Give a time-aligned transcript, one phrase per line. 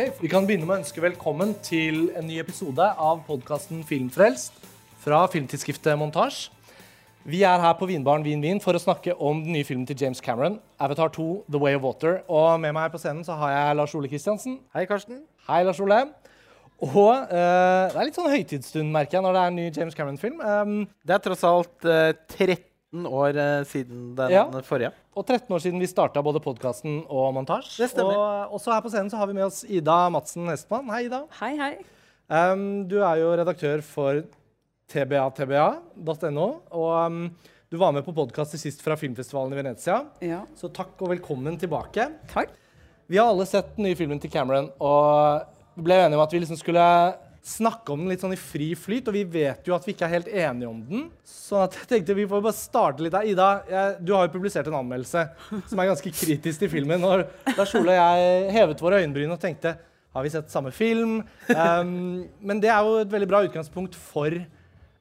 [0.00, 4.54] Ok, Vi kan begynne med å ønske velkommen til en ny episode av podkasten Filmfrelst
[5.02, 6.46] fra filmtidsskriftet Montasj.
[7.28, 9.98] Vi er her på Vinbaren Vin Vin for å snakke om den nye filmen til
[10.00, 12.22] James Cameron, Avatar 2 The Way of Water.
[12.32, 14.56] Og med meg her på scenen så har jeg Lars Ole Kristiansen.
[14.72, 15.20] Hei, Karsten.
[15.50, 16.00] Hei, Lars Ole.
[16.80, 19.98] Og uh, det er litt sånn høytidsstund, merker jeg, når det er en ny James
[19.98, 20.40] Cameron-film.
[20.40, 22.14] Um, Det er tross alt eh,
[22.92, 24.44] 13 år eh, siden den Ja.
[24.62, 24.92] forrige.
[25.16, 27.78] og 13 år siden vi starta både podkasten og montasje.
[27.84, 28.16] Det stemmer.
[28.16, 30.88] Og også her på scenen så har vi med oss Ida Madsen Hestmann.
[30.90, 31.24] Hei, Ida.
[31.40, 31.76] Hei, hei.
[32.28, 34.22] Um, du er jo redaktør for
[34.90, 36.60] tbatba.no.
[36.72, 37.30] Og um,
[37.70, 40.04] du var med på podkast sist fra filmfestivalen i Venezia.
[40.20, 42.08] Ja, Så takk og velkommen tilbake.
[42.32, 42.50] takk.
[43.08, 45.42] Vi har alle sett den nye filmen til Cameron, og
[45.76, 48.70] vi ble enige om at vi liksom skulle snakke om den litt sånn i fri
[48.76, 51.06] flyt, og vi vet jo at vi ikke er helt enige om den.
[51.24, 53.28] Så at jeg tenkte vi får bare starte litt der.
[53.32, 55.22] Ida, jeg, du har jo publisert en anmeldelse
[55.70, 57.04] som er ganske kritisk til filmen.
[57.08, 57.24] Og
[57.56, 59.76] Lars Ole og jeg hevet våre øyenbryn og tenkte
[60.10, 61.20] har vi sett samme film?
[61.54, 64.34] Um, men det er jo et veldig bra utgangspunkt for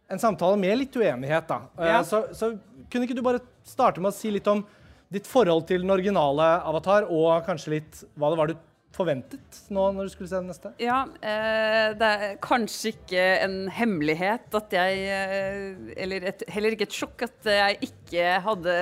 [0.10, 1.48] en samtale med litt uenighet.
[1.50, 1.64] da.
[1.80, 2.04] Eh, Ja.
[2.06, 2.52] Så, så
[2.90, 4.62] kunne ikke du bare starte med å si litt om
[5.10, 8.58] ditt forhold til den originale Avatar, og kanskje litt hva det var du
[8.96, 10.72] forventet nå når du skulle se den neste?
[10.82, 16.90] Ja, eh, det er kanskje ikke en hemmelighet at jeg eh, Eller et, heller ikke
[16.90, 18.80] et sjokk at jeg ikke hadde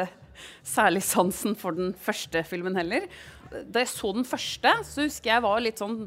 [0.66, 3.08] særlig sansen for den første filmen heller.
[3.50, 6.06] Da jeg så den første, så husker jeg var litt sånn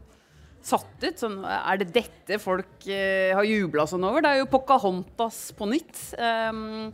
[0.64, 1.16] satt ut.
[1.20, 4.24] Sånn, er det dette folk eh, har jubla sånn over?
[4.24, 6.02] Det er jo Pocahontas på nytt.
[6.20, 6.90] Um,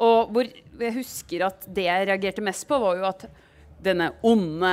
[0.00, 3.26] og hvor jeg husker at det jeg reagerte mest på, var jo at
[3.84, 4.72] denne onde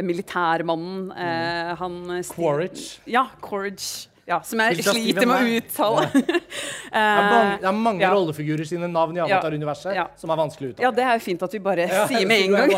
[0.00, 2.96] militærmannen eh, han eh, Quaritch.
[3.10, 4.06] Ja, Quaritch.
[4.24, 6.04] Ja, som jeg sliter med å uttale.
[6.92, 8.10] Det er mange, det er mange ja.
[8.12, 10.04] rollefigurer sine navn i Avatar-universet Ja.
[10.20, 10.84] som er vanskelig å uttale.
[10.84, 12.74] Ja, det er jo fint at vi bare Ja, sier med en gang.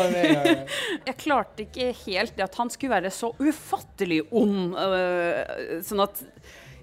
[1.09, 4.73] Jeg klarte ikke helt det at han skulle være så ufattelig ond.
[4.79, 6.23] øh, sånn at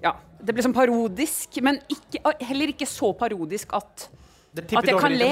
[0.03, 4.07] Ja, det ble sånn parodisk, men ikke, heller ikke så parodisk at
[4.61, 5.29] at jeg kan le.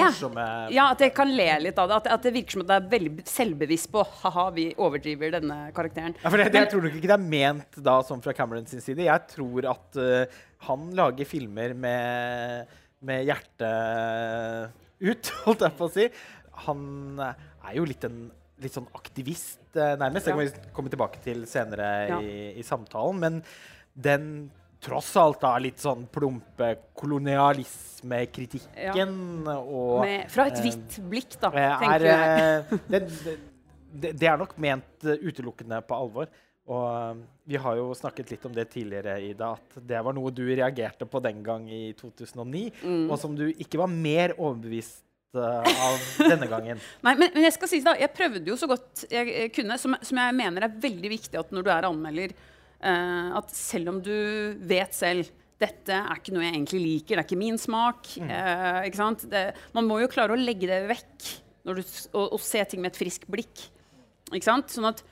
[0.73, 1.99] Ja, at jeg kan le litt av det.
[2.01, 5.59] At, at det virker som at det er veldig selvbevisst på ha-ha, vi overdriver denne
[5.77, 6.15] karakteren.
[6.23, 8.67] Ja, for det, det, jeg tror nok ikke det er ment da sånn fra Cameron
[8.69, 9.05] sin side.
[9.05, 15.95] Jeg tror at uh, han lager filmer med, med hjertet ut, holdt jeg på å
[15.99, 16.07] si.
[16.67, 16.85] Han
[17.21, 18.23] er jo litt en
[18.61, 20.27] litt sånn aktivist, eh, nærmest.
[20.27, 22.19] Det kan vi komme tilbake til senere Ja.
[22.21, 23.17] i, i samtalen.
[23.19, 23.39] Men
[23.93, 24.51] den
[24.81, 29.11] tross alt da litt sånn plumpe kolonialismekritikken
[29.51, 32.17] og Med, fra et eh, hvitt blikk, da, Eh, tenker er, jeg.
[32.41, 32.53] eh,
[32.89, 32.99] det,
[33.93, 36.27] det, det er nok ment utelukkende på alvor.
[36.71, 37.17] Og
[37.49, 41.05] vi har jo snakket litt om det tidligere, Ida, at det var noe du reagerte
[41.09, 43.09] på den gang i 2009, Mm.
[43.11, 45.03] og som du ikke var mer overbevist
[45.35, 45.97] av
[46.31, 46.77] denne gangen.
[47.03, 49.91] Nei, men, men jeg skal si da, jeg prøvde jo så godt jeg kunne, som,
[50.05, 52.29] som jeg mener er veldig viktig at når du er anmelder,
[53.37, 54.15] at selv om du
[54.67, 55.29] vet selv
[55.61, 58.15] dette er ikke noe jeg egentlig liker, det er ikke min smak.
[58.25, 59.27] eh, ikke sant?
[59.29, 59.43] Det,
[59.77, 61.29] man må jo klare å legge det vekk
[61.69, 61.83] når du,
[62.17, 63.67] og, og se ting med et friskt blikk.
[64.31, 64.71] Ikke sant?
[64.73, 65.03] Sånn at,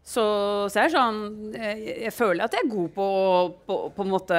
[0.00, 0.24] så,
[0.72, 3.32] så det sånn jeg, jeg føler at jeg er god på å
[3.66, 4.38] på, på en måte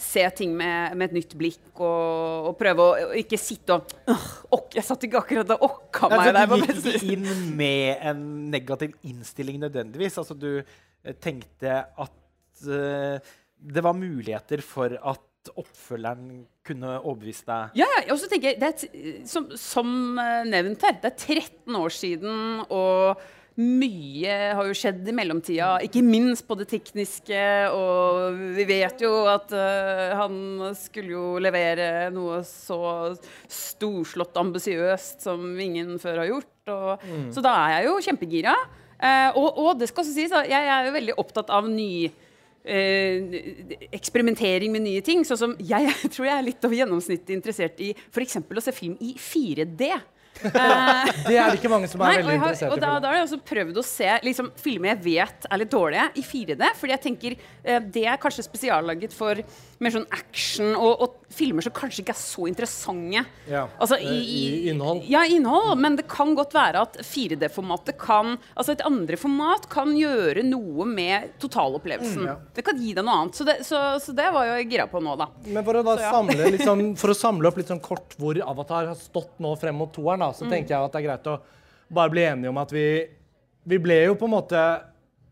[0.00, 3.90] se ting med, med et nytt blikk og, og prøve å og ikke sitte og
[4.08, 6.48] «Åh, ok, Jeg satt ikke akkurat og okka meg der.
[6.48, 8.22] du gikk ikke inn med en
[8.54, 10.16] negativ innstilling nødvendigvis.
[10.22, 10.80] Altså, du eh,
[11.22, 17.76] tenkte at uh, det var muligheter for at oppfølgeren kunne overbevise deg.
[17.80, 19.88] Ja, og så tenker jeg, det er, t- som, som
[20.22, 22.36] eh, nevnt her, det er 13 år siden,
[22.70, 23.18] og
[23.58, 25.72] mye har jo skjedd i mellomtida.
[25.84, 27.40] Ikke minst på det tekniske,
[27.74, 30.38] og vi vet jo at uh, han
[30.78, 32.78] skulle jo levere noe så
[33.50, 36.54] storslått ambisiøst som ingen før har gjort.
[36.72, 38.54] Og, Så da er jeg jo kjempegira.
[39.02, 43.36] Eh, og, og det skal også sies, jeg er jo veldig opptatt av ny eh,
[43.90, 45.26] eksperimentering med nye ting.
[45.26, 48.38] Sånn som jeg tror jeg er litt over gjennomsnittet interessert i f.eks.
[48.46, 49.90] å se film i 4D.
[49.90, 50.06] Eh,
[51.26, 53.26] Det er det ikke mange som er Nei, veldig interessert og da, da har jeg
[53.26, 56.70] også prøvd å se liksom, filmer jeg vet er litt dårlige, i 4D.
[56.78, 57.36] Fordi jeg tenker
[57.92, 59.42] det er kanskje spesiallaget for
[59.82, 63.22] mer sånn action og, og filmer som kanskje ikke er så interessante.
[63.50, 65.00] Ja, Altså, i, i innhold.
[65.10, 65.78] Ja, innhold.
[65.80, 70.86] Men det kan godt være at 4D-formatet kan Altså et andre format kan gjøre noe
[70.88, 72.22] med totalopplevelsen.
[72.22, 72.36] Mm, ja.
[72.54, 73.38] Det kan gi deg noe annet.
[73.40, 75.30] Så det, så, så det var jo jeg gira på nå, da.
[75.48, 76.12] Men for å, da Så ja.
[76.18, 79.76] samle, liksom, for å samle opp litt sånn kort hvor Avatar har stått nå frem
[79.82, 80.38] mot toeren, da, Mm.
[80.38, 81.38] så tenker jeg at det er greit å
[81.92, 82.86] bare bli enige om at vi
[83.68, 84.60] Vi ble jo på en måte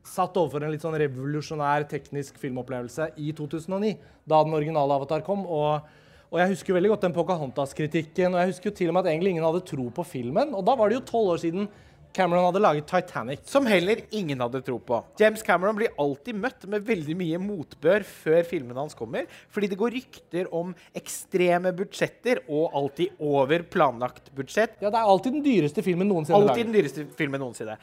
[0.06, 3.96] satt overfor en litt sånn revolusjonær teknisk filmopplevelse i 2009,
[4.28, 5.46] da den originale Avatar kom.
[5.46, 5.98] og
[6.30, 9.10] og jeg husker veldig godt den Pocahontas-kritikken, og jeg husker jo til og med at
[9.10, 10.52] egentlig ingen hadde tro på filmen.
[10.54, 11.64] Og da var det jo tolv år siden
[12.14, 13.42] Cameron hadde laget Titanic.
[13.46, 14.98] Som heller ingen hadde tro på.
[15.20, 19.78] James Cameron blir alltid møtt med veldig mye motbør før filmene hans kommer, fordi det
[19.78, 24.78] går rykter om ekstreme budsjetter og alltid over planlagt budsjett.
[24.82, 27.78] Ja, Det er alltid den dyreste filmen noensinne Alltid den dyreste filmen noensinne.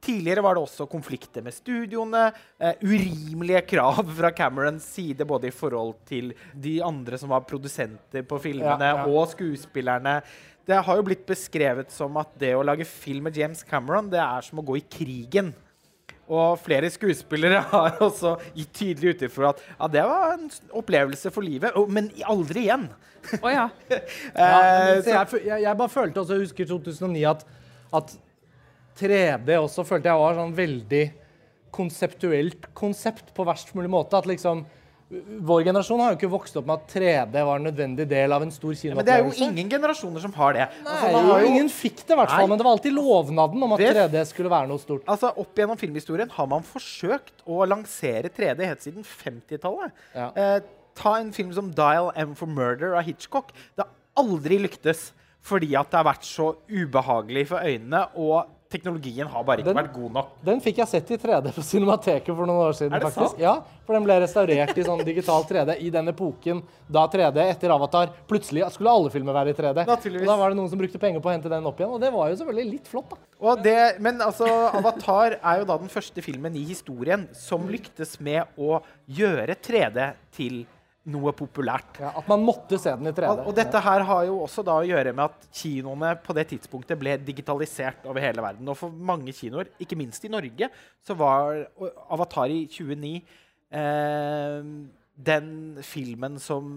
[0.00, 2.30] Tidligere var det også konflikter med studioene.
[2.56, 8.24] Eh, urimelige krav fra Camerons side, både i forhold til de andre som var produsenter
[8.24, 9.08] på filmene, Ja, ja.
[9.08, 10.22] og skuespillerne.
[10.66, 14.20] Det har jo blitt beskrevet som at det å lage film med James Cameron, det
[14.22, 15.52] er som å gå i krigen.
[16.30, 20.48] Og flere skuespillere har også gitt tydelig uttrykk for at ja, det var en
[20.80, 22.88] opplevelse for livet, men aldri igjen.
[23.36, 23.68] Å oh, Ja,
[24.30, 27.42] Eh, så jeg, jeg, jeg bare følte også, jeg husker 2009, at,
[27.98, 28.14] at
[29.00, 31.04] 3D også følte jeg var sånn veldig
[31.74, 34.18] konseptuelt konsept på verst mulig måte.
[34.18, 34.66] At liksom
[35.10, 38.44] Vår generasjon har jo ikke vokst opp med at 3D var en nødvendig del av
[38.44, 40.66] en stor men det er jo ingen generasjoner som har det.
[40.84, 43.60] Nei, altså, har jo- ingen fikk det, i hvert fall, men det var alltid lovnaden
[43.60, 45.04] om at Det- 3D skulle være noe stort.
[45.06, 49.90] Altså, Opp gjennom filmhistorien har man forsøkt å lansere 3D helt siden 50-tallet.
[50.14, 50.30] Ja.
[50.36, 50.60] Eh,
[50.94, 53.50] ta en film som 'Dial M for Murder' av Hitchcock.
[53.74, 55.10] Det har aldri lyktes
[55.42, 59.76] fordi at det har vært så ubehagelig for øynene, og teknologien har bare ikke Den-
[59.80, 60.28] vært god nok.
[60.46, 62.92] Den fikk jeg sett i 3D på Cinemateket for noen år siden.
[62.94, 63.30] Er det faktisk.
[63.34, 63.40] sant?
[63.42, 67.70] Ja, For den ble restaurert i sånn digital 3D i den epoken da 3D etter
[67.74, 69.84] Avatar plutselig skulle alle filmer være i 3D.
[69.86, 70.22] Naturligvis.
[70.22, 72.00] Og da var det noen som brukte penger på å hente den opp igjen, og
[72.00, 73.16] det var jo selvfølgelig litt flott, da.
[73.40, 78.20] Og det, men altså, Avatar er jo da den første filmen i historien som lyktes
[78.20, 78.80] med å
[79.10, 80.66] gjøre 3D til
[81.10, 82.00] noe populært.
[82.02, 83.28] Ja, at man måtte se den i 3D.
[83.30, 86.46] Og, og dette her har jo også da å gjøre med at kinoene på det
[86.52, 88.70] tidspunktet ble digitalisert over hele verden.
[88.70, 90.70] Og for mange kinoer, ikke minst i Norge,
[91.06, 91.66] så var
[92.10, 93.14] Avatar i 2009
[93.80, 94.72] eh,
[95.20, 95.52] den
[95.84, 96.74] filmen som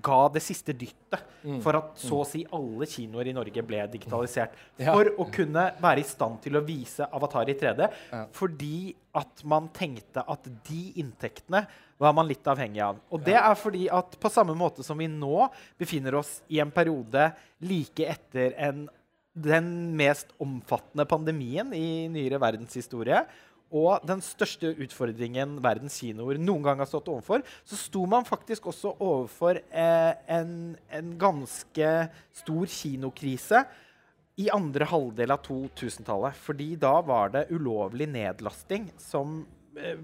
[0.00, 1.26] ga det siste dyttet
[1.62, 4.54] for at så å si alle kinoer i Norge ble digitalisert.
[4.78, 4.94] Ja.
[4.94, 7.88] For å kunne være i stand til å vise Avatar i 3D.
[8.12, 8.22] Ja.
[8.36, 11.66] Fordi at man tenkte at de inntektene
[12.02, 12.98] var man litt avhengig av.
[13.12, 15.46] Og det er fordi at på samme måte som vi nå
[15.78, 17.28] befinner oss i en periode
[17.62, 18.86] like etter en,
[19.32, 19.68] den
[19.98, 23.22] mest omfattende pandemien i nyere verdenshistorie,
[23.72, 28.68] og den største utfordringen verdens kinoer noen gang har stått overfor, så sto man faktisk
[28.70, 31.94] også overfor eh, en, en ganske
[32.42, 33.64] stor kinokrise
[34.40, 36.36] i andre halvdel av 2000-tallet.
[36.44, 39.40] Fordi da var det ulovlig nedlasting som
[39.76, 39.98] eh,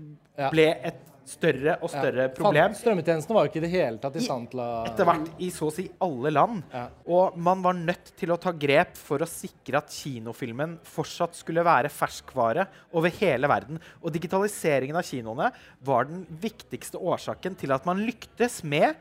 [0.49, 2.29] ble et større og større Ja.
[2.35, 2.75] problem.
[2.75, 5.51] Strømmetjenestene var jo ikke i det hele tatt i stand til å Etter hvert i
[5.55, 6.63] så å si alle land.
[6.73, 6.87] Ja.
[7.07, 11.65] Og man var nødt til å ta grep for å sikre at kinofilmen fortsatt skulle
[11.65, 13.79] være ferskvare over hele verden.
[14.03, 15.53] Og digitaliseringen av kinoene
[15.85, 18.97] var den viktigste årsaken til at man lyktes med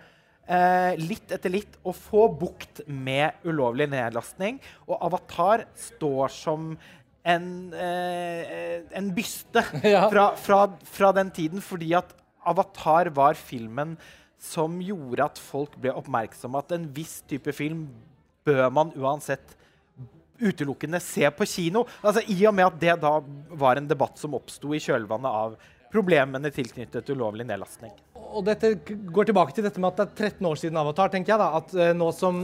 [0.48, 4.60] eh, litt etter litt å få bukt med ulovlig nedlastning.
[4.88, 6.78] Og Avatar står som
[7.28, 10.06] en, eh, en byste Ja.
[10.12, 12.14] fra, fra, fra den tiden, fordi at
[12.48, 13.98] Avatar var filmen
[14.40, 17.88] som gjorde at folk ble oppmerksomme at en viss type film
[18.48, 19.56] bør man uansett
[20.38, 21.82] utelukkende se på kino.
[22.06, 23.16] Altså, I og med at det da
[23.58, 25.56] var en debatt som oppsto i kjølvannet av
[25.92, 27.92] problemene tilknyttet ulovlig nedlastning.
[28.28, 31.34] Og dette går tilbake til dette med at det er 13 år siden Avatar, tenker
[31.34, 31.50] jeg da.
[31.58, 32.44] At eh, nå som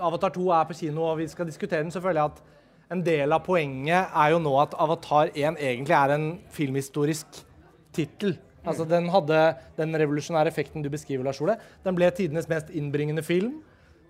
[0.00, 2.53] Avatar 2 er på kino og vi skal diskutere den, så føler jeg at
[2.92, 7.40] en del av poenget er jo nå at Avatar 1 egentlig er en filmhistorisk
[7.94, 8.36] tittel.
[8.64, 9.40] Altså Den hadde
[9.76, 11.56] den revolusjonære effekten du beskriver, Lars Ole.
[11.84, 13.60] Den ble tidenes mest innbringende film.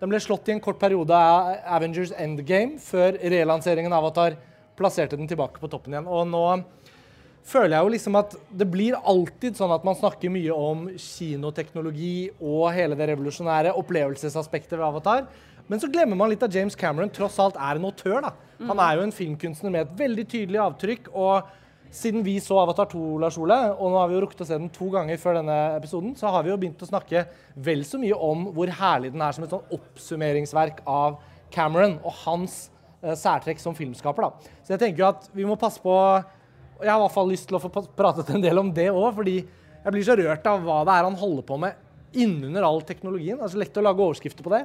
[0.00, 4.38] Den ble slått i en kort periode av Avengers Endgame, før relanseringen av Avatar
[4.78, 6.10] plasserte den tilbake på toppen igjen.
[6.10, 6.44] Og nå
[7.46, 12.30] føler jeg jo liksom at det blir alltid sånn at man snakker mye om kinoteknologi
[12.40, 15.26] og hele det revolusjonære opplevelsesaspektet ved Avatar.
[15.68, 18.20] Men så glemmer man litt at James Cameron tross alt er en autør.
[18.26, 18.32] da.
[18.68, 21.12] Han er jo en filmkunstner med et veldig tydelig avtrykk.
[21.12, 21.52] og
[21.94, 24.56] siden vi så Avatar 2, Lars Ole, og nå har vi jo rukket å se
[24.58, 27.22] den to ganger før denne episoden, så har vi jo begynt å snakke
[27.54, 31.20] vel så mye om hvor herlig den er som et sånn oppsummeringsverk av
[31.54, 32.56] Cameron og hans
[32.98, 34.26] eh, særtrekk som filmskaper.
[34.26, 34.56] da.
[34.66, 35.94] Så jeg tenker jo at vi må passe på
[36.80, 39.12] Jeg har i hvert fall lyst til å få pratet en del om det òg,
[39.14, 41.78] fordi jeg blir så rørt av hva det er han holder på med
[42.18, 43.38] innunder all teknologien.
[43.38, 44.64] Det er så lett å lage overskrifter på det.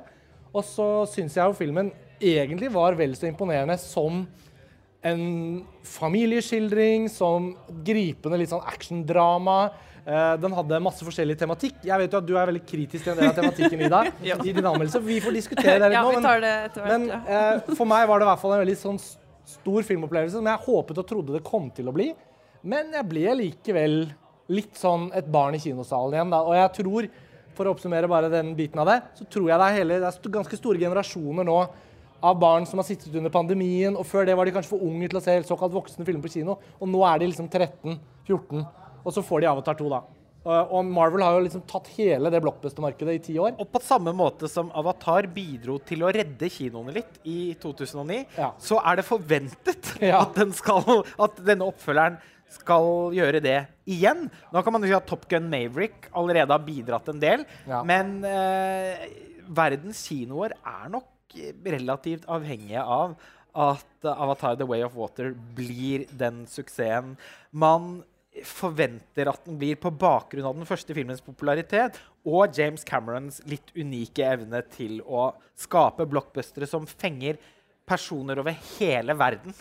[0.54, 4.24] Og så syns jeg jo filmen egentlig var vel så imponerende som
[5.06, 5.22] en
[5.88, 7.54] familieskildring, som
[7.86, 9.70] gripende litt sånn actiondrama.
[10.04, 11.78] Uh, den hadde masse forskjellig tematikk.
[11.86, 14.02] Jeg vet jo at du er veldig kritisk til en del av tematikken, Ida.
[14.50, 15.02] i din anmeldelse.
[15.06, 16.20] Vi får diskutere det litt Ja, nå.
[16.20, 16.80] etter hvert.
[16.90, 17.22] Men ja.
[17.30, 19.00] uh, for meg var det i hvert fall en veldig sånn
[19.50, 22.12] stor filmopplevelse som jeg håpet og trodde det kom til å bli.
[22.68, 24.00] Men jeg ble likevel
[24.52, 26.34] litt sånn et barn i kinosalen igjen.
[26.34, 26.42] Da.
[26.44, 27.10] Og jeg tror,
[27.60, 30.10] for å oppsummere bare den biten av det, så tror jeg det er, hele, det
[30.10, 31.60] er ganske store generasjoner nå
[32.24, 33.96] av barn som har sittet under pandemien.
[34.00, 36.32] Og før det var de kanskje for unge til å se såkalt voksne filmer på
[36.40, 36.58] kino.
[36.80, 38.64] Og nå er de liksom 13-14,
[39.04, 40.02] og så får de Avatar 2, da.
[40.50, 43.58] Og Marvel har jo liksom tatt hele det blockbuster-markedet i ti år.
[43.60, 48.54] Og på samme måte som Avatar bidro til å redde kinoene litt i 2009, Ja.
[48.58, 50.22] så er det forventet Ja.
[50.24, 52.18] at, den skal, at denne oppfølgeren
[52.50, 53.58] skal gjøre det
[53.90, 54.26] igjen.
[54.54, 57.84] Nå kan man jo si at Top Gun Maverick allerede har bidratt en del, Ja.
[57.86, 59.08] men eh,
[59.50, 61.06] verdens kinoer er nok
[61.66, 63.14] relativt avhengige av
[63.54, 67.16] at Avatar The Way of Water blir den suksessen.
[67.52, 68.04] Man
[68.46, 71.98] forventer at den blir på bakgrunn av den første filmens popularitet
[72.30, 77.40] og James Camerons litt unike evne til å skape blockbustere som fenger
[77.90, 79.56] personer over hele verden.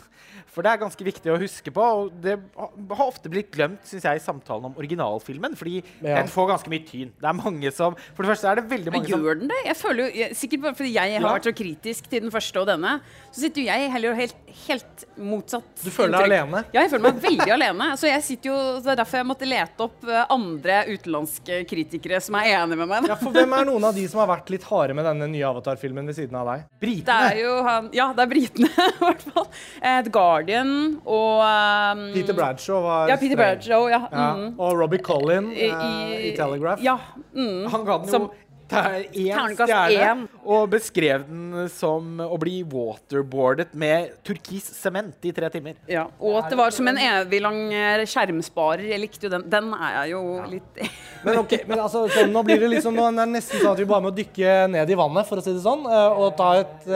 [0.48, 4.04] For det er ganske viktig å huske på, og det har ofte blitt glemt synes
[4.08, 6.16] jeg, i samtalen om originalfilmen, fordi Ja.
[6.22, 7.10] den får ganske mye tyn.
[7.20, 9.58] Det er mange som For det første er det veldig mange som gjør den det?
[9.66, 11.34] Jeg føler jo, Sikkert bare fordi jeg har Ja.
[11.36, 14.34] vært så kritisk til den første og denne, så sitter jo jeg heller helt,
[14.66, 15.68] helt motsatt.
[15.84, 16.64] Du føler deg alene?
[16.72, 17.92] Ja, jeg føler meg veldig alene.
[17.98, 22.20] Så jeg sitter jo, Det er derfor jeg måtte lete opp eh, andre utenlandske kritikere
[22.22, 23.06] som er enige med meg.
[23.08, 25.44] Ja, for Hvem er noen av de som har vært litt harde med denne nye
[25.44, 26.64] Avatar-filmen ved siden av deg?
[26.80, 27.04] Britene.
[27.04, 29.46] Det er jo han Ja, det er britene, i hvert fall.
[29.80, 33.44] Eh, The Guardian og um, Peter Bradshaw var Ja, Peter streng.
[33.44, 34.02] Bradshaw, ja.
[34.10, 34.28] Ja.
[34.34, 34.50] Mm.
[34.58, 36.84] Og Robbie Collin I, eh, i Telegraph.
[36.84, 36.98] Ja.
[37.32, 37.66] Mm.
[37.72, 38.28] Han ga den jo
[38.68, 40.24] én Terningkast stjerne én.
[40.44, 45.78] og beskrev den som å bli waterboardet med turkis sement i tre timer.
[45.88, 48.84] Ja, og at det var som en evig lang eh, skjermsparer.
[48.92, 49.46] Jeg likte jo den.
[49.48, 50.82] Den er jeg jo litt
[51.24, 53.80] Men ok, men altså, sånn, nå blir det liksom nå er det nesten sånn at
[53.80, 56.86] vi bare må dykke ned i vannet, for å si det sånn, og ta et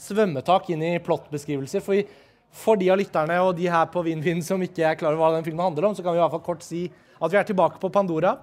[0.00, 1.82] svømmetak inn i plottbeskrivelser.
[1.84, 2.00] For,
[2.54, 5.36] for de av lytterne og de her på Vin-Vin som ikke er klar over hva
[5.36, 6.86] den filmen handler om, så kan vi i hvert fall kort si
[7.20, 8.36] at vi er tilbake på Pandora.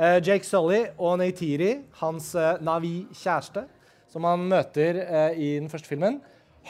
[0.00, 3.66] Eh, Jake Sully og Neytiri, hans eh, Navi-kjæreste,
[4.10, 6.16] som han møter eh, i den første filmen,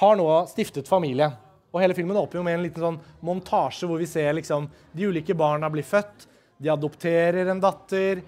[0.01, 1.31] har nå stiftet familie.
[1.71, 5.07] Og hele filmen åpner jo med en liten sånn montasje hvor vi ser liksom de
[5.07, 6.27] ulike barna bli født.
[6.61, 8.19] De adopterer en datter,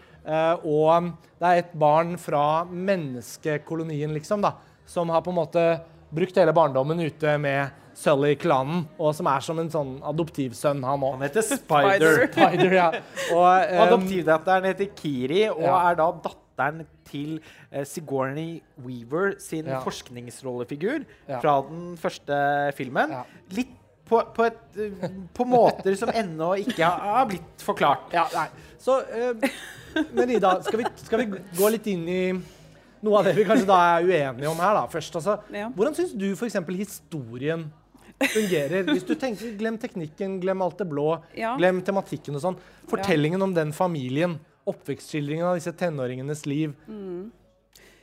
[0.65, 4.55] og det er et barn fra menneskekolonien, liksom, da,
[4.87, 5.65] som har på en måte
[6.13, 11.19] brukt hele barndommen ute med Sully-klanen, og som er som en sånn adoptivsønn, han òg.
[11.19, 12.23] Han heter Spider.
[12.33, 12.87] Spider, ja.
[13.35, 15.75] Og, um, Adoptivdatteren heter Kiri og Ja.
[15.91, 17.37] er da datteren til
[17.71, 19.81] eh, Sigourney Weaver sin Ja.
[19.85, 21.05] forskningsrollefigur
[21.41, 23.13] fra den første filmen.
[23.57, 28.09] Litt på, på, et, eh, på måter som ennå ikke har, har blitt forklart.
[28.13, 28.49] Ja, nei.
[28.83, 29.47] Så uh,
[30.17, 32.23] men Ida, skal vi, skal vi gå litt inn i
[33.03, 35.17] noe av det vi kanskje da er uenige om her, da, først.
[35.19, 35.69] Altså, Ja.
[35.75, 36.55] Hvordan syns du f.eks.
[36.79, 37.67] historien
[38.33, 38.85] fungerer?
[38.87, 41.57] Hvis du tenker, Glem teknikken, glem alt det blå, Ja.
[41.57, 42.57] glem tematikken og sånn.
[42.89, 46.75] Fortellingen om den familien, oppvekstskildringen av disse tenåringenes liv.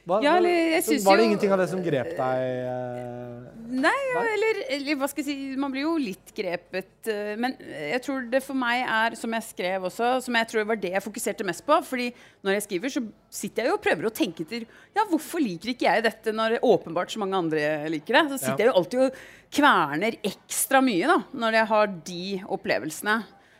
[0.09, 0.19] Hva.
[0.25, 2.43] Ja, eller jeg så var det ingenting av det som grep deg?
[2.65, 3.45] eh?
[3.69, 6.87] Nei, ja, eller, eller hva skal jeg si Man blir jo litt grepet.
[7.13, 10.65] eh, Men jeg tror det for meg er, som jeg skrev også, som jeg tror
[10.71, 11.77] var det jeg fokuserte mest på.
[11.85, 12.07] fordi
[12.43, 14.65] når jeg skriver, så sitter jeg jo og prøver å tenke til
[14.97, 18.25] Ja, hvorfor liker ikke jeg dette når åpenbart så mange andre liker det?
[18.33, 18.65] Så sitter Ja.
[18.65, 19.21] jeg jo alltid og
[19.53, 23.19] kverner ekstra mye da, når jeg har de opplevelsene.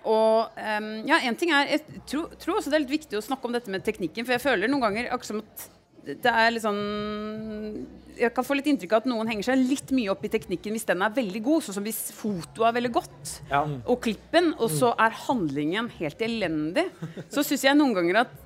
[0.10, 3.22] Og um, ja, en ting er Jeg tror, tror også det er litt viktig å
[3.22, 5.70] snakke om dette med teknikken, for jeg føler noen ganger akkurat som at
[6.06, 7.88] det er litt sånn
[8.20, 10.75] Jeg kan få litt inntrykk av at noen henger seg litt mye opp i teknikken
[10.75, 13.62] hvis den er veldig god, sånn som hvis fotoet er veldig godt, Ja.
[13.86, 16.89] og klippen, og så er handlingen helt elendig,
[17.29, 18.38] så syns jeg noen ganger at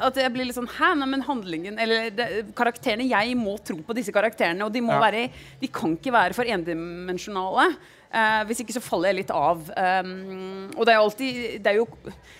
[0.00, 3.76] at jeg blir litt sånn Hæ, nei, men handlingen Eller det, karakterene Jeg må tro
[3.84, 5.00] på disse karakterene, og de må Ja.
[5.02, 5.26] være
[5.60, 7.76] De kan ikke være for endimensjonale.
[8.08, 9.66] Eh, hvis ikke så faller jeg litt av.
[9.68, 11.84] Um, og det er alltid Det er jo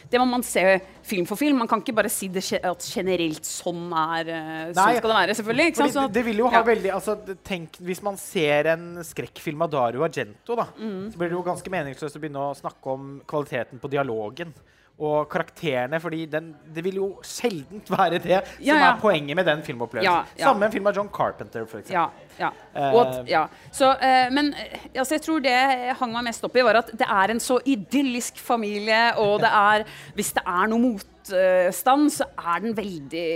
[0.09, 0.63] Det må man se
[1.05, 1.59] film for film.
[1.61, 5.19] Man kan ikke bare si det, at generelt sånn er eh, Sånn Nei, skal det
[5.19, 5.67] være, selvfølgelig.
[5.69, 5.97] Ikke sant?
[5.99, 6.65] Sånn det vil jo ha ja.
[6.71, 11.11] veldig altså, tenk, Hvis man ser en skrekkfilm av Dario Argento, da, Mm.
[11.13, 14.55] så blir det jo ganske meningsløst å begynne å snakke om kvaliteten på dialogen.
[14.99, 18.87] Og karakterene, fordi den, det vil jo sjelden være det som Ja, ja.
[18.89, 20.11] er poenget med den filmopplevelsen.
[20.11, 20.49] Ja, ja.
[20.49, 21.93] Samme film av John Carpenter, f.eks.
[21.95, 22.09] Ja.
[22.39, 22.49] ja.
[22.75, 22.97] Eh.
[22.99, 23.45] Og ja.
[23.71, 26.81] Så, eh, men eh, altså, jeg tror det jeg hang meg mest opp i, var
[26.81, 29.87] at det er en så idyllisk familie, og det er
[30.19, 33.29] Hvis det er noe motstand, så er den veldig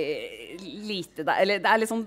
[0.88, 1.44] lite der.
[1.44, 2.06] Eller det er litt sånn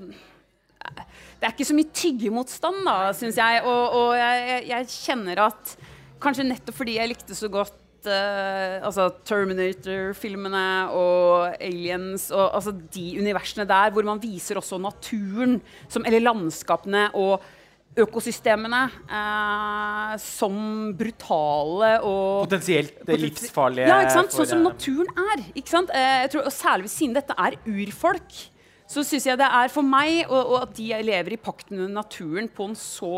[0.86, 3.64] det er ikke så mye tyggemotstand, da, syns jeg.
[3.66, 5.74] Og, og jeg, jeg kjenner at
[6.22, 10.64] kanskje nettopp fordi jeg likte så godt eh, altså Terminator-filmene
[10.96, 15.60] og Aliens og altså de universene der hvor man viser også naturen,
[15.90, 17.44] som, eller landskapene og
[17.96, 20.58] økosystemene eh, som
[21.00, 23.88] brutale og Potensielt Potensi- livsfarlige.
[23.88, 24.36] Ja, ikke sant?
[24.36, 25.46] Sånn som eh, naturen er.
[25.56, 25.94] Ikke sant?
[25.96, 28.38] Eh, tror, og særlig siden dette er urfolk,
[28.86, 31.96] så syns jeg det er for meg, og, og at de lever i pakt med
[31.96, 33.16] naturen på en så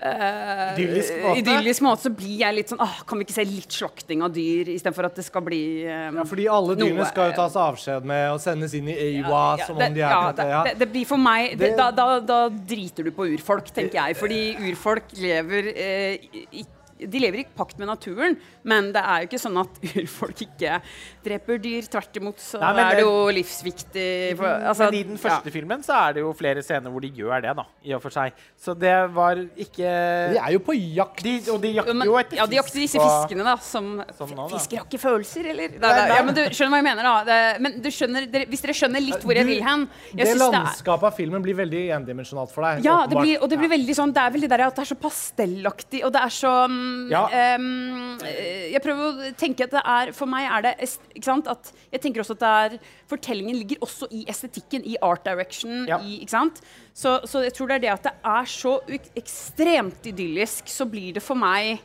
[0.00, 1.38] eh, Idyllisk måte.
[1.40, 4.32] idyllisk måte, så blir jeg litt sånn ah, Kan vi ikke se litt slakting av
[4.34, 7.56] dyr istedenfor at det skal bli um, Ja, fordi alle dyrene noe- skal jo tas
[7.56, 10.48] avskjed med og sendes inn i EUA ja, som det, om de er ja, det,
[10.50, 10.62] ja.
[10.68, 14.00] det, det blir for meg det, Det- da, da, da driter du på urfolk, tenker
[14.02, 14.16] jeg.
[14.18, 16.64] Fordi urfolk lever eh, i,
[16.98, 20.78] de lever i pakt med naturen, men det er jo ikke sånn at urfolk ikke
[21.24, 21.88] dreper dyr.
[21.90, 24.06] Tvert imot så Nei, men er det jo livsviktig
[24.38, 27.10] for, altså, Men i den første filmen så er det jo flere scener hvor de
[27.14, 27.66] gjør det, da.
[27.84, 28.38] I og for seg.
[28.60, 29.90] Så det var ikke
[30.34, 31.22] De er jo på jakt.
[31.26, 33.56] de, Og de jakter men, jo etter ja, de jakter disse fiskene, da.
[33.64, 34.58] Som, som nå, da.
[34.58, 35.76] Fisker har ikke følelser, eller?
[35.78, 36.06] Da, nei.
[36.14, 37.16] Ja, men du skjønner hva jeg mener, da.
[37.28, 40.38] Det, men du skjønner, dere, hvis dere skjønner litt hvor jeg vil hen jeg Det
[40.40, 42.84] landskapet av filmen blir veldig endimensjonalt for deg.
[42.86, 44.90] Ja, det blir, og det blir veldig sånn Det er veldig der at det er
[44.92, 47.22] så pastellaktig, og det er så mm, Ja.
[47.30, 50.72] eh, Jeg prøver å tenke at det er For meg er det
[51.14, 51.48] Ikke sant?
[51.50, 52.78] At jeg tenker også at det er
[53.10, 55.98] Fortellingen ligger også i estetikken, i art direction, Ja.
[56.00, 56.60] i Ikke sant?
[56.94, 58.78] Så, så jeg tror det er det at det er så
[59.18, 61.80] ekstremt idyllisk, så blir det for meg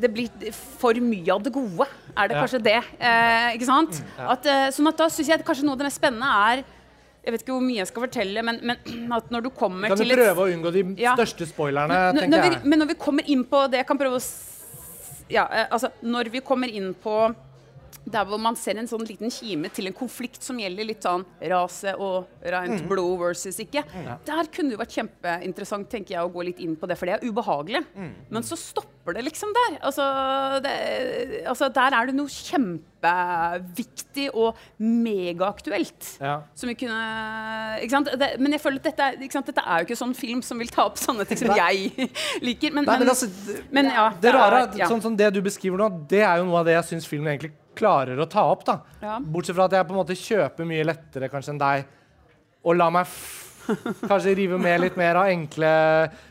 [0.00, 1.84] det blir for mye av det gode,
[2.16, 2.76] er det kanskje det.
[3.02, 3.98] Eh, ikke sant?
[4.16, 6.62] At, eh, sånn at da syns jeg at kanskje noe av det mest spennende er
[7.26, 8.76] Jeg vet ikke hvor mye jeg skal fortelle, men, men
[9.18, 11.16] at når du kommer Kan du til et prøve å unngå de Ja.
[11.18, 12.64] største spoilerne, N- når tenker vi, jeg.
[12.70, 14.24] men når vi kommer inn på det jeg kan prøve å
[15.28, 17.16] ja, eh, altså, Når vi kommer inn på
[18.06, 21.24] der hvor man ser en sånn liten kime til en konflikt som gjelder litt sånn
[21.50, 22.88] rase og rent Mm.
[22.88, 23.82] blod versus ikke.
[24.24, 27.16] Der kunne det vært kjempeinteressant tenker jeg, å gå litt inn på det, for det
[27.18, 27.84] er ubehagelig.
[27.96, 28.12] Mm.
[28.30, 29.78] Men så stopper det liksom der.
[29.82, 30.06] Altså,
[30.62, 32.28] det, altså Der er det noe
[33.06, 36.08] kjempeviktig og megaaktuelt.
[36.22, 36.36] Ja.
[36.54, 37.00] Som vi kunne
[37.82, 38.10] ikke sant?
[38.18, 39.46] Det, Men jeg føler at dette, sant?
[39.50, 41.92] dette er jo ikke sånn film som vil ta opp sånne ting som jeg
[42.46, 42.72] liker.
[42.74, 44.88] Men, Nei, men men, altså, det, men ja, det rare er er- ja.
[44.90, 47.32] sånn som det du beskriver nå, det er jo noe av det jeg syns filmen
[47.34, 48.64] egentlig klarer å ta opp.
[48.66, 48.78] da.
[49.02, 49.18] Ja.
[49.20, 51.90] Bortsett fra at jeg på en måte kjøper mye lettere kanskje enn deg,
[52.66, 53.12] og la meg
[54.10, 55.70] kanskje rive med litt mer av enkle
[56.06, 56.24] uh,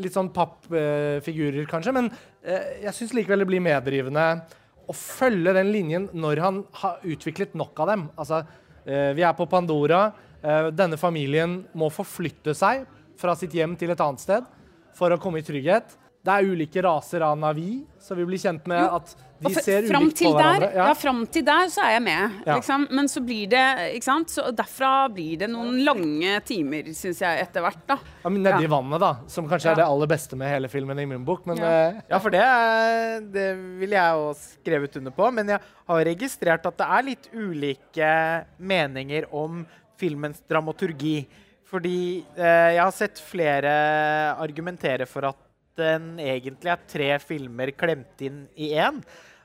[0.00, 1.92] Litt sånn pappfigurer, kanskje.
[1.92, 2.10] Men
[2.44, 4.24] eh, jeg syns likevel det blir medrivende
[4.90, 8.04] å følge den linjen når han har utviklet nok av dem.
[8.18, 8.42] Altså,
[8.84, 10.10] eh, vi er på Pandora.
[10.42, 12.86] Eh, denne familien må forflytte seg
[13.20, 14.46] fra sitt hjem til et annet sted
[14.96, 15.96] for å komme i trygghet.
[16.20, 20.18] Det er ulike raser av Navi, så vi blir kjent med at de ser ulikt
[20.18, 20.66] til på hverandre.
[20.68, 20.88] Der, ja.
[21.00, 22.34] fram til der så er jeg med.
[22.44, 22.56] Ja.
[22.58, 22.82] Liksom.
[22.92, 23.62] Men så blir det
[23.96, 24.28] ikke sant?
[24.28, 27.80] Så derfra blir det noen lange timer, syns jeg, etter hvert.
[27.88, 27.96] da.
[28.20, 28.72] Ja, men Nedi Ja.
[28.74, 29.14] vannet, da.
[29.32, 29.72] Som kanskje Ja.
[29.72, 31.46] er det aller beste med hele filmen i min bok.
[31.46, 31.64] Men Ja.
[31.88, 32.44] eh, Ja, for det,
[33.32, 35.32] det vil jeg jo skrevet under på.
[35.32, 39.64] Men jeg har registrert at det er litt ulike meninger om
[39.96, 41.26] filmens dramaturgi.
[41.64, 45.36] Fordi eh, jeg har sett flere argumentere for at
[45.80, 49.00] den egentlig er tre filmer klemt inn i én.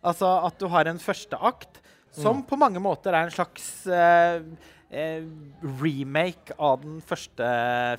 [0.05, 1.81] Altså at du har en første akt
[2.15, 4.43] som på mange måter er en slags eh,
[4.87, 5.25] eh,
[5.81, 7.47] remake av den første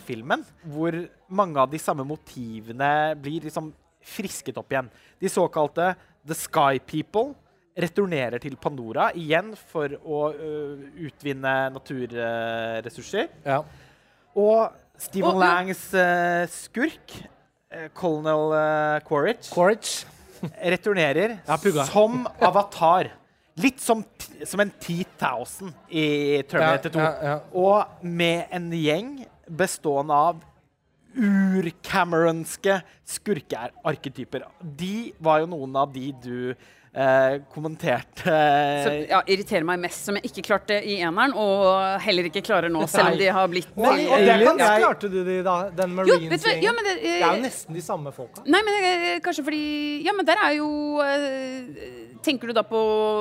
[0.07, 0.45] filmen.
[0.65, 0.97] Hvor
[1.29, 3.73] mange av de samme motivene blir liksom
[4.07, 4.89] frisket opp igjen.
[5.21, 5.91] De såkalte
[6.27, 7.35] The Sky People
[7.77, 10.53] returnerer til Pandora igjen for å ø,
[11.09, 13.29] utvinne naturressurser.
[13.45, 13.61] ja.
[14.37, 15.41] Og Stephen oh.
[15.41, 17.29] Langs uh, skurk, eh,
[17.95, 20.05] Colonel uh, Quaritch, Quaritch.
[20.75, 21.39] returnerer
[21.91, 23.13] som avatar.
[23.57, 24.03] Litt som,
[24.45, 27.01] som en 10,000 i Terminator 2.
[27.01, 27.39] Ja, ja, ja.
[27.57, 29.15] Og med en gjeng
[29.49, 30.43] bestående av
[31.17, 34.45] ur-Cameronske skurkearketyper.
[34.61, 36.39] De var jo noen av de du
[36.97, 38.37] eh, kommenterte.
[38.87, 42.73] Som ja, irriterer meg mest, som jeg ikke klarte i eneren, og heller ikke klarer
[42.73, 45.37] nå, selv om de har blitt Men i og det kan jeg- klarte du de,
[45.47, 45.57] da?
[45.77, 46.57] Den Jo, vet du hva?
[46.57, 46.63] Marines-gjengen?
[46.63, 48.43] Ja, det, det, det er jo nesten de samme folka.
[48.47, 49.63] Nei, men eh, kanskje fordi
[50.07, 50.69] Ja, men der er jo
[51.05, 52.79] eh, Tenker du da på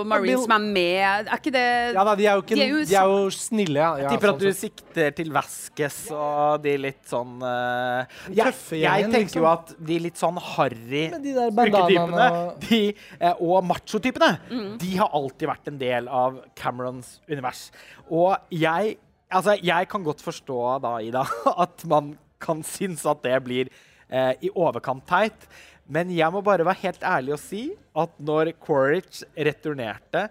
[0.10, 1.28] Marines som er med?
[1.30, 3.30] Er ikke det Ja da, de er jo, ikke, De er jo de er jo
[3.36, 3.90] snille, ja.
[4.02, 9.06] Jeg tipper at du sånn sikter til Vasques og de litt sånn eh, jeg, jeg
[9.12, 9.42] tenker liksom.
[9.44, 12.82] jo at de litt sånn harry der skurketypene og- de,
[13.20, 13.34] eh,
[13.65, 14.78] og machotypene, Mm.
[14.80, 17.71] de har alltid vært en del av Camerons univers.
[18.10, 18.97] Og jeg
[19.36, 21.23] Altså, jeg kan godt forstå da, Ida,
[21.65, 23.71] at man kan synes at det blir
[24.08, 25.47] eh, i overkant teit.
[25.89, 27.63] Men jeg må bare være helt ærlig og si
[27.97, 30.28] at når Quaritch returnerte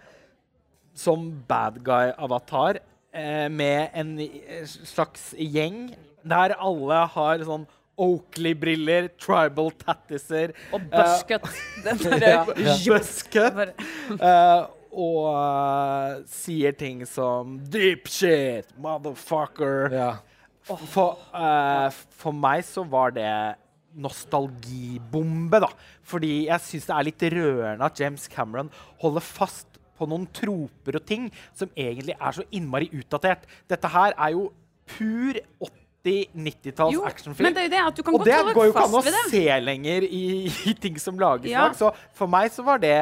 [0.95, 2.79] som bad guy-avatar
[3.13, 5.89] eh, med en eh, slags gjeng
[6.25, 7.67] der alle har sånn
[8.01, 11.47] Oakley-briller, tribal tattiser Og buzzcut.
[12.89, 13.61] Buzzcut.
[14.19, 19.91] eh, og sier ting som Deep shit, motherfucker.
[19.95, 20.13] Ja.
[20.65, 23.29] For, uh, for meg så var det
[23.95, 25.71] nostalgibombe, da.
[26.07, 28.71] Fordi jeg syns det er litt rørende at James Cameron
[29.03, 33.45] holder fast på noen troper og ting som egentlig er så innmari utdatert.
[33.71, 34.49] Dette her er jo
[34.91, 35.39] pur
[36.05, 37.47] 80-90-talls Jo, actionfilm.
[37.49, 39.03] men det er jo det at du kan og det går jo ikke an å
[39.31, 40.25] se lenger i,
[40.71, 41.69] i ting som lages i Ja.
[41.69, 41.77] dag.
[41.79, 42.97] Så for meg så var det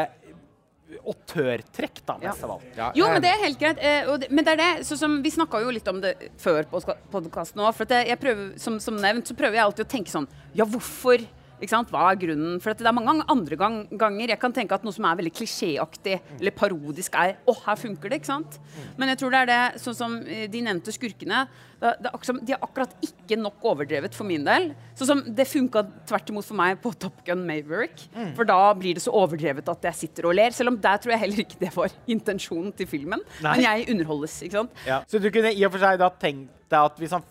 [1.02, 2.44] autørtrekk, da, mest Ja.
[2.46, 2.64] av alt.
[2.76, 3.78] Ja, Jo, men det er helt greit.
[3.80, 6.30] Eh, og det, men det er det, så som, Vi snakka jo litt om det
[6.38, 7.74] før på podkasten òg.
[7.74, 10.28] For at jeg, jeg prøver, som, som nevnt så prøver jeg alltid å tenke sånn
[10.54, 11.24] Ja, hvorfor?
[11.70, 12.60] Hva er grunnen?
[12.60, 15.32] For det er mange andre gang, ganger jeg kan tenke at noe som er veldig
[15.38, 18.18] klisjéaktig eller parodisk, er Å, her funker det.
[18.20, 18.58] ikke sant?
[18.98, 21.44] Men jeg tror det er det, sånn som eh, de nevnte skurkene
[21.82, 24.68] det, det akkurat, De er akkurat ikke nok overdrevet for min del.
[24.94, 28.04] Sånn som Det funka tvert imot for meg på Top Gun Maverick.
[28.36, 30.54] For da blir det så overdrevet at jeg sitter og ler.
[30.54, 33.22] Selv om der tror jeg heller ikke det var intensjonen til filmen.
[33.42, 33.56] Nei.
[33.56, 34.36] Men jeg underholdes.
[34.46, 34.82] ikke sant?
[34.86, 35.00] Ja.
[35.10, 37.26] Så du kunne i og for seg da tenkt deg at hvis han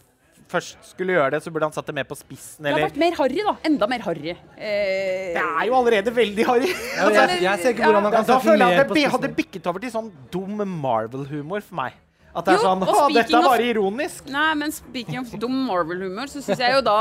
[0.52, 3.00] først skulle gjøre det, så burde han satt det mer på spissen, Det har vært
[3.02, 3.54] mer harry, da.
[3.70, 4.36] Enda mer harry.
[4.36, 6.70] Eh, Det er jo allerede veldig harry.
[6.98, 9.30] Ja, jeg, jeg ser ikke hvordan han ja, kan da sette mer på det hadde
[9.32, 9.36] spissen.
[9.42, 12.00] bikket over til sånn dum Marvel-humor for meg.
[12.32, 14.28] At det er Jo, sånn Å, dette er bare ironisk.
[14.32, 17.00] Nei, men speaking of dum Marvel-humor, så syns jeg jo da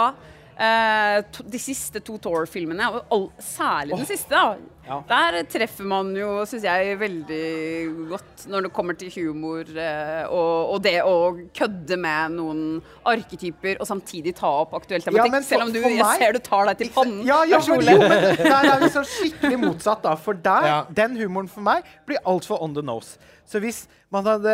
[0.61, 4.57] eh, De siste to Thor-filmene, og all, særlig den siste, da,
[4.90, 4.96] Ja.
[5.07, 10.73] der treffer man jo, syns jeg, veldig godt når det kommer til humor eh, og,
[10.75, 11.14] og det å
[11.55, 12.62] kødde med noen
[13.07, 15.31] arketyper og samtidig ta opp aktuell tematikk.
[15.33, 17.20] Ja, for- selv om du, for jeg meg- ser du tar deg til pannen.
[17.29, 20.16] Ja, ja, men, jo, men der er vi så skikkelig motsatt, da.
[20.16, 20.81] For der, Ja.
[20.90, 23.16] den humoren for meg blir altfor on the nose.
[23.50, 23.80] Så hvis
[24.14, 24.52] man hadde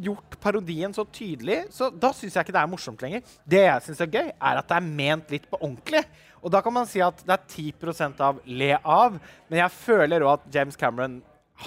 [0.00, 3.26] gjort parodien så tydelig, så da syns jeg ikke det er morsomt lenger.
[3.44, 6.00] Det jeg syns er gøy, er at det er ment litt på ordentlig.
[6.40, 10.24] Og da kan man si at det er 10% av le av, men jeg føler
[10.24, 11.20] òg at James Cameron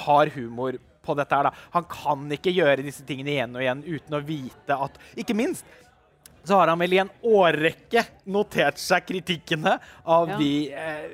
[0.05, 1.51] har humor på dette her.
[1.51, 1.53] da.
[1.77, 5.63] Han kan ikke gjøre disse tingene igjen og igjen uten å vite at Ikke minst
[6.45, 10.37] så har han vel i en årrekke notert seg kritikkene av Ja.
[10.37, 11.05] de eh,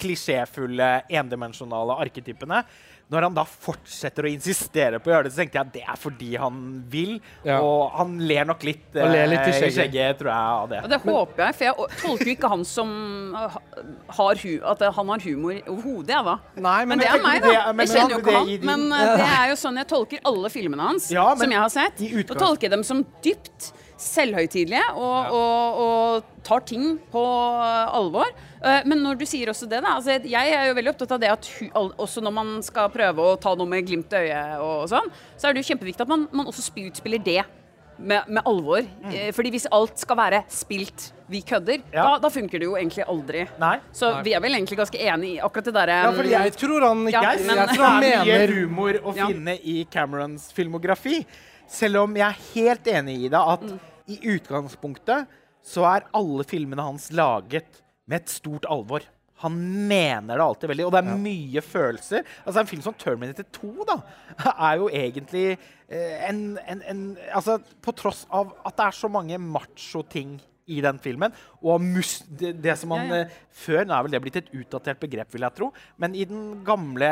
[0.00, 2.62] klisjéfulle, endimensjonale arketypene.
[3.10, 5.82] Når han da fortsetter å insistere på å gjøre det, så tenkte jeg at det
[5.82, 6.60] er fordi han
[6.92, 7.16] vil.
[7.42, 7.56] Ja.
[7.58, 10.20] Og han ler nok litt, eh, ler litt i eh, skjegget.
[10.20, 10.82] tror jeg, av det.
[10.84, 12.92] Og det håper jeg, for jeg tolker jo ikke han som
[14.20, 16.36] har hu at han har humor overhodet, jeg, da.
[16.54, 17.50] Nei, Men, men, det er meg, da.
[17.50, 18.66] det- men Jeg kjenner jo ikke han.
[18.70, 21.60] Men uh, det er jo sånn jeg tolker alle filmene hans Ja, men som jeg
[21.66, 22.02] har sett.
[22.30, 28.30] Og tolker dem som dypt selvhøytidelige og, og, og tar ting på uh, alvor.
[28.64, 31.22] Uh, men når du sier også det, da altså Jeg er jo veldig opptatt av
[31.22, 31.68] det at hu,
[32.00, 35.48] også når man skal prøve å ta noe med glimt i øyet, og, sånn, så
[35.48, 37.42] er det jo kjempeviktig at man, man også utspiller det.
[38.00, 38.80] Med, med alvor.
[39.04, 39.12] Mm.
[39.36, 42.06] fordi hvis alt skal være spilt, vi kødder, Ja.
[42.06, 43.42] da, da funker det jo egentlig aldri.
[43.60, 43.74] Nei.
[43.92, 46.86] Så vi er vel egentlig ganske enige i akkurat det derre ja, for jeg tror
[46.88, 49.26] han ikke Ja, jeg, men- tror han er mener humor å Ja.
[49.28, 51.26] finne i Camerons filmografi.
[51.70, 53.78] Selv om jeg er helt enig i deg at Mm.
[54.10, 55.26] i utgangspunktet
[55.62, 59.04] så er alle filmene hans laget med et stort alvor.
[59.44, 59.54] Han
[59.88, 62.24] mener det alltid veldig, og det er mye følelser.
[62.44, 63.96] Altså En film som Terminator 2 da,
[64.68, 65.46] er jo egentlig
[65.88, 70.80] eh, en, en, en Altså På tross av at det er så mange macho-ting i
[70.84, 73.28] den filmen, og mus det, det som man Ja, ja.
[73.28, 75.70] eh, Før nå er vel det blitt et utdatert begrep, vil jeg tro.
[76.00, 77.10] Men i den gamle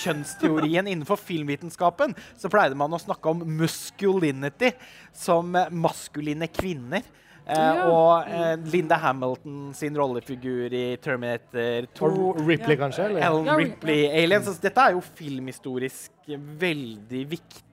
[0.00, 4.72] kjønnsteorien innenfor filmvitenskapen så pleide man å snakke om musculinity
[5.16, 7.02] som eh, maskuline kvinner.
[7.02, 7.16] Eh,
[7.50, 7.86] Ja.
[7.90, 12.10] Og eh, Linda Hamilton sin rollefigur i Terminator 2.
[12.28, 13.08] Og Ripley, kanskje?
[13.08, 13.24] Eller?
[13.26, 14.46] Ellen Ja, Ripley, Aliens.
[14.46, 17.24] Altså, dette er jo filmhistorisk veldig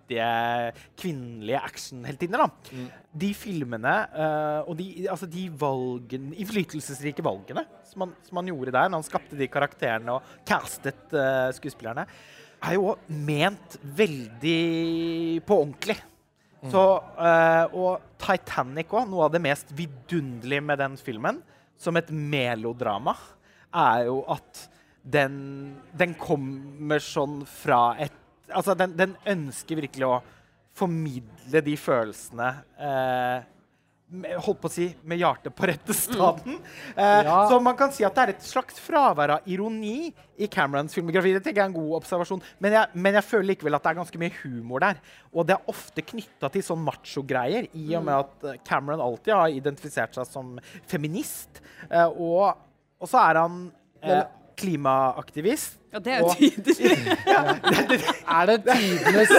[0.07, 2.49] viktige kvinnelige actionheltinner.
[2.71, 2.87] Mm.
[3.11, 8.71] De filmene eh, og de, altså de valgene, innflytelsesrike valgene som han, som han gjorde
[8.71, 12.07] der, når han skapte de karakterene og castet eh, skuespillerne,
[12.63, 15.97] er jo ment veldig på ordentlig.
[16.61, 16.71] Mm.
[16.71, 16.83] Så,
[17.21, 21.43] eh, og Titanic òg, noe av det mest vidunderlige med den filmen,
[21.77, 23.13] som et melodrama,
[23.77, 24.65] er jo at
[25.07, 28.16] den, den kommer sånn fra et
[28.53, 30.21] Altså, den, den ønsker virkelig å
[30.77, 33.45] formidle de følelsene eh,
[34.39, 36.59] holdt på å si med hjertet på rette staden.
[36.95, 37.39] Eh, Ja.
[37.49, 41.33] Så man kan si at det er et slags fravær av ironi i Camerons filmografi.
[41.35, 42.43] Det tenker jeg er en god observasjon.
[42.63, 45.01] Men jeg, men jeg føler likevel at det er ganske mye humor der.
[45.33, 49.33] Og det er ofte knytta til sånn macho-greier, i og med at eh, Cameron alltid
[49.35, 50.55] har identifisert seg som
[50.87, 51.59] feminist.
[51.89, 52.53] Eh, og,
[53.01, 53.59] og så er han
[54.05, 54.23] eh,
[54.57, 55.75] klimaaktivist.
[55.93, 56.97] Ja, det er jo tydelig.
[58.37, 59.29] Er det tidenes,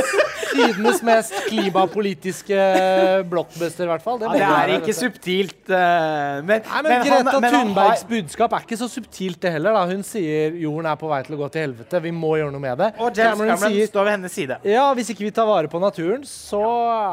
[0.49, 2.57] tidenes mest klimapolitiske
[3.29, 4.23] blockbuster, i hvert fall?
[4.25, 5.59] Ja, det det er ikke subtilt.
[5.69, 9.39] Uh, men, Nei, men, men han- Greta men Thunbergs har- budskap er ikke så subtilt,
[9.45, 9.77] det heller.
[9.77, 9.85] da.
[9.93, 12.01] Hun sier jorden er på vei til å gå til helvete.
[12.09, 12.91] Vi må gjøre noe med det.
[12.99, 14.59] Og James Cameron, sier står ved hennes side.
[14.65, 16.65] ja, hvis ikke vi tar vare på naturen, så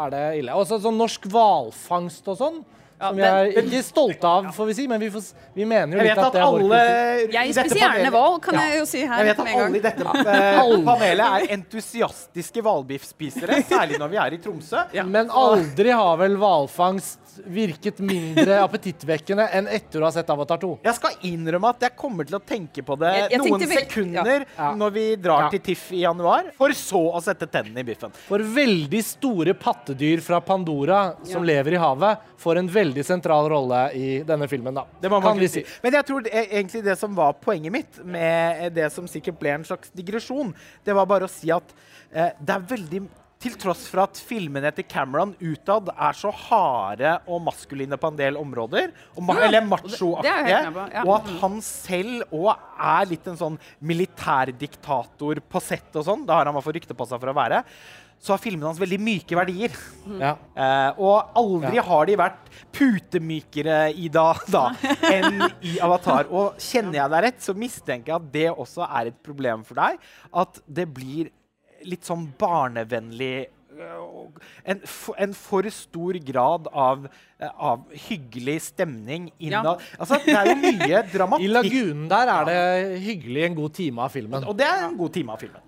[0.05, 0.55] er det ille.
[0.55, 2.63] Også sånn norsk hvalfangst og sånn.
[2.95, 5.25] Ja, som vi er ikke stolte av, får vi si, men vi, får,
[5.57, 7.33] vi mener jo litt at at det er vår kultur.
[7.35, 8.61] Jeg spiser gjerne hval, kan Ja.
[8.69, 13.59] jeg jo si her Jeg vet at alle i dette eh, panelet er entusiastiske hvalbiffspisere,
[13.67, 14.85] særlig når vi er i Tromsø.
[15.11, 20.69] Men aldri har vel hvalfangst virket mindre appetittvekkende enn etter å ha sett Avatar 2.
[20.85, 23.77] Jeg skal innrømme at jeg kommer til å tenke på det Jeg- jeg noen vel-
[23.79, 24.71] sekunder Ja.
[24.75, 25.49] når vi drar Ja.
[25.49, 28.11] til TIFF i januar, for så å sette tennene i biffen.
[28.27, 31.53] For veldig store pattedyr fra Pandora som Ja.
[31.53, 34.85] lever i havet, får en veldig sentral rolle i denne filmen, da.
[35.01, 35.65] Det må man kan vi si.
[35.83, 39.49] Men jeg tror det, egentlig det som var poenget mitt med det som sikkert ble
[39.49, 41.63] en slags digresjon, det var bare å si at
[42.13, 43.07] eh, det er veldig
[43.45, 48.17] til tross for at filmene til Cameron utad er så harde og maskuline på en
[48.19, 51.03] del områder, og ma eller er machoaktige, ja.
[51.05, 56.33] og at han selv òg er litt en sånn militærdiktator på sett og sånn, det
[56.35, 57.61] har han i hvert fall rykte på seg for å være,
[58.25, 59.73] så har filmene hans veldig myke verdier.
[60.17, 60.31] Ja.
[60.55, 61.83] Eh, og aldri Ja.
[61.85, 64.69] har de vært putemykere i da, da
[65.13, 66.31] enn i Avatar.
[66.31, 69.77] Og kjenner jeg deg rett, så mistenker jeg at det også er et problem for
[69.77, 69.99] deg.
[70.33, 71.29] At det blir
[71.85, 77.07] litt sånn barnevennlig øh, en, for, en for stor grad av,
[77.39, 79.81] eh, av hyggelig stemning innad.
[79.99, 82.61] Altså, det er jo mye dramatikk I lagunen der er det
[83.05, 84.47] hyggelig en god time av filmen.
[84.47, 85.65] Og det er en god time av filmen.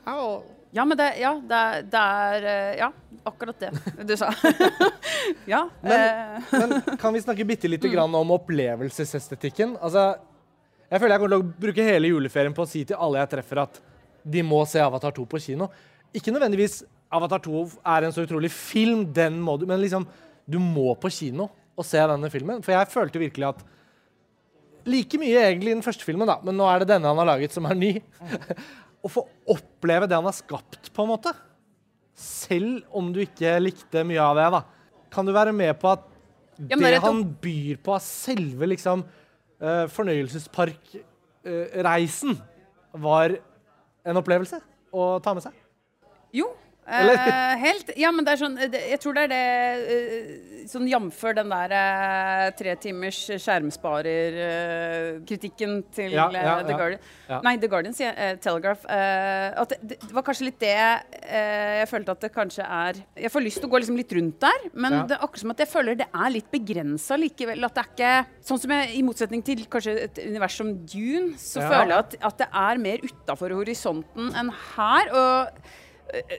[0.75, 2.89] Ja, men det, ja, det, er, det er eh, Ja,
[3.27, 3.71] akkurat det
[4.07, 4.31] du sa.
[5.53, 5.63] ja.
[5.81, 9.77] eh, Men kan vi snakke bitte lite grann om opplevelsesestetikken?
[9.81, 10.09] Altså,
[10.87, 13.31] jeg føler jeg kommer til å bruke hele juleferien på å si til alle jeg
[13.37, 13.79] treffer, at
[14.27, 15.69] de må se Avatar 2 på kino.
[16.15, 20.07] Ikke nødvendigvis Avatar 2 er en så utrolig film, den må du, men liksom,
[20.47, 22.63] du må på kino og se denne filmen.
[22.65, 23.59] For jeg følte virkelig at
[24.87, 27.27] Like mye egentlig i den første filmen, da, men nå er det denne han har
[27.27, 27.89] laget, som er ny.
[29.03, 29.19] Å få
[29.51, 31.31] oppleve det han har skapt, på en måte.
[32.15, 34.63] Selv om du ikke likte mye av det, da.
[35.11, 36.03] Kan du være med på at
[36.57, 42.31] Ja, det det et han byr på av selve liksom uh, fornøyelsesparkreisen
[43.03, 43.35] var
[44.07, 44.55] en opplevelse
[44.95, 45.66] å ta med seg?
[46.33, 46.47] Jo.
[46.87, 47.89] Eh, helt.
[47.99, 49.47] Ja, men det er sånn det, Jeg tror det er det
[49.91, 56.77] eh, Sånn jamfør den der eh, tre timers skjermsparer-kritikken til Ja, eh, ja, The ja.
[56.79, 57.01] Guardian.
[57.43, 58.17] Nei, The Guardian, sier jeg.
[58.17, 58.83] eh, Telegraph.
[58.87, 62.93] eh, at det, det var kanskje litt det eh, jeg følte at det kanskje er
[63.25, 65.51] Jeg får lyst til å gå liksom litt rundt der, men det er akkurat som
[65.55, 67.59] at jeg føler det er litt begrensa likevel.
[67.67, 68.13] At det er ikke
[68.47, 72.15] Sånn som jeg, i motsetning til kanskje et univers som Dune, så føler jeg at,
[72.31, 75.11] at det er mer utafor horisonten enn her.
[75.11, 75.83] og Eh,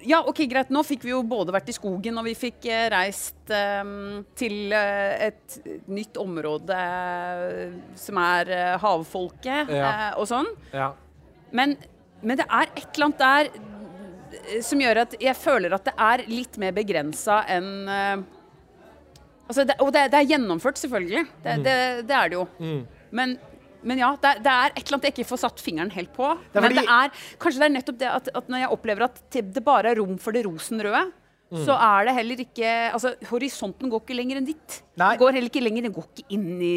[0.09, 0.71] Ja, ok, greit.
[0.73, 4.73] Nå fikk vi jo både vært i skogen og vi fikk eh, reist um, til
[4.73, 5.59] eh, et
[5.93, 9.91] nytt område eh, som er havfolket Ja.
[10.17, 10.49] og sånn.
[10.73, 10.93] Ja.
[11.53, 11.77] Men,
[12.23, 16.25] men det er et eller annet der som gjør at jeg føler at det er
[16.29, 18.25] litt mer begrensa enn uh,
[19.49, 21.25] altså det, Og det, det er gjennomført, selvfølgelig.
[21.45, 21.77] Det, det,
[22.09, 22.47] det er det jo.
[23.11, 23.37] Men,
[23.89, 26.29] men ja, det, det er et eller annet jeg ikke får satt fingeren helt på.
[26.37, 29.23] er Men det er, kanskje det er nettopp det at, at når jeg opplever at
[29.35, 31.07] det det bare er rom for det rosenrøde,
[31.65, 34.75] så er det heller ikke Altså, horisonten går ikke lenger enn ditt.
[35.01, 35.15] Nei.
[35.15, 36.73] Det går heller ikke lenger, Den går ikke inn i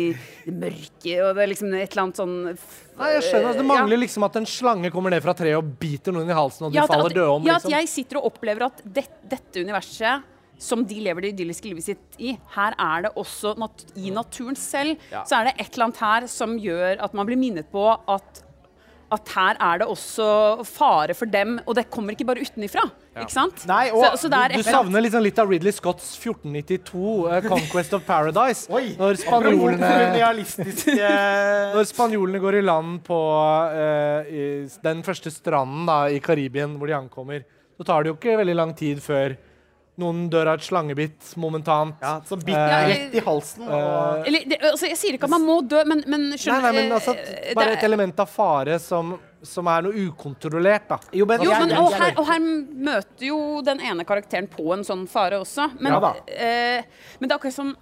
[0.46, 3.58] det mørke, og det er liksom et eller annet sånn Nei, jeg skjønner.
[3.60, 6.70] Det mangler liksom at en slange kommer ned fra treet og biter noen i halsen,
[6.70, 7.44] og de ja, faller døde om.
[7.50, 7.76] ja, at Liksom.
[7.76, 9.04] jeg sitter og opplever at det,
[9.36, 10.24] dette universet
[10.62, 14.58] som de lever det idylliske livet sitt i, her er det også nat i naturen
[14.60, 15.24] selv, Ja.
[15.26, 18.44] så er det et eller annet her som gjør at man blir minnet på at
[19.12, 20.26] at her er det også
[20.64, 22.86] fare for dem, og det kommer ikke bare utenifra.
[23.20, 23.66] Ikke sant?
[23.68, 28.06] Nei, og så, så Du savner liksom litt av Ridley Scotts 1492, uh, 'Conquest of
[28.08, 28.70] Paradise'.
[28.72, 28.96] Oi!
[28.96, 29.92] Når spanjolene,
[31.76, 34.46] når spanjolene går i land på uh, i
[34.88, 37.44] den første stranden da, i Karibien hvor de ankommer,
[37.76, 39.36] så tar det jo ikke veldig lang tid før
[40.02, 41.96] noen dør av et slangebitt momentant.
[42.02, 43.64] ja, Som biter ja, rett i halsen.
[43.68, 46.72] Og, eller, det, altså, Jeg sier ikke at man må dø, men, men skjønner nei,
[46.82, 47.16] men eh, altså,
[47.56, 49.14] bare er- et element av fare som,
[49.46, 51.00] som er noe ukontrollert, da.
[51.18, 54.84] jo, men, Jo, men, og, her, og her møter jo den ene karakteren på en
[54.88, 55.70] sånn fare også.
[55.80, 56.14] Men, Ja da.
[56.34, 56.84] eh,
[57.20, 57.76] men det er akkurat som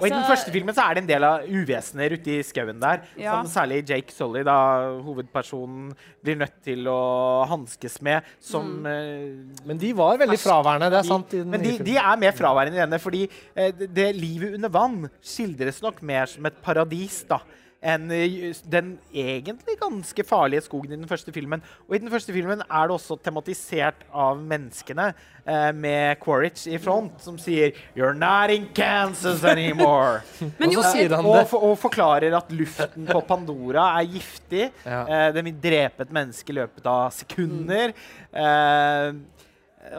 [0.00, 2.42] Og I den altså- første filmen så er det en del av uvesener ute i
[2.42, 3.02] skauen der.
[3.16, 3.36] Ja.
[3.42, 4.56] Som særlig Jake Sully, da,
[5.02, 5.92] hovedpersonen,
[6.24, 8.22] blir nødt til å hanskes med.
[8.40, 8.86] Som Mm.
[8.86, 11.34] eh, Men de var veldig fraværende, det er sant.
[11.34, 14.54] i den Men de, de er mer fraværende i denne, fordi eh, det, det livet
[14.54, 17.38] under vann skildres nok mer som et paradis da,
[17.84, 21.62] enn eh, den egentlig ganske farlige skogen i den første filmen.
[21.88, 25.10] Og i den første filmen er det også tematisert av menneskene,
[25.44, 30.22] eh, med Quaritch i front, som sier You're not in Kansas anymore.
[30.58, 34.08] Men Og jo, så sier han og, for, og forklarer at luften på Pandora er
[34.16, 34.70] giftig.
[34.84, 35.04] Ja.
[35.04, 37.94] Eh, den vil drepe et menneske i løpet av sekunder.
[38.32, 39.08] Eh,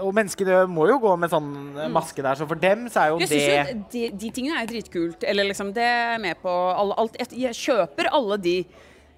[0.02, 3.12] Og menneskene må jo gå med sånn eh, maske der, så for dem så er
[3.14, 5.24] jo Jeg det jo de, de tingene er dritkult.
[5.30, 6.50] Eller liksom, det er med på.
[6.50, 8.56] Alle, alt, jeg, jeg kjøper alle de,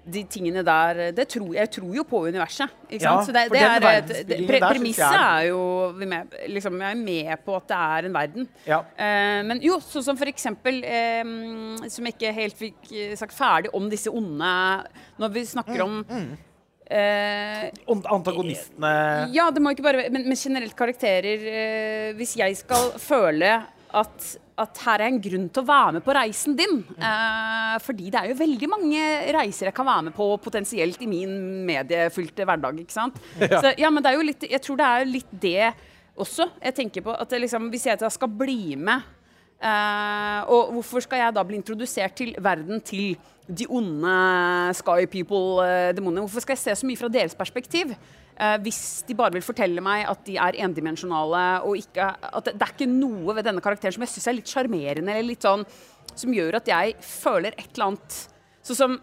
[0.08, 1.00] de tingene der.
[1.16, 2.68] Det tror, jeg tror jo på universet.
[2.88, 3.26] Ikke Ja, sant?
[3.30, 5.62] Så det, det er, det, pre, Premisset er- jo
[5.98, 8.48] vi med, liksom, Jeg er med på at det er en verden.
[8.68, 8.78] Ja.
[8.96, 11.24] Eh, men jo, sånn som for eksempel eh,
[11.88, 14.52] Som jeg ikke helt fikk eh, sagt ferdig om disse onde
[15.20, 16.36] Når vi snakker Mm, om
[16.88, 18.92] Ant- Antagonistene
[19.34, 23.50] ja, det må ikke bare Men, men generelt karakterer uh, Hvis jeg skal føle
[23.98, 24.24] at,
[24.60, 28.22] at her er en grunn til å være med på reisen din Uh, Fordi det
[28.22, 29.02] er jo veldig mange
[29.36, 31.36] reiser jeg kan være med på potensielt i min
[31.68, 32.80] mediefylte hverdag.
[32.82, 33.20] ikke sant?
[33.62, 35.70] Så, ja, men det er jo litt, jeg tror det er litt det
[36.18, 36.48] også.
[36.64, 39.04] Jeg tenker på at liksom, Hvis jeg skal bli med
[39.62, 43.16] eh, Og hvorfor skal jeg da bli introdusert til verden til
[43.48, 44.14] de onde
[44.76, 45.96] sky people, eh?
[45.96, 47.94] Hvorfor skal jeg se så mye fra deres perspektiv?
[48.38, 52.52] Uh, hvis de bare vil fortelle meg at de er endimensjonale og ikke At det,
[52.54, 55.42] det er ikke noe ved denne karakteren som jeg syns er litt sjarmerende, eller litt
[55.42, 55.64] sånn
[56.14, 58.18] som gjør at jeg føler et eller annet
[58.62, 58.94] Sånn som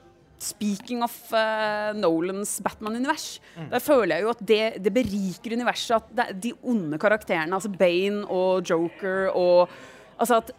[0.45, 3.39] Speaking of uh, Nolans Batman-univers,
[3.71, 5.95] der føler jeg jo at det, det beriker universet.
[5.95, 9.71] At det, de onde karakterene, altså Bane og Joker og
[10.19, 10.51] Altså at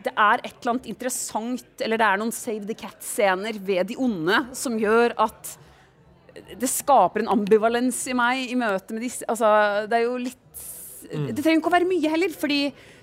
[0.00, 3.96] det er et eller annet interessant, eller det er noen Save the Cat-scener ved de
[4.00, 5.50] onde som gjør at
[6.56, 9.50] det skaper en ambivalens i meg i møte med disse Altså,
[9.90, 10.62] det er jo litt
[11.10, 12.60] Det trenger ikke å være mye heller, fordi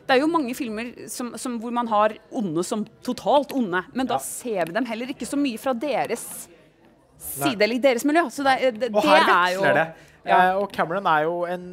[0.08, 4.08] det er jo mange filmer som, som hvor man har onde som totalt onde, men
[4.08, 4.24] da Ja.
[4.24, 6.24] ser vi dem heller ikke så mye fra deres
[7.20, 8.24] side eller i deres miljø.
[8.32, 9.86] Så det, det, det her er jo det.
[10.24, 10.38] Ja.
[10.38, 11.68] Eh, og Cameron er jo en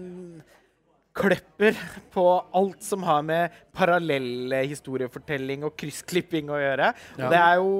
[1.14, 1.76] kløpper
[2.14, 2.24] på
[2.58, 6.90] alt som har med parallell historiefortelling og kryssklipping å gjøre.
[7.20, 7.28] Ja.
[7.30, 7.76] Det er jo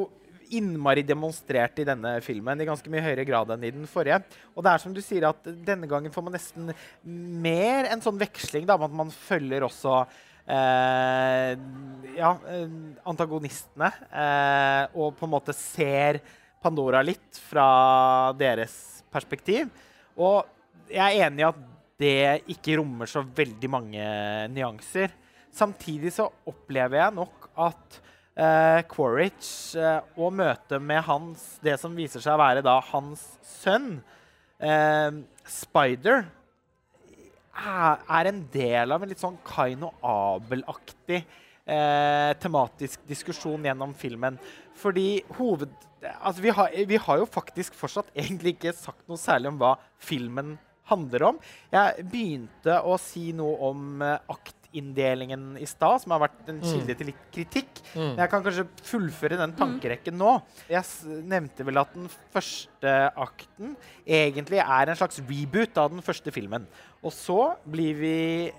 [0.55, 4.21] innmari demonstrert i denne filmen i ganske mye høyere grad enn i den forrige.
[4.55, 6.71] Og det er som du sier at denne gangen får man nesten
[7.45, 9.97] mer en sånn veksling, da, med at man følger også
[10.47, 11.53] eh,
[12.21, 12.79] ja, eh,
[13.11, 13.91] antagonistene.
[14.09, 16.23] Eh, og på en måte ser
[16.65, 18.77] Pandora litt fra deres
[19.13, 19.69] perspektiv.
[20.17, 20.45] Og
[20.89, 24.07] jeg er enig i at det ikke rommer så veldig mange
[24.53, 25.13] nyanser.
[25.55, 28.01] Samtidig så opplever jeg nok at
[28.35, 33.23] eh, Quaritch eh, og møtet med hans, det som viser seg å være da hans
[33.61, 34.01] sønn,
[34.59, 36.25] eh, Spider,
[37.55, 44.39] er, er en del av en litt sånn Kaino Abel-aktig eh, tematisk diskusjon gjennom filmen.
[44.81, 45.73] Fordi hoved...
[46.19, 49.77] Altså, vi har, vi har jo faktisk fortsatt egentlig ikke sagt noe særlig om hva
[50.03, 50.57] filmen
[50.91, 51.41] handler om.
[51.73, 56.97] Jeg begynte å si noe om eh, aktinndelingen i stad, som har vært en kilde
[56.99, 57.83] til litt kritikk.
[57.95, 60.37] Men jeg kan kanskje fullføre den tankerekken nå.
[60.71, 62.95] Jeg nevnte vel at den første
[63.27, 66.67] akten egentlig er en slags reboot av den første filmen.
[67.05, 68.17] Og så blir vi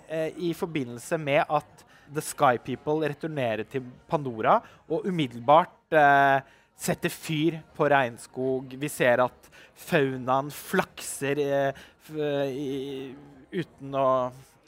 [0.07, 4.59] eh, i forbindelse med at The Sky People returnerer til Pandora
[4.89, 8.75] og umiddelbart eh, setter fyr på regnskog.
[8.79, 13.13] Vi ser at faunaen flakser eh, i,
[13.55, 14.07] uten å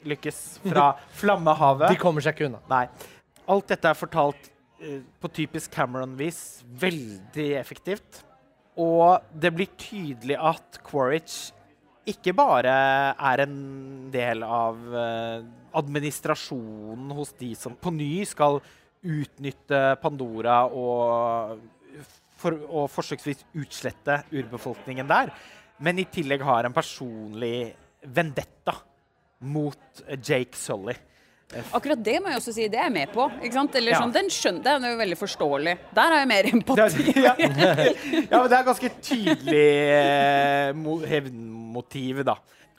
[0.08, 1.92] lykkes fra flammehavet.
[1.92, 2.62] De kommer seg ikke unna.
[2.70, 2.86] Nei.
[3.48, 6.62] Alt dette er fortalt eh, på typisk Cameron-vis.
[6.80, 8.22] Veldig effektivt.
[8.78, 11.48] Og det blir tydelig at Quaritch
[12.08, 12.72] ikke bare
[13.12, 13.56] er en
[14.12, 15.46] del av eh,
[15.76, 18.60] administrasjonen hos de som på ny skal
[19.04, 21.58] utnytte Pandora og,
[22.40, 25.34] for, og forsøksvis utslette urbefolkningen der,
[25.80, 28.74] men i tillegg har en personlig vendetta
[29.40, 30.94] mot eh, Jake Sully.
[31.72, 33.24] Akkurat det må jeg også si, det er jeg med på.
[33.40, 34.00] Eller Ja.
[34.02, 35.72] sånn, Den skjønner det er jo veldig forståelig.
[35.96, 37.06] Der har jeg mer empati.
[37.24, 37.32] Ja.
[37.38, 39.62] ja, men det er ganske tydelig
[39.94, 42.34] eh, mo- hevnmotiv, da.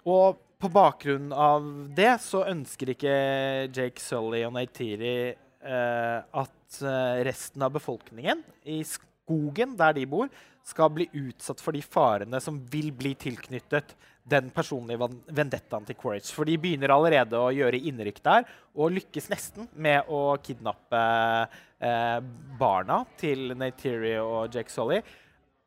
[0.05, 1.65] Og på bakgrunn av
[1.97, 3.15] det så ønsker ikke
[3.73, 10.29] Jake Sully og Neytiri eh, at eh, resten av befolkningen i skogen der de bor,
[10.69, 13.95] skal bli utsatt for de farene som vil bli tilknyttet
[14.29, 16.32] den personlige vendettaen til Quaritch.
[16.36, 18.45] For de begynner allerede å gjøre innrykk der,
[18.77, 21.01] og lykkes nesten med å kidnappe
[21.82, 22.19] eh,
[22.60, 25.01] barna til Neytiri og Jake Solly.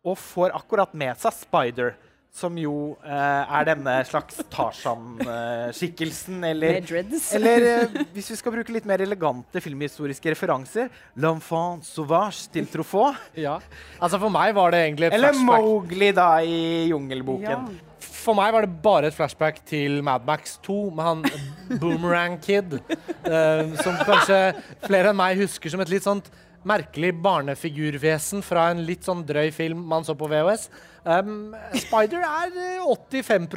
[0.07, 1.97] Og får akkurat med seg Spider,
[2.33, 8.73] som jo eh, er denne slags Tarzan-skikkelsen, eller Med eller eh, hvis vi skal bruke
[8.73, 10.89] litt mer elegante filmhistoriske referanser
[11.21, 13.19] L'enfant sauvage til Truffaut.
[13.37, 13.59] Ja.
[14.01, 15.67] Altså For meg var det egentlig et Eller flashback.
[15.67, 17.69] Mowgli da i Jungelboken.
[18.03, 22.79] For meg var det bare et flashback til Mad Max 2 med han Boomerang Kid.
[23.29, 24.41] eh, som kanskje
[24.87, 26.33] flere enn meg husker som et litt sånt
[26.69, 30.69] merkelig barnefigurvesen fra en litt sånn drøy film man så på VHS.
[31.03, 33.49] Um, Spider er eh, 85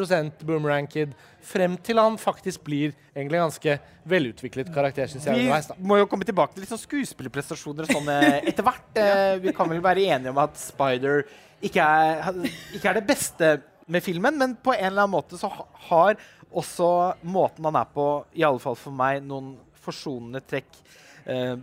[0.48, 1.14] Boomerang Kid,
[1.46, 3.76] frem til han faktisk blir egentlig en ganske
[4.10, 5.46] velutviklet karakter, Synes jeg.
[5.46, 8.90] Vi må jo komme tilbake til litt sånn skuespillerprestasjoner og sånn eh, etter hvert.
[8.98, 11.24] Uh, Vi kan vel være enige om at Spider
[11.66, 12.42] ikke er,
[12.74, 13.54] ikke er det beste
[13.86, 15.52] med filmen, men på en eller annen måte så
[15.90, 16.18] har
[16.56, 16.90] også
[17.28, 19.54] måten han er på, i alle fall for meg, noen
[19.86, 20.82] forsonende trekk.
[21.30, 21.56] Eh,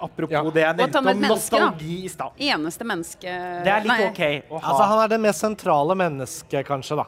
[0.00, 0.42] apropos Ja.
[0.50, 1.66] det jeg nevnte om menneske, da.
[1.68, 2.30] nostalgi i stad.
[2.38, 3.22] Eneste menneske
[3.64, 4.68] Det er litt Nei, OK å ha.
[4.72, 7.06] Altså, han er det mest sentrale mennesket, kanskje, da.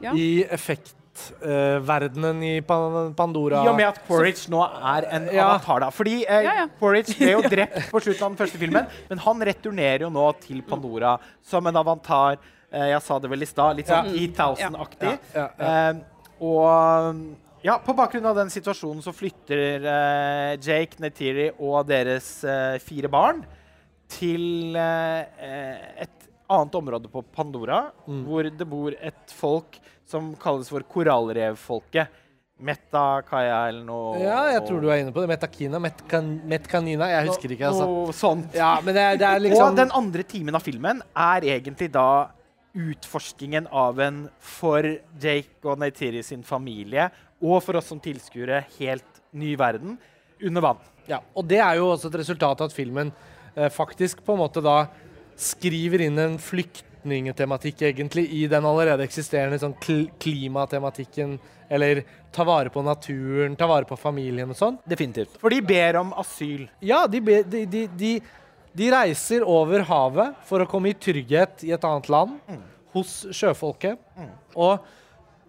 [0.00, 0.12] Ja.
[0.12, 3.62] I effektverdenen i Pan Pandora.
[3.64, 5.46] I og med at Quaritch nå er en Ja.
[5.54, 5.90] avatar, da.
[5.90, 6.66] Fordi eh, Ja, ja.
[6.78, 10.26] Quaritch ble jo drept på slutten av den første filmen, men han returnerer jo nå
[10.40, 12.38] til Pandora som en avatar.
[12.72, 14.12] Eh, jeg sa det vel i stad, litt sånn Ja.
[14.12, 15.18] 10,000-aktig.
[15.34, 15.94] Ja, ja, Eh,
[16.40, 17.14] og
[17.66, 23.10] ja, på bakgrunn av den situasjonen så flytter eh, Jake, Neytiri og deres eh, fire
[23.12, 23.42] barn
[24.12, 28.20] til eh, et annet område på Pandora, Mm.
[28.28, 32.22] hvor det bor et folk som kalles for korallrevfolket.
[32.62, 35.28] Meta, Kaya eller noe Ja, jeg tror du er inne på det.
[35.28, 37.08] Metakina, Metkan Metkanina.
[37.10, 37.84] Jeg husker ikke, altså.
[37.90, 38.54] Noe sånt.
[38.56, 41.90] Ja, men det er, det er liksom Og den andre timen av filmen er egentlig
[41.92, 42.06] da
[42.76, 44.86] utforskingen av en for
[45.20, 47.10] Jake og Neytiri sin familie,
[47.42, 49.96] og for oss som tilskuere, helt ny verden
[50.42, 50.84] under vann.
[51.06, 53.12] Ja, og det er jo også et resultat av at filmen
[53.54, 54.86] eh, faktisk på en måte da
[55.38, 61.36] skriver inn en flyktningetematikk egentlig i den allerede eksisterende sånn kl klimatematikken,
[61.68, 62.02] eller
[62.34, 64.80] ta vare på naturen, ta vare på familien og sånn.
[64.88, 65.36] Definitivt.
[65.42, 66.66] For de ber om asyl.
[66.84, 68.16] Ja, de, be, de, de,
[68.72, 72.38] de, reiser over havet for å komme i trygghet i et annet land,
[72.96, 74.00] hos sjøfolket,
[74.56, 74.80] og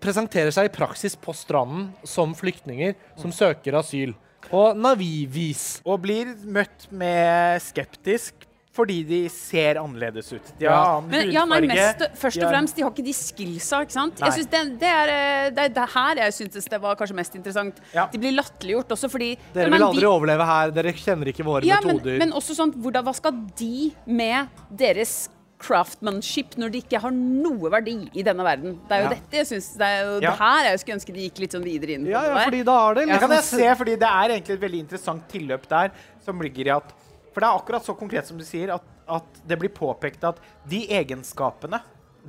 [0.04, 4.14] presenterer seg i praksis på stranden som flyktninger som søker asyl.
[4.48, 5.82] På Navi-vis.
[5.86, 8.46] Og blir møtt med skeptisk
[8.78, 10.52] fordi de ser annerledes ut.
[10.60, 10.98] De har Ja.
[11.00, 11.98] annen Men ja, nei, hudfarge.
[11.98, 14.20] mest, først og fremst, de har ikke de skillsa, ikke sant?
[14.22, 14.28] Nei.
[14.30, 17.16] Jeg synes det, det, er, eh, det er det her jeg syntes det var kanskje
[17.18, 17.80] mest interessant.
[17.92, 18.06] Ja.
[18.14, 20.70] De blir latterliggjort også fordi Dere vil aldri de- overleve her.
[20.78, 22.20] Dere kjenner ikke våre ja, men, metoder.
[22.20, 25.28] men også sånn, hvordan, hva skal de med deres
[25.60, 28.76] craftmanship når de ikke har noe verdi i denne verden?
[28.88, 29.14] Det er jo Ja.
[29.16, 30.30] dette jeg synes, det er jo Ja.
[30.32, 32.10] det her jeg skulle ønske de gikk litt sånn videre inn på.
[32.12, 34.54] ja, ja, fordi da har det Det liksom kan jeg se, fordi det er egentlig
[34.54, 35.92] et veldig interessant tilløp der.
[36.26, 36.94] som ligger i at,
[37.34, 40.38] For det er akkurat så konkret som du sier, at, at det blir påpekt at
[40.68, 41.80] de egenskapene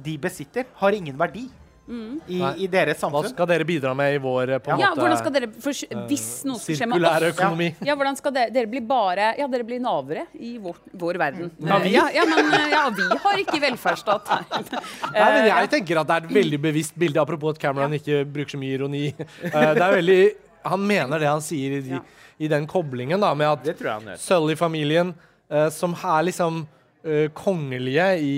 [0.01, 1.49] de besitter, har ingen verdi
[1.89, 2.51] i, Nei.
[2.61, 5.19] i deres Hva skal dere bidra med i vår eh, på en Ja, måte hvordan
[5.23, 5.73] skal dere, for,
[6.11, 7.69] Hvis noe skal skje med oss økonomi?
[7.87, 11.51] Ja, hvordan skal dere, dere bli bare Ja, dere blir navere i vår, vår verden.
[11.65, 11.95] Navi?
[11.95, 14.45] Ja, ja, men eh, ja, vi har ikke velferdsstat her.
[14.53, 17.97] Nei, men Eh, jeg tenker at det er et veldig bevisst bilde, apropos at Cameron
[17.97, 19.05] ikke bruker så mye ironi.
[19.17, 20.21] Eh, det er veldig,
[20.69, 22.03] Han mener det han sier i, de, Ja.
[22.39, 24.21] i den koblingen da, med at.
[24.21, 25.15] Sully-familien,
[25.51, 26.67] eh, som er liksom
[27.05, 28.35] eh, kongelige i,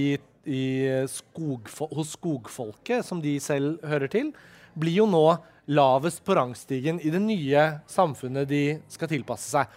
[0.49, 4.33] i skogfo hos skogfolket, som de selv hører til,
[4.79, 5.25] blir jo nå
[5.71, 9.69] lavest på rangstigen i det nye samfunnet de skal tilpasse seg.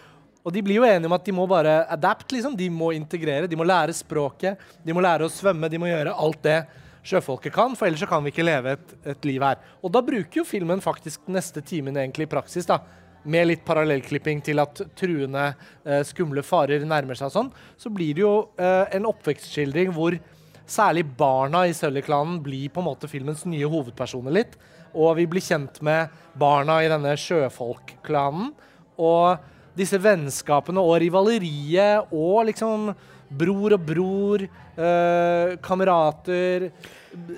[0.44, 2.56] Og de blir jo enige om at de må bare adapt, liksom.
[2.56, 6.16] De må integrere, de må lære språket, de må lære å svømme, de må gjøre
[6.20, 6.58] alt det
[7.04, 9.60] sjøfolket kan, for ellers så kan vi ikke leve et, et liv her.
[9.84, 12.80] Og da bruker jo filmen faktisk neste timen egentlig i praksis, da.
[13.24, 15.46] Med litt parallellklipping til at truende,
[15.88, 17.48] eh, skumle farer nærmer seg sånn,
[17.80, 20.16] så blir det jo eh, en oppvekstskildring hvor
[20.70, 24.56] særlig barna i Sully-klanen blir på en måte filmens nye hovedpersoner litt.
[24.94, 28.52] Og vi blir kjent med barna i denne sjøfolk-klanen.
[29.02, 32.92] Og disse vennskapene og rivaleriet og liksom
[33.34, 36.70] bror og bror, eh, kamerater,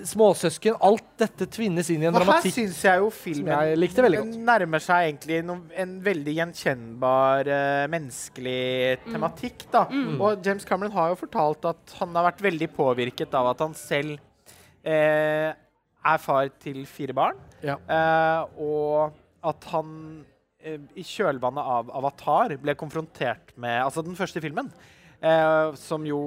[0.09, 2.55] småsøsken Alt dette tvinnes inn i en Og her dramatikk.
[2.57, 4.39] syns jeg jo filmen jeg likte veldig godt.
[4.51, 9.67] nærmer seg egentlig no, en veldig gjenkjennbar uh, menneskelig tematikk.
[9.73, 9.85] da.
[10.21, 13.75] Og James Cameron har jo fortalt at han har vært veldig påvirket av at han
[13.79, 14.17] selv
[14.87, 15.51] uh,
[16.07, 17.39] er far til fire barn.
[17.65, 17.77] Ja.
[17.89, 19.13] uh, og
[19.47, 19.93] at han
[20.99, 24.67] i kjølvannet av Avatar ble konfrontert med Altså den første filmen,
[25.23, 26.19] eh, som jo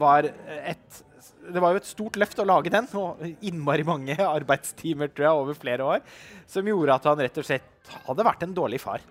[0.00, 1.02] var et
[1.42, 5.42] Det var jo et stort løft å lage den, og innmari mange arbeidstimer tror jeg,
[5.42, 6.06] over flere år,
[6.50, 9.04] som gjorde at han rett og slett hadde vært en dårlig far.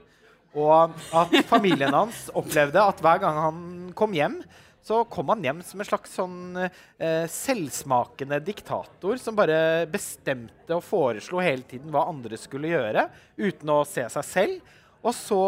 [0.58, 3.64] Og at familien hans opplevde at hver gang han
[3.98, 4.42] kom hjem,
[4.82, 10.82] så kom han hjem som en slags sånn eh, selvsmakende diktator som bare bestemte og
[10.82, 13.06] foreslo hele tiden hva andre skulle gjøre,
[13.38, 14.80] uten å se seg selv.
[15.02, 15.42] Og så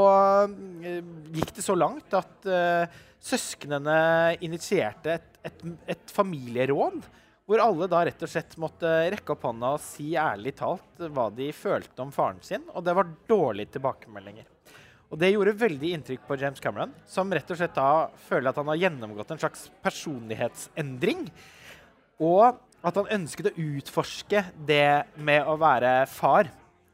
[0.85, 1.01] eh,
[1.33, 3.97] gikk det så langt at eh, søsknene
[4.43, 7.03] initierte et, et, et familieråd.
[7.43, 11.27] Hvor alle da rett og slett måtte rekke opp hånda og si ærlig talt hva
[11.35, 12.63] de følte om faren sin.
[12.71, 14.47] Og det var dårlige tilbakemeldinger.
[15.11, 18.57] Og det gjorde veldig inntrykk på James Cameron, som rett og slett da føler at
[18.57, 21.27] han har gjennomgått en slags personlighetsendring.
[22.23, 26.49] Og at han ønsket å utforske det med å være far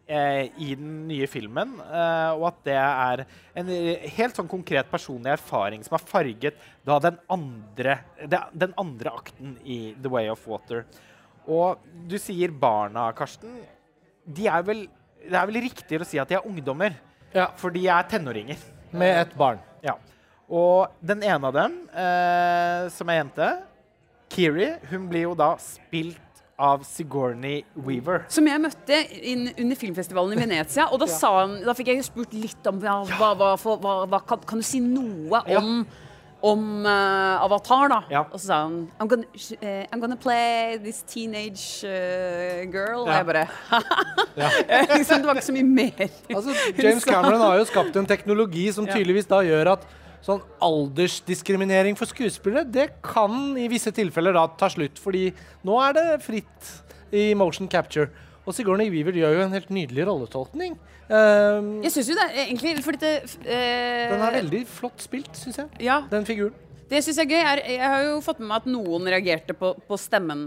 [0.10, 1.76] i den nye filmen.
[1.86, 3.24] Eh, og at det er
[3.62, 3.70] en
[4.18, 6.58] helt sånn konkret personlig erfaring som har farget
[6.88, 10.86] da den andre, den andre akten i The Way of Water.
[11.50, 13.60] Og du sier barna, Karsten.
[14.26, 14.86] De er vel,
[15.24, 16.98] det er vel riktigere å si at de er ungdommer.
[17.34, 17.50] Ja.
[17.58, 18.62] For de er tenåringer.
[18.90, 19.62] Med et barn.
[19.86, 19.96] Ja.
[20.50, 23.50] Og den ene av dem, eh, som er jente,
[24.30, 26.22] Kiri, hun blir jo da spilt
[26.60, 28.26] av Sigourney Weaver.
[28.32, 30.90] Som jeg møtte inn, under filmfestivalen i Venezia.
[30.92, 33.80] Og da, sa han, da fikk jeg jo spurt litt om ja, hva, hva, for,
[33.84, 35.62] hva, hva kan, kan du si noe Ja.
[35.62, 35.86] om,
[36.44, 38.02] om eh, Avatar, da?
[38.12, 38.26] Ja.
[38.28, 39.28] Og så sa han I'm gonna,
[39.62, 43.06] eh, I'm gonna play this teenage uh, girl.
[43.08, 43.48] Og jeg bare
[44.98, 46.06] liksom, Det var ikke så mye mer.
[46.36, 47.08] Altså, James.
[47.08, 49.88] Cameron har jo skapt en teknologi som tydeligvis da gjør at
[50.26, 55.30] sånn aldersdiskriminering for skuespillere, det kan i visse tilfeller da ta slutt, fordi
[55.68, 56.72] nå er det fritt
[57.16, 58.10] i motion capture.
[58.46, 60.78] Og Sigourney Weaver gjør jo en helt nydelig rolletolkning.
[61.10, 65.58] Um, Jeg syns jo det egentlig fordi det uh, den er veldig flott spilt, syns
[65.62, 66.54] jeg, Ja, den figuren.
[66.90, 69.76] Det jeg er gøy, er Jeg har jo fått med meg at noen reagerte på,
[69.88, 70.40] på stemmen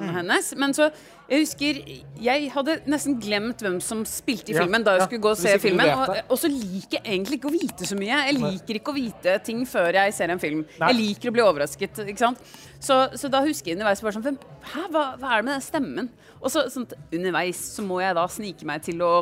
[0.00, 0.12] Mm.
[0.14, 0.52] hennes.
[0.56, 0.90] Men så
[1.28, 1.80] Jeg husker
[2.22, 5.32] Jeg hadde nesten glemt hvem som spilte i Ja, filmen da jeg ja, skulle gå
[5.34, 5.90] og se filmen.
[5.90, 8.20] Og, og så liker jeg egentlig ikke å vite så mye.
[8.30, 10.62] Jeg liker ikke å vite ting før jeg ser en film.
[10.78, 10.92] Nei.
[10.92, 12.02] Jeg liker å bli overrasket.
[12.06, 12.38] ikke sant?
[12.80, 14.38] Så, så da husker jeg underveis bare sånn
[14.72, 16.08] Hæ, hva, hva er det med den stemmen?
[16.40, 19.12] Og så sånt, underveis så må jeg da snike meg til å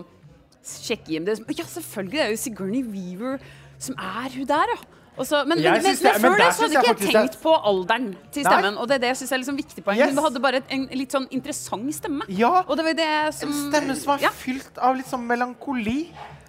[0.69, 1.39] sjekke hjem det.
[1.57, 3.41] Ja, selvfølgelig, det er jo Sigourney Weaver
[3.83, 4.79] som er hun der, ja.
[5.19, 7.53] Og så, men, men, men, men før det så hadde ikke jeg jeg tenkt på
[7.71, 8.53] alderen til Nei.
[8.53, 8.79] stemmen.
[8.79, 10.01] Og det er det jeg syns er liksom viktig poeng.
[10.01, 10.14] Yes.
[10.14, 12.27] Hun hadde bare en litt sånn interessant stemme.
[12.31, 14.33] Ja, Og det var det som en stemme som var ja.
[14.45, 16.01] fylt av litt sånn melankoli.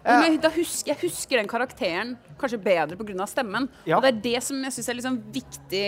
[0.03, 3.28] Eh, men da husker, jeg husker den karakteren kanskje bedre pga.
[3.28, 3.67] stemmen.
[3.86, 3.97] Ja.
[3.97, 5.88] Og det er det som jeg syns er liksom viktig.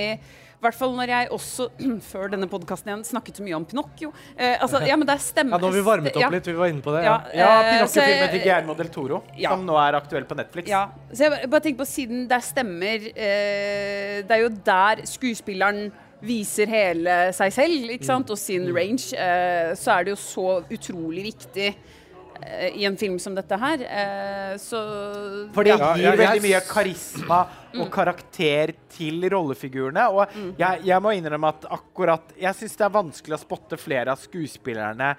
[0.61, 1.65] I hvert fall når jeg også,
[2.11, 4.11] før denne podkasten igjen, snakket så mye om Pinocchio.
[4.35, 5.57] Eh, altså, ja, men det er stemme...
[5.57, 6.29] Ja, nå har vi varmet opp ja.
[6.35, 7.01] litt, vi var inne på det.
[7.07, 7.39] Ja, Ja.
[7.39, 10.69] ja, eh, Pinocchio-filmen til Guillermo del Toro, som nå er aktuell på Netflix.
[10.69, 15.01] Ja, så jeg bare, tenker på siden det er stemmer eh, Det er jo der
[15.09, 15.89] skuespilleren
[16.21, 18.29] viser hele seg selv ikke sant?
[18.29, 19.09] og sin range.
[19.17, 21.71] Eh, så er det jo så utrolig viktig
[22.75, 23.83] i en film som dette her.
[23.85, 24.79] Eh, så
[25.53, 27.39] For det Ja, gir ja, veldig mye karisma
[27.77, 30.07] og karakter til rollefigurene.
[30.11, 34.11] Og jeg, jeg må innrømme at akkurat Jeg syns det er vanskelig å spotte flere
[34.15, 35.15] av skuespillerne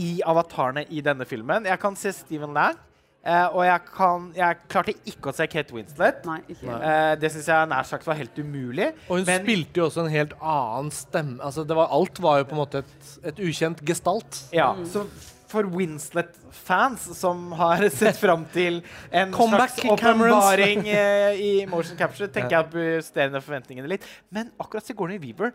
[0.00, 1.66] i avatarene i denne filmen.
[1.68, 2.78] Jeg kan se Steven Lang,
[3.22, 6.24] Uh, og jeg, kan, jeg klarte ikke å se Kate Winslet.
[6.26, 8.88] Nei, ikke Eh, det syns jeg nær sagt var helt umulig.
[9.06, 11.36] Og hun Men- spilte jo også en helt annen stemme.
[11.38, 14.40] Altså, det var, alt var jo på en måte et, et ukjent gestalt.
[14.50, 15.04] Ja, så
[15.52, 18.80] for Winslet-fans som har sett fram til
[19.10, 24.08] en Comeback, slags åpenbaring eh, i motion capture, tenker jeg justerer ned forventningene litt.
[24.32, 25.54] Men akkurat Sigourney Weaver,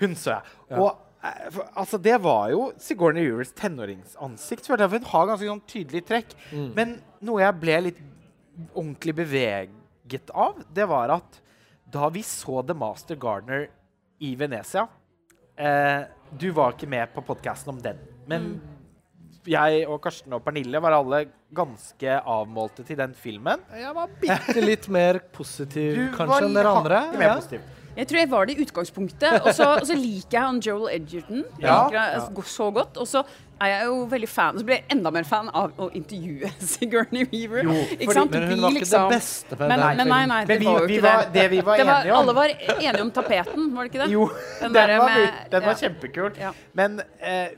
[0.00, 0.78] hun så jeg.
[0.78, 0.88] Og
[1.22, 4.70] eh, for, altså, det var jo Sigourney Weavers tenåringsansikt.
[4.72, 6.34] jeg, Hun har ganske sånn tydelig trekk.
[6.50, 6.70] Mm.
[6.78, 8.00] Men noe jeg ble litt
[8.74, 11.40] ordentlig beveget av, det var at
[11.90, 13.68] da vi så The Master Gardener
[14.20, 14.86] i Venezia
[15.56, 17.98] eh, Du var ikke med på podkasten om den,
[18.30, 18.52] men
[19.46, 21.24] jeg og Karsten og Pernille var alle
[21.54, 23.60] ganske avmålte til den filmen.
[23.74, 27.04] Jeg var bitte litt mer positiv kanskje enn dere andre.
[27.18, 27.34] mer Ja.
[27.36, 27.60] positiv.
[27.96, 29.40] Jeg tror jeg var det i utgangspunktet.
[29.44, 31.88] Og så, liker jeg han Joel Edgerton jeg Ja.
[31.90, 32.96] liker så godt.
[32.96, 33.24] Og så
[33.60, 37.26] er jeg jo veldig fan, så blir jeg enda mer fan av å intervjue Sigourney
[37.32, 37.62] Weaver.
[37.64, 38.30] Jo, ikke fordi- sant?
[38.30, 40.58] Men hun var ikke liksom- det beste på Men, den men nei, nei, Men det
[40.60, 41.32] vi, var jo ikke var, det.
[41.32, 42.48] det vi var Det var, enige om alle var
[42.80, 44.10] enige om tapeten, var det ikke det?
[44.12, 44.30] Jo,
[44.60, 45.88] Den den, var, med- den var ja.
[45.88, 46.36] kjempekul.
[46.38, 46.52] Ja.
[46.74, 47.48] Men eh,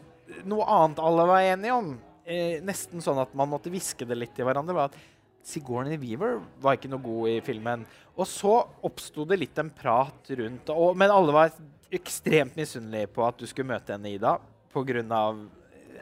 [0.49, 1.93] noe annet alle var enige om,
[2.25, 4.99] eh, nesten sånn at man måtte hviske det litt til hverandre, var at
[5.43, 7.85] Sigourney Weaver var ikke noe god i filmen.
[8.15, 8.55] Og så
[8.87, 11.55] oppsto det litt en prat rundt og, Men alle var
[11.93, 14.39] ekstremt misunnelige på at du skulle møte henne, Ida,
[14.73, 15.49] pga.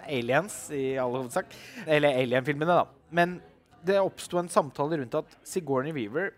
[0.06, 1.46] aliens i all hovedsak.
[1.86, 2.86] Eller alien-filmene, da.
[3.10, 3.40] Men
[3.84, 6.32] det oppsto en samtale rundt at Sigourney Weaver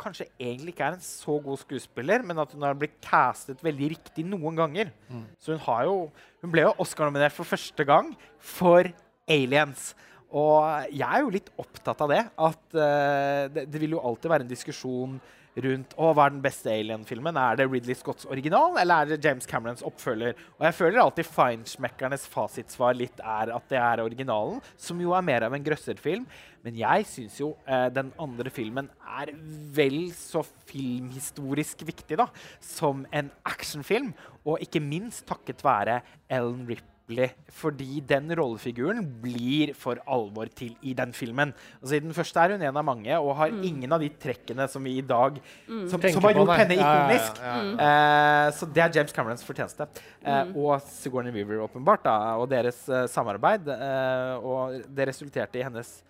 [0.00, 3.90] kanskje egentlig ikke er en så god skuespiller, men at hun har blitt castet veldig
[3.94, 4.92] riktig noen ganger.
[5.40, 6.10] Så hun har jo
[6.42, 8.86] Hun ble jo Oscar-nominert for første gang for
[9.26, 9.94] Aliens.
[10.30, 12.20] Og jeg er jo litt opptatt av det.
[12.38, 15.16] At uh, det, det vil jo alltid være en diskusjon
[15.64, 17.38] rundt å, hva er den beste Alien-filmen.
[17.40, 20.36] Er det Ridley Scotts original, eller er det James Camerons oppfølger?
[20.58, 25.24] Og jeg føler alltid Feinschmeckernes fasitsvar litt er at det er originalen, som jo er
[25.26, 26.26] mer av en grøsserfilm.
[26.66, 28.90] Men jeg syns jo eh, den andre filmen
[29.20, 29.30] er
[29.76, 32.28] vel så filmhistorisk viktig da,
[32.60, 34.12] som en actionfilm.
[34.46, 37.30] Og ikke minst takket være Ellen Ripley tåpelig.
[37.52, 41.52] Fordi den rollefiguren blir for alvor til i den filmen.
[41.80, 44.68] Altså I den første er hun en av mange og har ingen av de trekkene
[44.68, 47.38] som vi i dag Som, som har gjort henne ikonisk.
[47.40, 48.46] ja, ja, ja, ja.
[48.46, 49.86] Eh, så det er James Camerons fortjeneste.
[50.22, 53.68] Eh, Og Sigourney Weaver, åpenbart, da, og deres uh, samarbeid.
[53.68, 56.02] eh, og det resulterte i hennes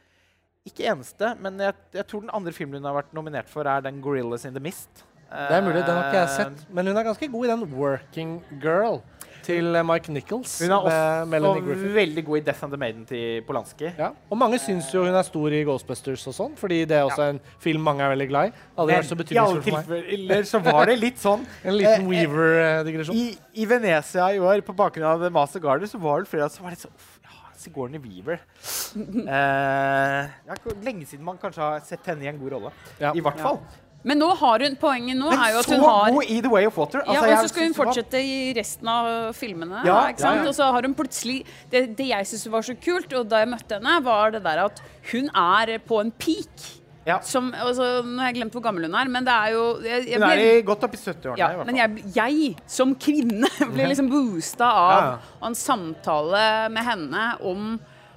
[0.67, 3.81] ikke eneste, men jeg, jeg tror den andre filmen hun har vært nominert for, er
[3.81, 5.05] den 'Gorillas in the Mist'.
[5.31, 6.67] Det er mulig, den har ikke jeg sett.
[6.71, 8.33] Men hun er ganske god i den 'Working
[8.63, 9.03] Girl'
[9.47, 10.59] til eh, Mike Nichols.
[10.63, 13.91] Hun er også veldig god i 'Death and the Maiden' til Polanski.
[13.99, 14.11] Ja.
[14.31, 17.31] Og mange syns jo hun er stor i Ghostbusters og sånn, fordi det er også
[17.35, 18.57] en film mange er veldig glad i.
[18.77, 20.13] Aldri Men vært så betydningsfull for meg.
[20.17, 23.17] Eller så var det litt sånn En liten Eh, eh, Weaver-digresjon.
[23.17, 26.49] I, I Venezia i år, på bakgrunn av The Master Garder, så var det flere
[26.53, 26.95] som var litt sånn
[27.25, 28.43] ja, Sigourney Weaver.
[28.97, 32.71] Eh, det er lenge siden man kanskje har sett henne i en god rolle.
[33.01, 33.11] Ja.
[33.13, 33.59] I hvert fall.
[34.07, 36.67] Men nå har hun, poenget nå er jo at hun har god i The Way
[36.71, 37.03] of Water.
[37.03, 39.83] ja, Altså, og så skal hun fortsette i resten av filmene.
[39.89, 40.37] Ja, ikke sant?
[40.39, 40.49] ja, ja.
[40.53, 41.41] Og så har hun plutselig
[41.73, 44.65] Det, det jeg syntes var så kult, og da jeg møtte henne, var det der
[44.69, 44.83] at
[45.13, 46.69] hun er på en peak.
[47.07, 47.21] Ja.
[47.23, 50.07] Som, altså, nå har jeg glemt hvor gammel hun er, men det er jo jeg,
[50.11, 51.39] jeg Hun er ble- godt opp i 70-årene.
[51.39, 53.47] ja, men jeg, jeg som kvinne
[53.77, 55.47] ble liksom boosta av Ja, ja.
[55.47, 56.41] en samtale
[56.75, 57.77] med henne om,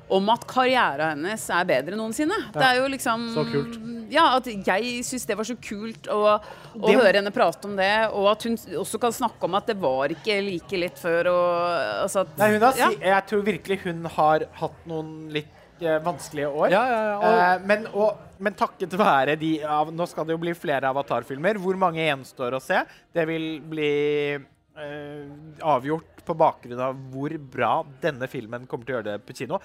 [0.09, 2.37] om at karrieren hennes er bedre enn noensinne.
[2.55, 3.75] Det er jo liksom Så kult.
[4.09, 6.39] Ja, at jeg syns det var så kult å,
[6.73, 9.67] å Det- høre henne prate om det, og at hun også kan snakke om at
[9.69, 12.89] det var ikke like lett før og altså at, Nei, hun har, ja.
[13.13, 16.71] jeg tror virkelig hun har hatt noen litt eh, vanskelige år.
[16.73, 17.17] Ja, ja, ja.
[17.19, 20.89] Og, Eh, men, og, men takket være de av, Nå skal det jo bli flere
[20.89, 21.59] Avatar-filmer.
[21.61, 22.81] Hvor mange gjenstår å se?
[23.13, 23.91] Det vil bli
[24.33, 25.27] eh,
[25.61, 29.59] avgjort på bakgrunn av hvor bra denne filmen kommer til å gjøre det på kino.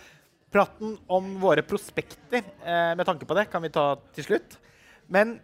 [0.54, 4.58] Praten om våre prospekter eh, med tanke på det kan vi ta til slutt.
[5.10, 5.36] Men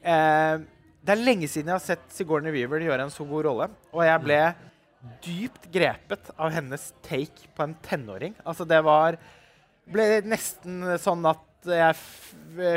[0.00, 0.62] eh,
[1.04, 3.68] det er lenge siden jeg har sett Sigourney Weaver gjøre en så god rolle.
[3.92, 4.38] Og jeg ble
[5.24, 8.36] dypt grepet av hennes take på en tenåring.
[8.46, 9.18] Altså, det var
[9.90, 12.14] ble nesten sånn at jeg f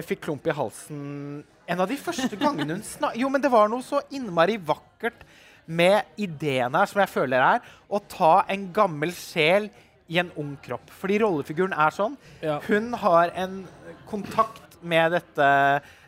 [0.08, 1.00] fikk klump i halsen
[1.68, 5.26] en av de første gangene hun snakket Jo, men det var noe så innmari vakkert
[5.68, 9.68] med ideen her, som jeg føler er å ta en gammel sjel
[10.08, 10.92] i en ung kropp.
[11.02, 12.18] Fordi rollefiguren er sånn.
[12.44, 12.60] Ja.
[12.68, 13.64] Hun har en
[14.08, 15.48] kontakt med dette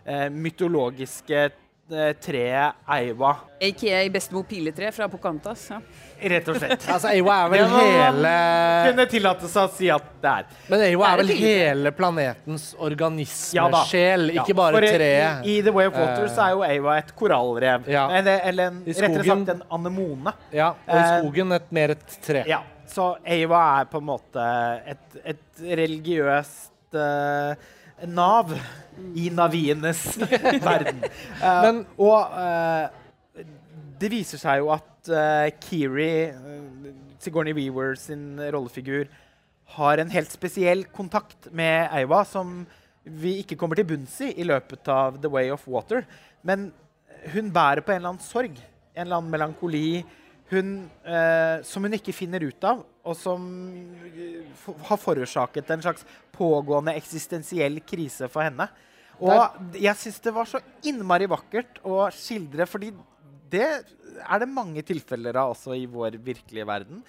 [0.05, 3.33] eh, mytologiske eh, treet Eiva.
[3.59, 5.65] AKA Bestemor Piletre fra Pocantas.
[5.73, 5.81] Ja.
[6.31, 6.85] rett og slett.
[6.93, 8.33] altså, Eiva er vel hele
[8.87, 10.47] Kunne tillate seg å si at det er.
[10.71, 15.43] Men Eiva er vel hele planetens organismesjel, Ja, ikke bare for treet.
[15.43, 17.87] I, I The Way of Water Eh, så er jo Eiva et korallrev.
[17.91, 18.07] Ja.
[18.15, 20.35] Eller, eller en, rettere sagt en anemone.
[20.55, 22.45] Ja, og i Eh, skogen et, mer et tre.
[22.47, 22.63] Ja.
[22.89, 24.45] Så Ava er på en måte
[24.89, 27.53] et, et religiøst uh,
[28.09, 28.53] nav
[29.13, 30.01] i navienes
[30.69, 31.03] verden.
[31.37, 33.45] Uh, Men- og uh,
[33.99, 34.85] det viser seg jo at
[35.63, 36.29] Kiri,
[37.23, 39.07] Sigourney Weaver sin rollefigur,
[39.75, 42.61] har en helt spesiell kontakt med Eiva som
[43.03, 46.03] vi ikke kommer til bunns i i løpet av The Way of Water.
[46.45, 46.69] Men
[47.33, 48.55] hun bærer på en eller annen sorg,
[48.95, 50.01] en eller annen melankoli,
[50.49, 53.43] hun, eh, som hun ikke finner ut av, og som
[54.09, 58.69] eh, har forårsaket en slags pågående eksistensiell krise for henne.
[59.19, 62.93] Og jeg syns det var så innmari vakkert å skildre, fordi
[63.51, 67.01] det er det mange tilfeller av også i vår virkelige verden.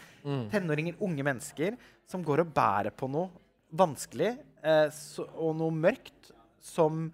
[0.50, 1.76] Tenåringer, unge mennesker,
[2.10, 3.30] som går og bærer på noe
[3.70, 4.32] vanskelig
[4.66, 6.32] eh, så, og noe mørkt
[6.64, 7.08] som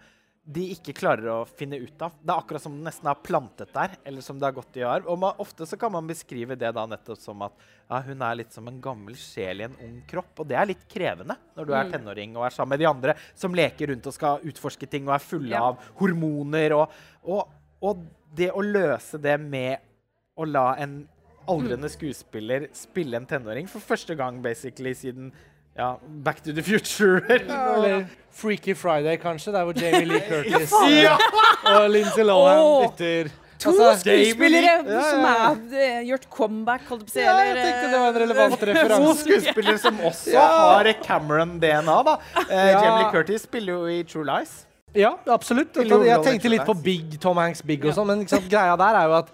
[0.46, 2.12] de ikke klarer å finne ut av.
[2.22, 4.84] Det er akkurat som det nesten er plantet der, eller som det har gått i
[4.86, 5.08] arv.
[5.10, 7.56] Og man, ofte så kan man beskrive det da nettopp som at
[7.90, 10.30] ja, hun er litt som en gammel sjel i en ung kropp.
[10.44, 13.16] Og det er litt krevende når du er tenåring og er sammen med de andre
[13.34, 15.64] som leker rundt og skal utforske ting og er fulle Ja.
[15.72, 16.76] av hormoner.
[16.78, 16.94] Og,
[17.26, 17.50] og,
[17.82, 18.06] og
[18.38, 19.82] det å løse det med
[20.38, 21.00] å la en
[21.50, 25.32] aldrende skuespiller spille en tenåring for første gang basically siden
[25.76, 27.20] ja, Back to the Future.
[27.28, 28.06] Eller
[28.36, 31.16] Freaky Friday, kanskje, der hvor Jamie Lee Curtis Ja!
[31.64, 35.30] og Lindsay Lohan bytter To Altså, skuespillere Ja, ja, som ja.
[35.32, 37.22] har eh, gjort comeback, holdt jeg på å si.
[37.24, 39.06] Ja, jeg eller, tenkte det var en relevant referanse.
[39.06, 40.42] To skuespillere som også Ja.
[40.74, 41.96] har Cameron-DNA.
[42.10, 42.18] da.
[42.36, 42.82] Uh, Ja.
[42.82, 44.52] Jamie Lee Curtis spiller jo i True Lies.
[44.96, 45.72] Ja, absolutt.
[45.76, 49.00] Jeg tenkte litt på Big, Tom Hanks Big og sånn, men ikke sant, greia der
[49.00, 49.32] er jo at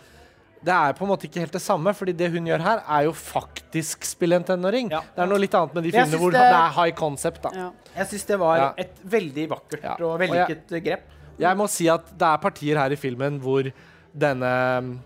[0.65, 3.05] det er på en måte ikke helt det samme, fordi det hun gjør her, er
[3.09, 4.91] jo faktisk spille en tenåring.
[4.91, 5.01] Ja.
[5.01, 7.43] Det er noe litt annet med de filmene hvor det- det er high concept.
[7.43, 7.51] da.
[7.55, 7.71] Ja.
[7.97, 8.73] Jeg syns det var Ja.
[8.79, 9.97] et veldig vakkert Ja.
[10.07, 11.01] og vellykket grep.
[11.39, 13.73] Jeg må si at det er partier her i filmen hvor
[14.17, 14.99] denne,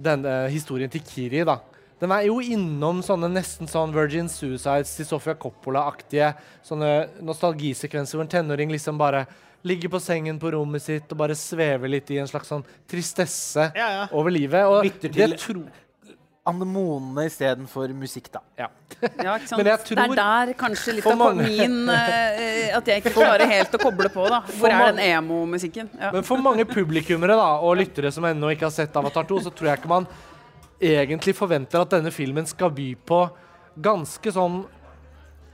[0.00, 1.58] denne historien til Kiri da,
[2.00, 8.20] den er jo innom sånne nesten sånn Virgin Suicides til Sofia Coppola-aktige sånne nostalgisekvenser hvor
[8.22, 9.26] en tenåring liksom bare
[9.64, 13.70] ligger på sengen på rommet sitt og bare svever litt i en slags sånn tristesse
[13.74, 14.04] Ja, ja.
[14.12, 14.66] over livet.
[14.68, 15.62] Og Lytter til- tro...
[16.44, 18.42] anemonene istedenfor musikk, da.
[18.60, 18.66] Ja,
[19.00, 19.56] ikke sant?
[19.62, 23.14] Men jeg Det er der kanskje litt For av mange- min uh, At jeg ikke
[23.16, 24.42] klarer helt å koble på, da.
[24.58, 25.88] Hvor er den emo-musikken?
[25.96, 26.10] Ja.
[26.12, 29.54] Men for mange publikummere da, og lyttere som ennå ikke har sett Avatar 2, så
[29.56, 30.06] tror jeg ikke man
[30.84, 33.22] egentlig forventer at denne filmen skal by på
[33.80, 34.66] ganske sånn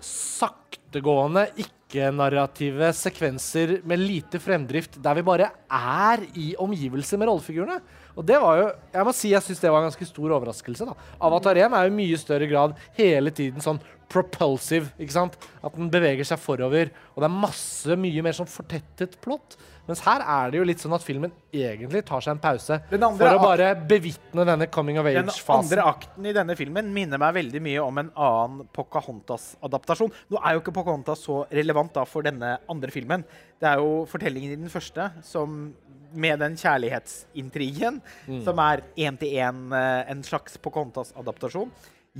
[0.02, 1.46] saktegående,
[1.90, 7.80] ikke-narrative sekvenser med lite fremdrift, der vi bare er i omgivelser med rollefigurene.
[8.16, 10.86] Og det var jo, jeg må si jeg synes det var en ganske stor overraskelse.
[10.86, 10.94] da.
[11.20, 13.80] Avatar 1 er jo i mye større grad hele tiden sånn
[14.10, 14.90] propulsive.
[14.98, 15.36] ikke sant?
[15.62, 16.90] At den beveger seg forover.
[17.14, 19.56] Og det er masse mye mer sånn fortettet plott.
[19.88, 23.26] Mens her er det jo litt sånn at filmen egentlig tar seg en pause for
[23.26, 25.70] å bare bevitne denne coming of age-fasen.
[25.70, 30.12] Den andre akten i denne filmen minner meg veldig mye om en annen Pocahontas-adaptasjon.
[30.30, 33.24] Nå er jo ikke Pocahontas så relevant da for denne andre filmen.
[33.60, 35.72] Det er jo fortellingen i den første som
[36.10, 38.00] med den kjærlighetsintrigen,
[38.42, 39.70] som er én-til-én
[40.10, 41.70] en slags Pocahontas-adaptasjon.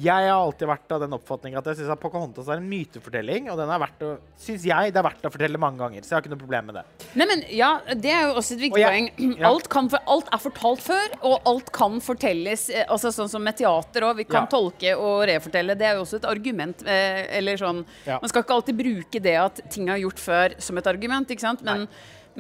[0.00, 3.58] Jeg har alltid vært av den oppfatning at jeg syns Pocahontas er en mytefortelling, og
[3.60, 6.02] den er verdt å, synes jeg det er verdt å fortelle mange ganger.
[6.06, 6.84] Så jeg har ikke noe problem med det.
[7.20, 9.36] Nei, men ja, Det er jo også et viktig jeg- poeng.
[9.42, 9.48] ja.
[9.50, 12.68] Alt, kan, alt er fortalt før, og alt kan fortelles.
[12.70, 14.16] eh, altså Sånn som med teater òg.
[14.16, 14.46] Vi kan Ja.
[14.54, 15.76] tolke og refortelle.
[15.76, 16.82] Det er jo også et argument.
[16.86, 18.18] Eh, eller sånn Ja.
[18.22, 21.40] Man skal ikke alltid bruke det at ting er gjort før, som et argument, ikke
[21.40, 21.62] sant?
[21.62, 21.88] Men,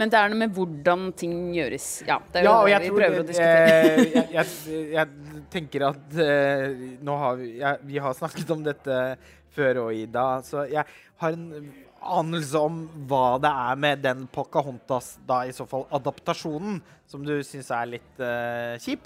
[0.00, 1.88] men det er noe med hvordan ting gjøres.
[2.08, 4.24] Ja, det er jo Ja, det vi prøver prøver å eh, diskutere.
[4.32, 6.66] jeg, jeg, jeg tenker at eh,
[7.04, 8.98] nå har vi, jeg, vi har snakket om dette
[9.52, 10.84] før og Ida, så jeg
[11.20, 11.70] har en
[12.00, 16.78] anelse om hva det er med den Pocahontas, da i så fall adaptasjonen,
[17.10, 19.04] som du syns er litt eh, kjip.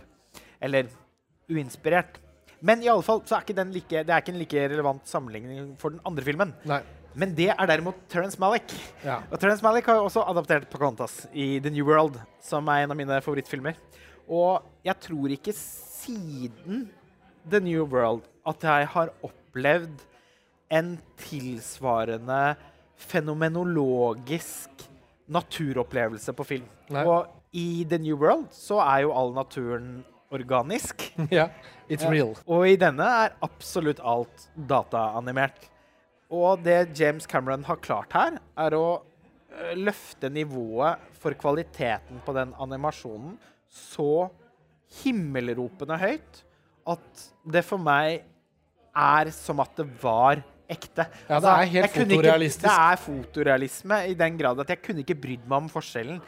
[0.63, 0.87] Eller
[1.51, 2.21] uinspirert.
[2.65, 5.09] Men i alle fall så er ikke den like, det er ikke en like relevant
[5.11, 6.55] sammenligning for den andre filmen.
[6.71, 6.81] Nei.
[7.15, 8.73] Men det er derimot Terence Malick.
[9.05, 9.21] Ja.
[9.31, 12.95] Og Terence Malick har jo også adaptert Pocahontas i The New World, som er en
[12.95, 13.79] av mine favorittfilmer.
[14.27, 16.89] Og jeg tror ikke siden
[17.51, 20.03] The New World at jeg har opplevd
[20.75, 22.57] en tilsvarende
[22.99, 24.89] fenomenologisk
[25.31, 26.67] naturopplevelse på film.
[26.93, 27.05] Nei.
[27.07, 30.03] Og i The New World så er jo all naturen
[30.35, 31.07] organisk.
[31.31, 31.49] ja.
[31.89, 32.35] It's real.
[32.49, 35.71] Og i denne er absolutt alt dataanimert.
[36.33, 38.87] Og det James Cameron har klart her, er å
[39.79, 43.37] løfte nivået for kvaliteten på den animasjonen
[43.71, 44.29] så
[45.03, 46.43] himmelropende høyt
[46.91, 48.25] at det for meg
[48.95, 51.07] er som at det var ekte.
[51.29, 52.65] Ja, det er helt fotorealistisk.
[52.65, 56.23] Ikke, det er fotorealisme i den grad at jeg kunne ikke brydd meg om forskjellen.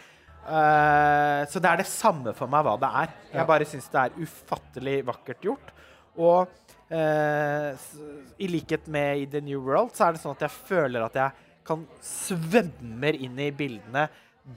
[0.46, 3.14] Uh, så det er det samme for meg hva det er.
[3.34, 5.72] Jeg bare syns det er ufattelig vakkert gjort.
[6.16, 10.54] Og eh, i likhet med i The New World, så er det sånn at jeg
[10.68, 14.06] føler at jeg kan svømmer inn i bildene.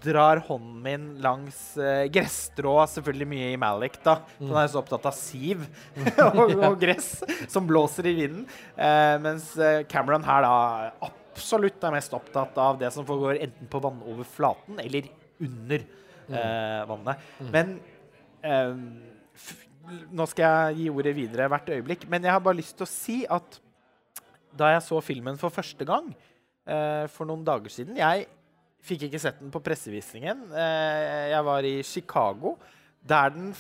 [0.04, 4.20] Drar hånden min langs uh, gresstrå, selvfølgelig mye i Malik, da.
[4.36, 5.64] for Han er så opptatt av siv
[6.28, 7.16] og, og gress
[7.50, 8.44] som blåser i vinden.
[8.78, 10.54] Eh, mens eh, Cameron her da
[11.10, 15.10] absolutt er mest opptatt av det som foregår enten på vannoverflaten eller
[15.42, 17.26] under eh, vannet.
[17.50, 17.74] Men
[18.46, 18.78] eh,
[19.40, 19.56] f
[19.88, 22.92] nå skal jeg gi ordet videre hvert øyeblikk, men jeg har bare lyst til å
[22.92, 23.60] si at
[24.60, 26.10] da jeg så filmen for første gang
[26.66, 28.26] eh, for noen dager siden Jeg
[28.86, 30.48] fikk ikke sett den på pressevisningen.
[30.56, 32.56] Eh, jeg var i Chicago,
[33.04, 33.52] der den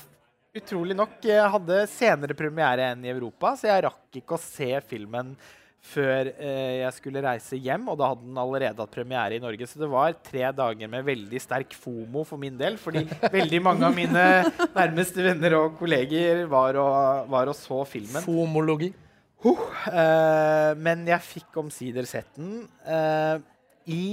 [0.55, 4.71] utrolig nok eh, hadde senere premiere enn i Europa, så jeg rakk ikke å se
[4.89, 5.35] filmen
[5.79, 9.67] før eh, jeg skulle reise hjem, og da hadde den allerede hatt premiere i Norge.
[9.69, 13.87] Så det var tre dager med veldig sterk fomo for min del, fordi veldig mange
[13.87, 14.25] av mine
[14.79, 18.25] nærmeste venner og kolleger var og, var og så filmen.
[18.25, 18.91] Fomologi.
[19.39, 23.39] Eh, men jeg fikk omsider sett den eh,
[23.87, 24.03] i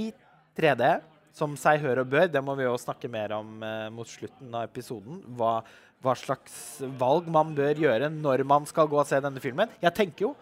[0.57, 0.95] 3D,
[1.35, 2.29] som seg hør og bør.
[2.31, 5.19] Det må vi jo snakke mer om eh, mot slutten av episoden.
[5.37, 5.59] Hva,
[6.03, 9.69] hva slags valg man bør gjøre når man skal gå og se denne filmen.
[9.83, 10.35] Jeg tenker jo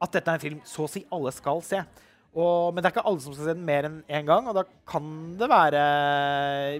[0.00, 1.82] at dette er en film så å si alle skal se.
[2.30, 4.54] Og, men det er ikke alle som skal se den mer enn én gang, og
[4.54, 5.06] da kan
[5.38, 5.80] det være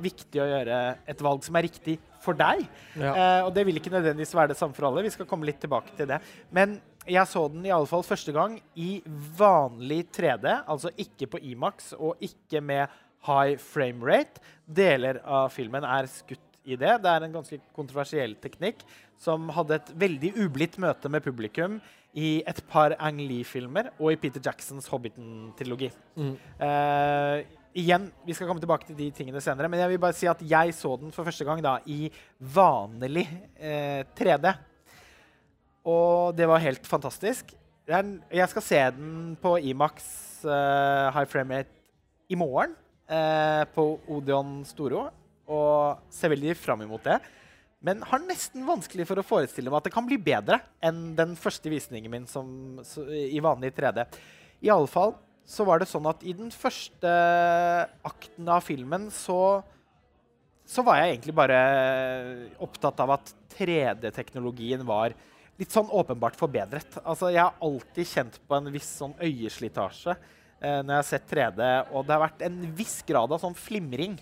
[0.03, 0.79] viktig å gjøre
[1.11, 2.63] et valg som er riktig for deg.
[2.95, 3.11] Ja.
[3.11, 5.03] Eh, og det vil ikke nødvendigvis være det samme for alle.
[5.07, 6.21] Vi skal komme litt tilbake til det.
[6.55, 9.01] Men jeg så den i alle fall første gang i
[9.39, 14.43] vanlig 3D, altså ikke på Imax og ikke med high frame rate.
[14.65, 17.01] Deler av filmen er skutt i det.
[17.03, 18.85] Det er en ganske kontroversiell teknikk
[19.21, 21.81] som hadde et veldig ublidt møte med publikum
[22.19, 25.91] i et par Ang Lee-filmer og i Peter Jacksons Hobbiten-trilogi.
[26.19, 26.33] Mm.
[26.59, 27.37] Uh,
[27.79, 30.43] igjen, vi skal komme tilbake til de tingene senere, men jeg vil bare si at
[30.43, 33.29] jeg så den for første gang da i vanlig
[33.61, 34.55] uh, 3D.
[35.91, 37.55] Og det var helt fantastisk.
[37.91, 40.05] Er Jeg skal se den på Imax
[40.45, 41.81] uh, high frame rate
[42.31, 42.77] i morgen
[43.11, 43.85] eh, på
[44.15, 45.09] Odeon Storo,
[45.51, 47.19] og ser veldig fram imot det.
[47.85, 51.33] Men har nesten vanskelig for å forestille meg at det kan bli bedre enn den
[51.41, 54.05] første visningen min som, så, i vanlig 3D.
[54.67, 55.15] I alle fall
[55.49, 57.11] så var det sånn at i den første
[58.07, 59.63] akten av filmen så
[60.71, 61.57] så var jeg egentlig bare
[62.63, 65.17] opptatt av at 3D-teknologien var
[65.59, 67.01] litt sånn åpenbart forbedret.
[67.03, 71.27] Altså, jeg har alltid kjent på en viss sånn øyeslitasje eh, når jeg har sett
[71.33, 74.15] 3D, og det har vært en viss grad av sånn flimring,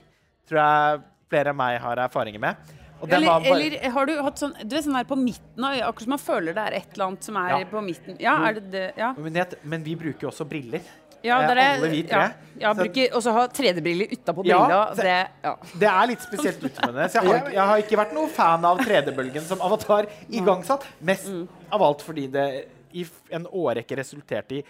[0.48, 2.72] tror jeg flere enn meg har erfaringer med.
[3.00, 5.16] Og den Eller, var bare- eller har du hatt sånn Du vet sånn her på
[5.16, 7.64] midten av øyet, akkurat som man føler det er et eller annet som er Ja.
[7.70, 8.16] på midten.
[8.20, 8.92] Ja, er det det?
[8.98, 10.80] Ja, men, det, men vi bruker jo også briller.
[11.22, 12.18] ja Eh, det er, alle vi tre.
[12.18, 12.30] Ja,
[12.60, 14.68] ja Så- ha 3D-briller utapå brilla.
[14.68, 15.56] Ja, Det, ja.
[15.78, 17.08] Det er litt spesielt utfordrende.
[17.10, 20.84] Så jeg har, jeg har ikke vært noen fan av 3D-bølgen som Avatar igangsatt.
[21.00, 21.28] Mest
[21.72, 24.64] av alt fordi det i en årrekke resulterte i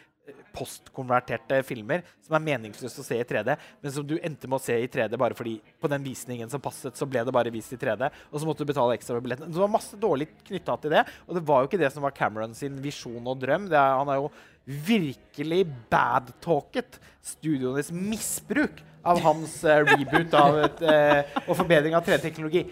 [0.54, 4.64] postkonverterte filmer som er meningsløst å se i 3D, men som du endte med å
[4.64, 7.72] se i 3D bare fordi på den visningen som passet, så ble det bare vist
[7.74, 9.52] i 3D, og så måtte du betale ekstra for billetten.
[9.52, 12.16] Det var masse dårlig knytta til det, og det var jo ikke det som var
[12.16, 13.70] Cameron sin visjon og drøm.
[13.72, 14.30] Er, han har jo
[14.68, 22.66] virkelig bad-talket studioenes misbruk av hans uh, reboot av et, uh, og forbedring av 3D-teknologi.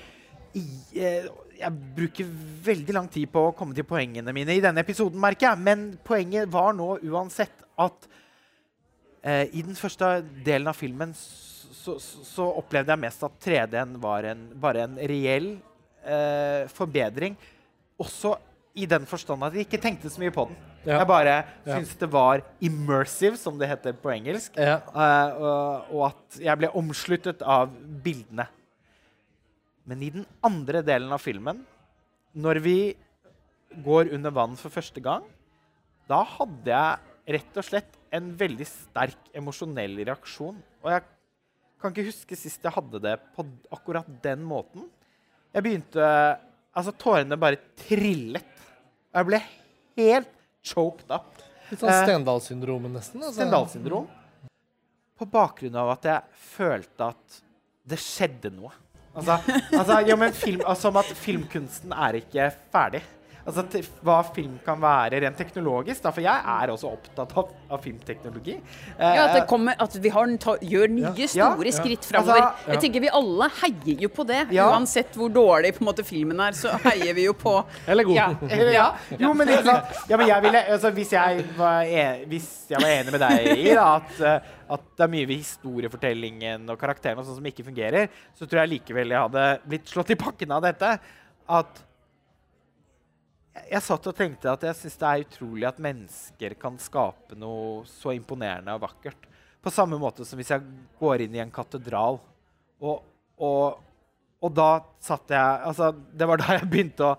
[0.57, 0.64] I,
[0.97, 2.29] eh, jeg bruker
[2.64, 5.61] veldig lang tid på å komme til poengene mine i denne episoden, merker jeg.
[5.66, 8.07] Men poenget var nå uansett at
[9.22, 10.09] eh, i den første
[10.47, 14.97] delen av filmen så, så, så opplevde jeg mest at 3D-en var en, bare en
[15.11, 15.53] reell
[16.07, 17.37] eh, forbedring.
[18.01, 18.35] Også
[18.77, 20.57] i den forstand at jeg ikke tenkte så mye på den.
[20.87, 20.99] Ja.
[21.01, 21.31] Jeg bare
[21.66, 21.77] Ja.
[21.79, 24.55] syntes det var immersive, som det heter på engelsk.
[24.61, 24.77] Ja.
[24.87, 27.72] Eh, og, og at jeg ble omsluttet av
[28.05, 28.47] bildene.
[29.87, 31.61] Men i den andre delen av filmen,
[32.37, 32.79] når vi
[33.85, 35.24] går under vann for første gang,
[36.11, 40.59] da hadde jeg rett og slett en veldig sterk emosjonell reaksjon.
[40.85, 41.05] Og jeg
[41.83, 44.87] kan ikke huske sist jeg hadde det på akkurat den måten.
[45.55, 46.11] Jeg begynte
[46.77, 47.57] Altså, tårene bare
[47.87, 48.45] trillet.
[49.09, 49.39] Og jeg ble
[49.97, 51.31] helt choked up.
[51.70, 53.22] Litt sånn Eh, Stendal-syndromet, nesten.
[53.22, 53.39] Altså.
[53.41, 54.11] Stendal-syndrom.
[55.16, 57.39] På bakgrunn av at jeg følte at
[57.89, 58.74] det skjedde noe.
[59.16, 59.39] Altså,
[59.72, 63.01] altså, ja, men film, altså, som at filmkunsten er ikke ferdig.
[63.47, 66.03] Altså, til, hva film kan være rent teknologisk.
[66.03, 68.57] Da, for jeg er også opptatt av, av filmteknologi.
[68.97, 71.74] Eh, Ja, at, det kommer, at vi har, ta, gjør nye, Ja, store ja.
[71.76, 72.42] skritt framover.
[72.42, 74.40] Altså, Jeg tenker Vi alle heier jo på det.
[74.57, 74.66] Ja.
[74.74, 77.55] Uansett hvor dårlig på en måte filmen er, så heier vi jo på
[77.86, 78.18] Eller god.
[78.18, 78.26] Ja.
[78.51, 78.88] Eller, ja.
[79.14, 79.55] Jo, men?
[79.55, 83.51] Ja, men jeg ville, altså, hvis, jeg var en, hvis jeg var enig med deg
[83.55, 87.47] i da, at, eh, at det er mye ved historiefortellingen og karakterene og sånn som
[87.55, 90.97] ikke fungerer, så tror jeg likevel jeg hadde blitt slått i pakken av dette.
[91.47, 91.82] At
[93.70, 97.84] jeg, satt og tenkte at jeg syns det er utrolig at mennesker kan skape noe
[97.90, 99.28] så imponerende og vakkert.
[99.62, 100.64] På samme måte som hvis jeg
[101.00, 102.20] går inn i en katedral,
[102.80, 103.07] og,
[103.40, 103.78] og,
[104.44, 107.16] og da satt jeg Altså, det var da jeg begynte å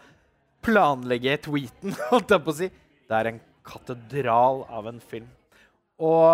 [0.64, 2.70] planlegge tweeten, holdt jeg på å si.
[3.08, 5.28] Det er en katedral av en film.
[5.98, 6.28] Og,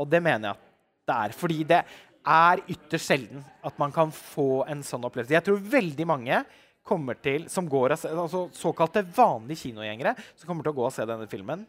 [0.00, 0.70] og det mener jeg at
[1.08, 1.36] det er.
[1.38, 1.80] Fordi det
[2.22, 5.34] er ytterst sjelden at man kan få en sånn opplevelse.
[5.34, 6.42] Jeg tror veldig mange
[6.84, 10.92] kommer til, som går ser, altså såkalte vanlige kinogjengere som kommer til å gå og
[10.94, 11.62] se denne filmen,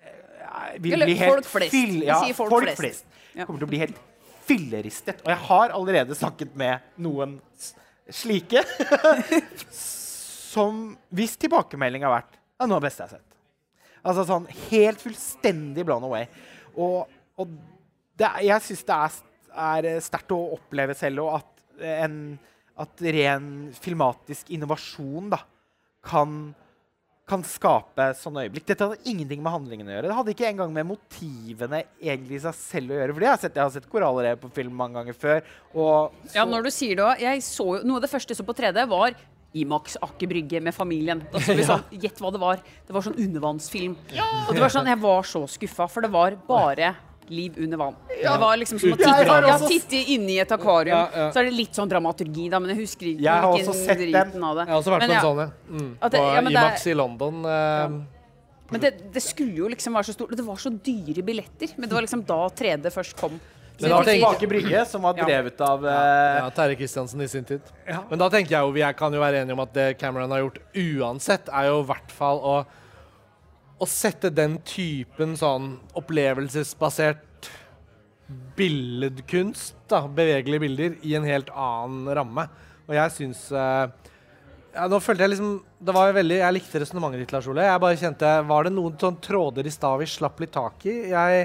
[0.00, 1.74] eh, vil Eller bli helt folk flest.
[1.74, 2.80] fyll- Vi sier folk folk, flest.
[2.80, 3.04] flest.
[3.46, 4.00] Kommer til å bli helt
[4.46, 5.20] filleristet.
[5.22, 7.36] Og jeg har allerede snakket med noen
[8.12, 8.64] slike
[10.52, 13.28] som hvis tilbakemelding har vært ja, noe av det beste jeg har sett.
[14.02, 16.26] Altså sånn helt fullstendig blown away.
[16.74, 17.06] Og,
[17.38, 17.52] og
[18.18, 19.20] det, jeg syns det er,
[19.68, 21.62] er sterkt å oppleve selv, og at,
[22.02, 22.16] en,
[22.82, 23.46] at ren
[23.78, 25.38] filmatisk innovasjon da,
[26.04, 26.52] kan,
[27.30, 28.66] kan skape sånne øyeblikk.
[28.68, 30.08] Dette hadde ingenting med handlingen å gjøre.
[30.10, 33.14] Det hadde ikke engang med motivene egentlig i seg selv å gjøre.
[33.14, 35.44] For jeg har sett, jeg har sett korallrev på film mange ganger før.
[35.76, 38.48] Og Ja, når du sier det jeg så jo, Noe av det første jeg så
[38.48, 39.14] på 3D, var
[39.52, 41.22] Imax Aker Brygge med familien.
[41.30, 42.60] Da så vi sånn, Gjett hva det var.
[42.88, 43.94] Det var sånn undervannsfilm.
[44.48, 46.94] Og det var sånn, Jeg var så skuffa, for det var bare
[47.32, 47.96] liv under vann.
[48.08, 50.94] Det var liksom som å titte, ja, titte inni i et akvarium.
[50.94, 51.28] Ja, ja.
[51.34, 53.98] Så er det litt sånn dramaturgi, da, men jeg husker ikke Jeg har også sett
[53.98, 54.12] den.
[54.12, 54.66] driten av det.
[54.68, 55.78] Jeg har også vært Men på en ja, sånn, ja.
[55.78, 55.92] Mm.
[56.02, 57.42] På ja, Imax i London.
[57.44, 57.88] eh,
[58.72, 60.30] Men det, det skulle jo liksom være så stort.
[60.36, 61.74] Det var så dyre billetter.
[61.76, 63.40] Men det var liksom da 3D først kom.
[63.76, 65.24] Så Men da tenker- Bake Brygge, som var Ja.
[65.24, 67.60] drevet av eh, Ja, Terje Kristiansen i sin tid.
[68.08, 70.40] Men da tenker jeg jo, vi kan jo være enige om at det Cameron har
[70.44, 72.66] gjort uansett, er jo i hvert fall å,
[73.82, 77.50] å sette den typen sånn opplevelsesbasert
[78.56, 82.46] billedkunst, da, bevegelige bilder, i en helt annen ramme.
[82.86, 83.90] Og jeg syns uh,
[84.72, 85.52] ja, Nå følte jeg liksom
[85.82, 87.66] det var jo veldig, Jeg likte resonnementet ditt, Lars Ole.
[87.68, 90.96] Jeg bare kjente, Var det noen sånn tråder i stad vi slapp litt tak i?
[91.12, 91.44] Jeg,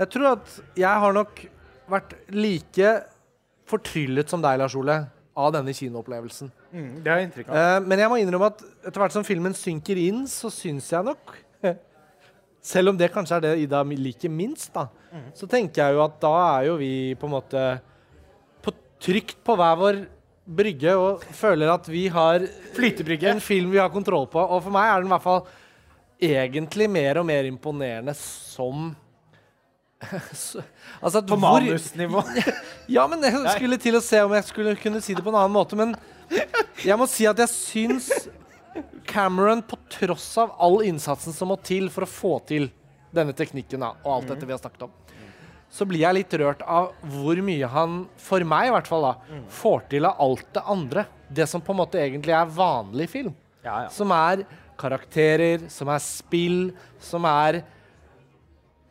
[0.00, 1.44] jeg tror at jeg har nok
[1.92, 2.94] vært like
[3.68, 4.98] fortryllet som deg, Lars Ole,
[5.36, 6.50] av denne kinoopplevelsen.
[6.72, 7.58] Mm, det har jeg inntrykk av.
[7.58, 11.06] Uh, men jeg må innrømme at etter hvert som filmen synker inn, så syns jeg
[11.06, 11.34] nok
[12.66, 14.88] Selv om det kanskje er det Ida liker minst, da,
[15.38, 17.60] så tenker jeg jo at da er jo vi på en måte
[18.64, 20.00] på trygt på hver vår
[20.46, 22.42] brygge og føler at vi har
[22.74, 23.30] Flytebrygge.
[23.30, 24.38] en film vi har kontroll på.
[24.42, 25.46] Og for meg er den i hvert fall
[26.22, 28.94] egentlig mer og mer imponerende som
[30.32, 30.62] Så-
[31.00, 32.22] altså, På manusnivå.
[32.96, 35.38] ja, men jeg skulle til å se om jeg skulle kunne si det på en
[35.40, 35.94] annen måte, men
[36.84, 38.10] jeg må si at jeg syns
[39.06, 42.70] Cameron, på tross av all innsatsen som må til for å få til
[43.14, 44.94] denne teknikken da, og alt dette vi har snakket om,
[45.72, 49.40] så blir jeg litt rørt av hvor mye han, for meg i hvert fall, da,
[49.52, 51.06] får til av alt det andre.
[51.28, 53.34] Det som på en måte egentlig er vanlig film.
[53.64, 53.88] Ja, ja.
[53.92, 54.44] Som er
[54.78, 56.70] karakterer, som er spill,
[57.02, 57.62] som er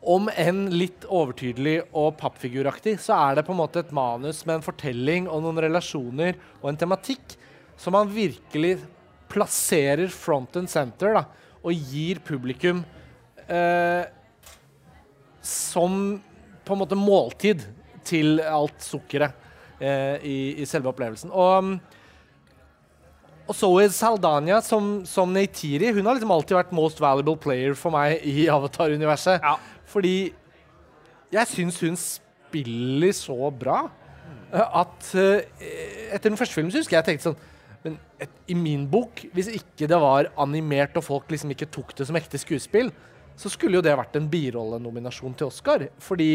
[0.06, 4.60] om enn litt overtydelig og pappfiguraktig, så er det på en måte et manus med
[4.60, 7.38] en fortelling og noen relasjoner og en tematikk
[7.82, 8.78] som man virkelig
[9.32, 11.26] plasserer front and center da,
[11.66, 12.84] og gir publikum
[13.48, 14.06] eh,
[15.46, 16.20] som
[16.66, 17.66] på en måte måltid
[18.06, 19.34] til alt sukkeret
[19.82, 21.34] eh, i, i selve opplevelsen.
[21.34, 21.78] Og
[23.46, 27.94] og Zoe Saldania som, som Neytiri hun har liksom alltid vært most valuable player for
[27.94, 29.44] meg i Avatar-universet.
[29.44, 29.58] Ja.
[29.90, 30.34] Fordi
[31.34, 33.84] jeg syns hun spiller så bra
[34.52, 35.68] eh, at eh,
[36.10, 37.52] etter den første filmen så husker jeg jeg tenkte sånn
[37.86, 41.94] men et, I min bok, hvis ikke det var animert og folk liksom ikke tok
[41.98, 42.90] det som ekte skuespill,
[43.38, 45.86] så skulle jo det vært en birollenominasjon til Oscar.
[46.02, 46.30] Fordi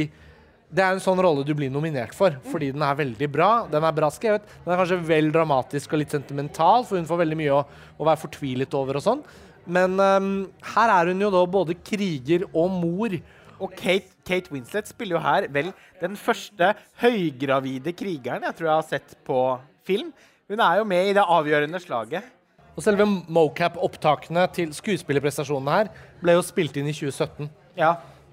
[0.70, 3.50] det er en sånn rolle du blir nominert for, fordi den er veldig bra.
[3.70, 4.46] Den er bra skrevet.
[4.62, 7.64] Den er kanskje vel dramatisk og litt sentimental, for hun får veldig mye å,
[7.98, 9.24] å være fortvilet over og sånn.
[9.70, 10.30] Men um,
[10.74, 13.16] her er hun jo da både kriger og mor.
[13.60, 16.70] Og Kate, Kate Winslet spiller jo her vel den første
[17.02, 19.40] høygravide krigeren jeg tror jeg har sett på
[19.84, 20.14] film.
[20.50, 22.24] Hun er jo med i det avgjørende slaget.
[22.74, 25.90] Og selve mocap-opptakene til skuespillerprestasjonene her
[26.22, 27.50] ble jo spilt inn i 2017.
[27.78, 27.92] Ja.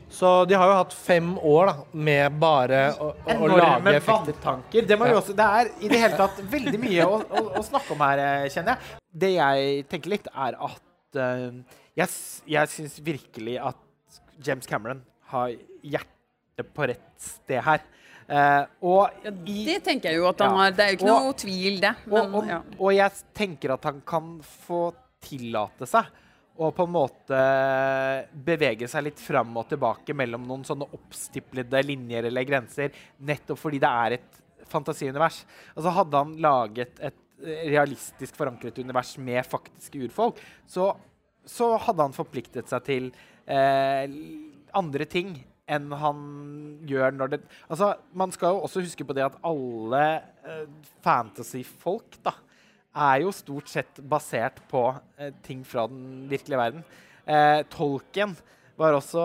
[0.10, 1.76] Så de har jo hatt fem år da,
[2.08, 4.34] med bare å, å, å lage effekter.
[4.34, 4.88] vanntanker.
[4.88, 5.10] Det, Ja.
[5.20, 7.20] også, det er i det hele tatt veldig mye å,
[7.52, 8.98] å, snakke om her, eh, kjenner jeg.
[9.26, 12.16] Det jeg tenker litt, er at uh, jeg,
[12.56, 15.04] jeg syns virkelig at James Cameron
[15.34, 15.54] har
[15.84, 17.84] hjertet på rett sted her.
[18.28, 19.10] Eh, og
[19.48, 20.58] i, det tenker jeg jo at han Ja.
[20.58, 20.72] har.
[20.72, 21.94] Det er jo ikke Og- noe tvil, det.
[22.12, 22.62] og, Men, og, ja.
[22.80, 26.06] og jeg tenker at han kan få tillate seg
[26.60, 27.38] å på en måte
[28.34, 33.80] bevege seg litt fram og tilbake mellom noen sånne oppstiplede linjer eller grenser, nettopp fordi
[33.80, 35.44] det er et fantasiunivers.
[35.78, 37.14] Altså Hadde han laget et
[37.70, 40.96] realistisk forankret univers med faktiske urfolk, så,
[41.46, 43.12] så hadde han forpliktet seg til
[43.48, 44.08] eh,
[44.74, 45.36] andre ting
[45.68, 46.20] enn han
[46.88, 47.40] gjør når det
[47.70, 50.04] Altså, man skal jo også huske på det at alle
[50.48, 50.66] eh,
[51.06, 52.34] fantasyfolk, da,
[52.98, 54.90] er jo stort sett basert på
[55.20, 56.86] eh, ting fra den virkelige verden.
[57.28, 58.36] Eh, Tolkien
[58.78, 59.24] var også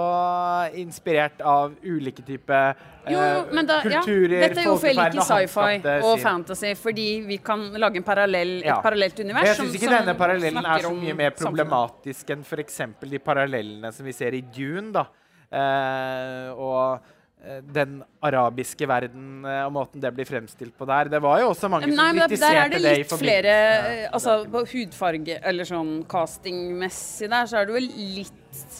[0.81, 5.27] inspirert av ulike typer eh, Jo, jo, da, ja, dette er jo hvorfor jeg liker
[5.29, 8.79] sci-fi og fantasy, fordi vi kan lage en parallell, Ja.
[8.79, 9.51] et parallelt univers.
[9.51, 12.81] Jeg syns ikke som denne parallellen er så mye mer problematisk enn f.eks.
[13.13, 14.93] de parallellene som vi ser i Dune.
[14.93, 15.07] da.
[15.53, 17.03] Eh, og
[17.45, 21.11] eh, den arabiske verden eh, og måten det blir fremstilt på der.
[21.13, 23.57] Det var jo også mange Nei, som det der er kritiserte det litt flere
[24.09, 27.83] Altså på hudfarge eller sånn castingmessig der, så er det jo
[28.23, 28.79] litt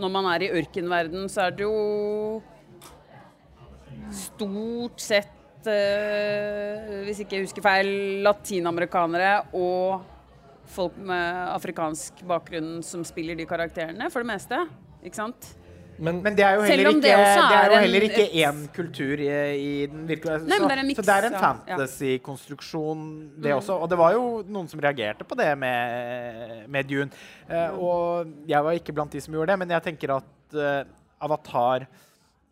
[0.00, 2.40] Når man er i ørkenverden, så er det jo
[4.10, 5.68] stort sett
[7.06, 7.92] Hvis ikke jeg husker feil,
[8.26, 10.08] latinamerikanere og
[10.70, 14.60] folk med afrikansk bakgrunn som spiller de karakterene, for det meste.
[15.02, 15.48] Ikke sant?
[16.00, 19.28] Men, Men det er jo heller ikke, det jo heller ikke en, én kultur i,
[19.28, 23.02] i den virkelige Nei, så, så det er en fantasy-konstruksjon,
[23.36, 23.58] det Mm.
[23.58, 23.76] også.
[23.76, 27.10] Og det var jo noen som reagerte på det med, med Dune.
[27.50, 30.88] Uh, og jeg var ikke blant de som gjorde det, men jeg tenker at uh,
[31.20, 31.84] Avatar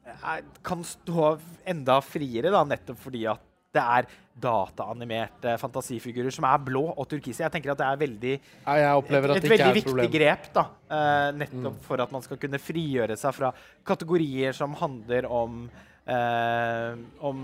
[0.04, 1.34] er, kan stå
[1.68, 3.47] enda friere, da, nettopp fordi at
[3.78, 4.08] det er
[4.38, 7.42] dataanimerte fantasifigurer som er blå og turkise.
[7.44, 10.12] Jeg tenker at det er veldig et, et det ikke veldig er viktig problem.
[10.14, 13.50] grep da, uh, nettopp for at man skal kunne frigjøre seg fra
[13.86, 15.64] kategorier som handler om
[16.06, 17.42] uh, om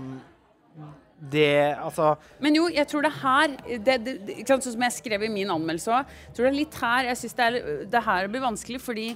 [1.15, 3.53] det Altså Men jo, jeg tror det her
[3.85, 6.57] det, det, ikke sant, Sånn som jeg skrev i min anmeldelse òg, tror det er
[6.57, 9.07] litt her jeg synes det, er, det her blir vanskelig, fordi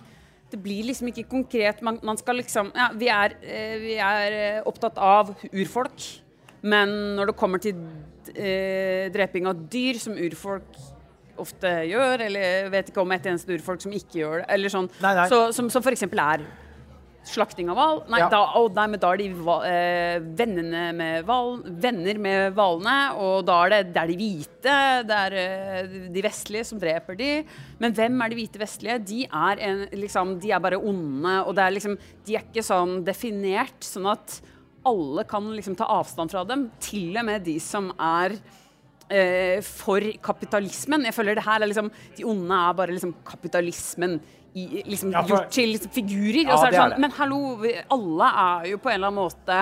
[0.49, 1.83] det blir liksom ikke konkret.
[1.85, 6.07] Man, man skal liksom Ja, vi er, eh, vi er opptatt av urfolk,
[6.61, 7.75] men når det kommer til
[8.35, 10.79] eh, dreping av dyr, som urfolk
[11.39, 14.89] ofte gjør, eller vet ikke om et eneste urfolk som ikke gjør det, eller sånn,
[14.99, 15.29] Nei, nei.
[15.31, 16.03] Så, som, som f.eks.
[16.09, 16.43] er
[17.29, 17.97] slakting av hval.
[18.09, 18.27] Nei, Ja.
[18.31, 19.27] da, å, nei, men da er de
[19.69, 24.75] eh, vennene med val, venner med hvalene, og da er det, det er de hvite,
[25.07, 27.31] det er eh, de vestlige som dreper de.
[27.79, 28.99] Men hvem er de hvite vestlige?
[29.11, 32.65] De er, en, liksom, de er bare onde, og det er liksom, de er ikke
[32.65, 34.39] sånn definert, sånn at
[34.85, 38.37] alle kan liksom ta avstand fra dem, til og med de som er
[39.09, 41.05] eh, for kapitalismen.
[41.09, 44.19] Jeg føler det her er liksom De onde er bare liksom kapitalismen
[44.55, 46.45] i, liksom Ja, for- gjort til liksom figurer.
[46.47, 46.99] Ja, det det sånn.
[46.99, 47.41] Men hallo,
[47.91, 49.59] alle er jo på en eller annen måte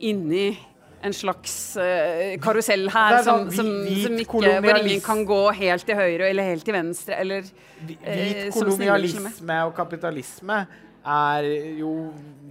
[0.00, 0.56] inni
[1.04, 5.40] en slags uh, karusell her sånn, som, som, hvit som ikke, hvor ingen kan gå
[5.58, 7.18] helt til høyre eller helt til venstre.
[7.20, 7.44] Eller
[7.84, 10.62] Hvit eh, kolonialisme og kapitalisme
[11.04, 11.46] er
[11.78, 11.90] jo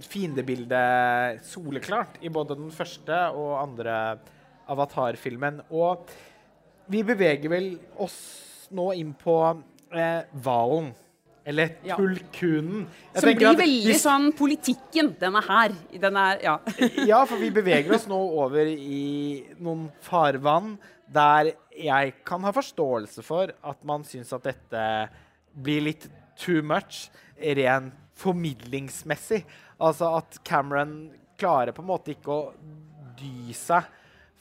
[0.04, 3.96] fiendebildet soleklart i både den første og andre
[4.70, 5.60] Avatar-filmen.
[5.74, 6.06] Og
[6.90, 9.38] vi beveger vel oss nå inn på
[9.94, 10.22] eh.
[11.46, 11.96] Eller Ja.
[11.96, 12.86] tulkunen.
[13.12, 15.72] Jeg Som blir veldig hvis- sånn Politikken, den er her.
[16.00, 16.58] Den er Ja.
[17.06, 20.78] Ja, for vi beveger oss nå over i noen farvann
[21.12, 25.10] der jeg kan ha forståelse for at man syns at dette
[25.54, 29.42] blir litt too much rent formidlingsmessig.
[29.82, 32.54] Altså at Cameron klarer på en måte ikke å
[33.18, 33.88] dy seg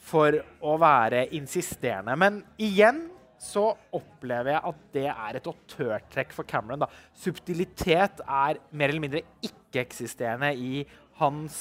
[0.03, 2.15] for å være insisterende.
[2.19, 3.05] Men igjen
[3.43, 6.83] så opplever jeg at det er et autørtrekk for Cameron.
[6.85, 6.89] Da.
[7.17, 10.83] Subtilitet er mer eller mindre ikke-eksisterende i
[11.19, 11.57] hans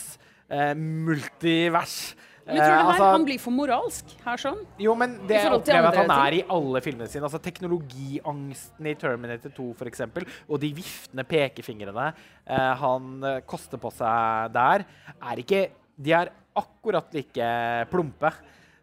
[0.48, 2.14] eh, multivers.
[2.47, 4.59] Men tror det Eh, her, altså- han blir for moralsk her sånn.
[4.78, 7.22] jo, men det jeg opplever at han er i alle filmene sine.
[7.22, 12.12] Altså Teknologiangsten i Terminator 2 for eksempel, og de viftende pekefingrene
[12.47, 14.84] eh, han eh, koster på seg der,
[15.22, 15.70] er ikke
[16.03, 18.32] De er akkurat like plumpe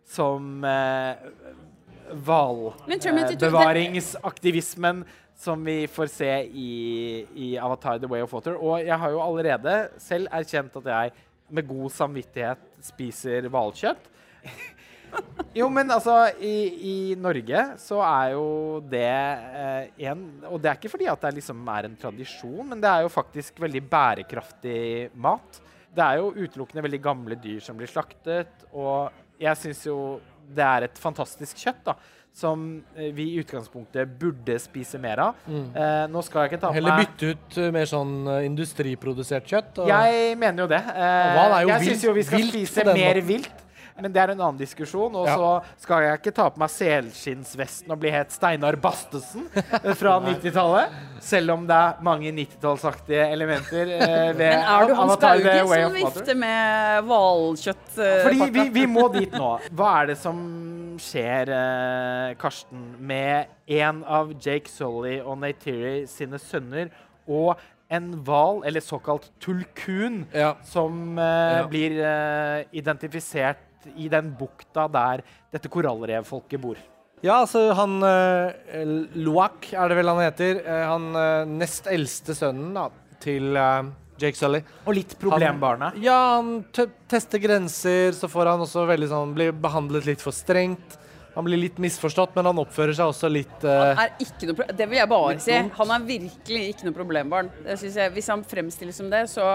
[0.06, 1.16] som eh,
[2.88, 5.04] Men Terminator 2, det- hvalbevaringsaktivismen
[5.40, 8.56] som vi får se i, i Avatar The Way of Water.
[8.60, 11.12] Og jeg har jo allerede selv erkjent at jeg
[11.50, 14.12] med god samvittighet spiser hvalkjøtt.
[15.58, 16.14] Jo, men altså
[16.46, 16.54] i,
[16.86, 18.50] I Norge så er jo
[18.92, 20.22] det eh, en
[20.52, 23.10] Og det er ikke fordi at det liksom er en tradisjon, men det er jo
[23.10, 25.58] faktisk veldig bærekraftig mat.
[25.90, 29.10] Det er jo utelukkende veldig gamle dyr som blir slaktet, og
[29.42, 29.98] jeg syns jo
[30.50, 31.98] det er et fantastisk kjøtt da,
[32.34, 35.40] som eh, vi i utgangspunktet burde spise mer av.
[35.50, 38.38] Eh, nå skal jeg ikke ta på Heller meg bytte ut uh, mer sånn uh,
[38.48, 39.82] industriprodusert kjøtt.
[39.84, 40.84] Og jeg mener jo det.
[40.94, 43.28] Eh, jo jeg syns jo vi skal spise mer måten.
[43.34, 43.66] vilt.
[44.00, 45.16] Men det er en annen diskusjon.
[45.16, 45.36] Og Ja.
[45.36, 45.50] så
[45.84, 50.94] skal jeg ikke ta på meg selskinnsvesten og bli het Steinar Bastesen eh, fra 90-tallet.
[51.20, 55.98] Selv om det er mange 90-tallsaktige elementer eh, ved Men er du Hans Bauge som
[56.00, 57.90] vifter med hvalkjøtt?
[57.98, 59.58] eh, Fordi vi, vi må dit nå.
[59.76, 60.40] Hva er det som
[61.02, 66.90] skjer, eh, Karsten, med en av Jake Sully og Neytiri sine sønner
[67.28, 67.58] og
[67.90, 70.54] en hval, eller såkalt tulkun, Ja.
[70.64, 71.68] som eh, Ja.
[71.68, 73.58] blir eh, identifisert
[73.98, 75.22] i den bukta der
[75.52, 76.76] dette korallrevfolket bor?
[77.24, 78.86] Ja, altså han eh,
[79.16, 80.62] Loak er det vel han heter.
[80.66, 82.90] eh, han eh, nest eldste sønnen da,
[83.20, 83.84] til eh,
[84.22, 84.62] Jake Sully.
[84.86, 85.98] Og litt problembarnet.
[86.04, 90.36] Ja, han t tester grenser, så får han også veldig sånn Blir behandlet litt for
[90.36, 90.98] strengt.
[91.36, 94.66] Han blir litt misforstått, men han oppfører seg også litt uh, Han er ikke noe,
[94.76, 95.58] det vil jeg bare si.
[95.78, 97.52] Han er virkelig ikke noe problembarn.
[97.64, 99.46] Det synes jeg, hvis han fremstilles som det, så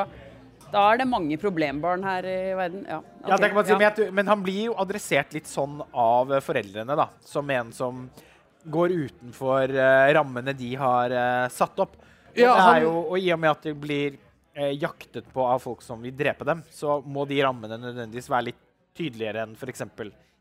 [0.73, 2.87] da er det mange problembarn her i verden.
[2.89, 3.79] Ja, Ja, det kan man si, ja.
[3.79, 7.09] men, jeg, men han blir jo adressert litt sånn av eh, foreldrene, da.
[7.27, 8.07] Som en som
[8.65, 11.99] går utenfor uh, rammene de har uh, satt opp.
[11.99, 14.17] Og, Ja, det han- er jo, og i og med at det blir
[14.55, 18.61] jaktet på av folk som vil drepe dem, så må de rammene nødvendigvis være litt
[18.95, 19.83] tydeligere enn f.eks.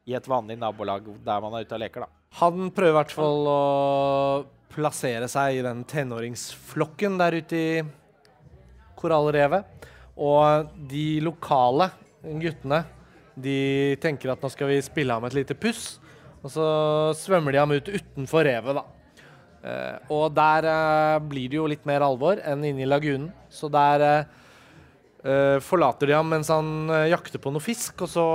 [0.05, 2.23] i et vanlig nabolag der man er ute og leker, da.
[2.39, 3.61] Han prøver i hvert fall å
[4.73, 7.83] plassere seg i den tenåringsflokken der ute i
[8.97, 9.87] korallrevet.
[10.13, 11.89] Og de lokale
[12.21, 12.83] guttene,
[13.33, 15.97] de tenker at nå skal vi spille ham et lite puss.
[16.43, 16.65] Og så
[17.17, 18.83] svømmer de ham ut utenfor revet, da.
[19.63, 23.29] Eh, og der eh, blir det jo litt mer alvor enn inne i lagunen.
[23.53, 28.27] Så der eh, forlater de ham mens han jakter på noe fisk, og så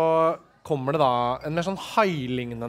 [0.69, 1.13] kommer det da
[1.47, 2.69] en mer sånn hailignende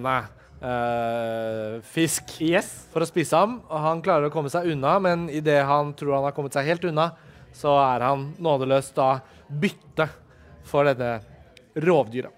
[0.64, 2.70] uh, fisk Yes.
[2.94, 3.58] for å spise ham.
[3.68, 6.70] Og han klarer å komme seg unna, men idet han tror han har kommet seg
[6.70, 7.10] helt unna,
[7.56, 9.10] så er han nådeløst da
[9.50, 10.08] bytte
[10.70, 11.18] for dette
[11.84, 12.32] rovdyret.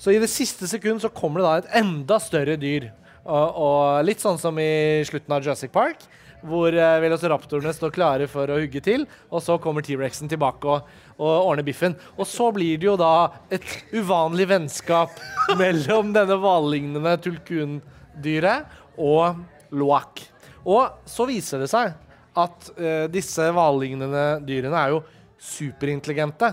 [0.00, 2.88] Så i det siste sekund så kommer det da et enda større dyr.
[3.22, 6.02] Og, og litt sånn som i slutten av Jurassic Park,
[6.42, 10.88] hvor eh, velociraptorene står klare for å hugge til, og så kommer T-rexen tilbake og,
[11.18, 11.94] og ordner biffen.
[12.16, 15.14] Og så blir det jo da et uvanlig vennskap
[15.60, 19.38] mellom denne hvallignende tulkundyret og
[19.70, 20.24] loak.
[20.66, 21.94] Og så viser det seg
[22.38, 25.02] at eh, disse hvallignende dyrene er jo
[25.42, 26.52] superintelligente.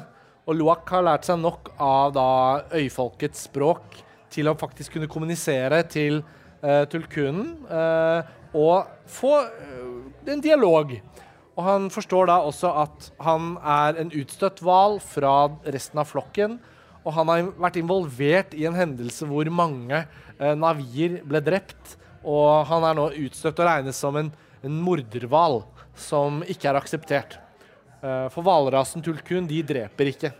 [0.49, 2.29] Og Luak har lært seg nok av da
[2.73, 3.99] øyfolkets språk
[4.33, 6.21] til å faktisk kunne kommunisere til
[6.91, 10.97] tulkunen uh, og få uh, en dialog.
[11.59, 16.55] Og han forstår da også at han er en utstøtt hval fra resten av flokken.
[17.03, 21.97] Og han har vært involvert i en hendelse hvor mange eh, navier ble drept.
[22.23, 24.31] Og han er nå utstøtt og regnes som en,
[24.63, 25.61] en morderhval
[25.99, 27.35] som ikke er akseptert.
[27.99, 30.35] Eh, for hvalrasen tulkun, de dreper ikke.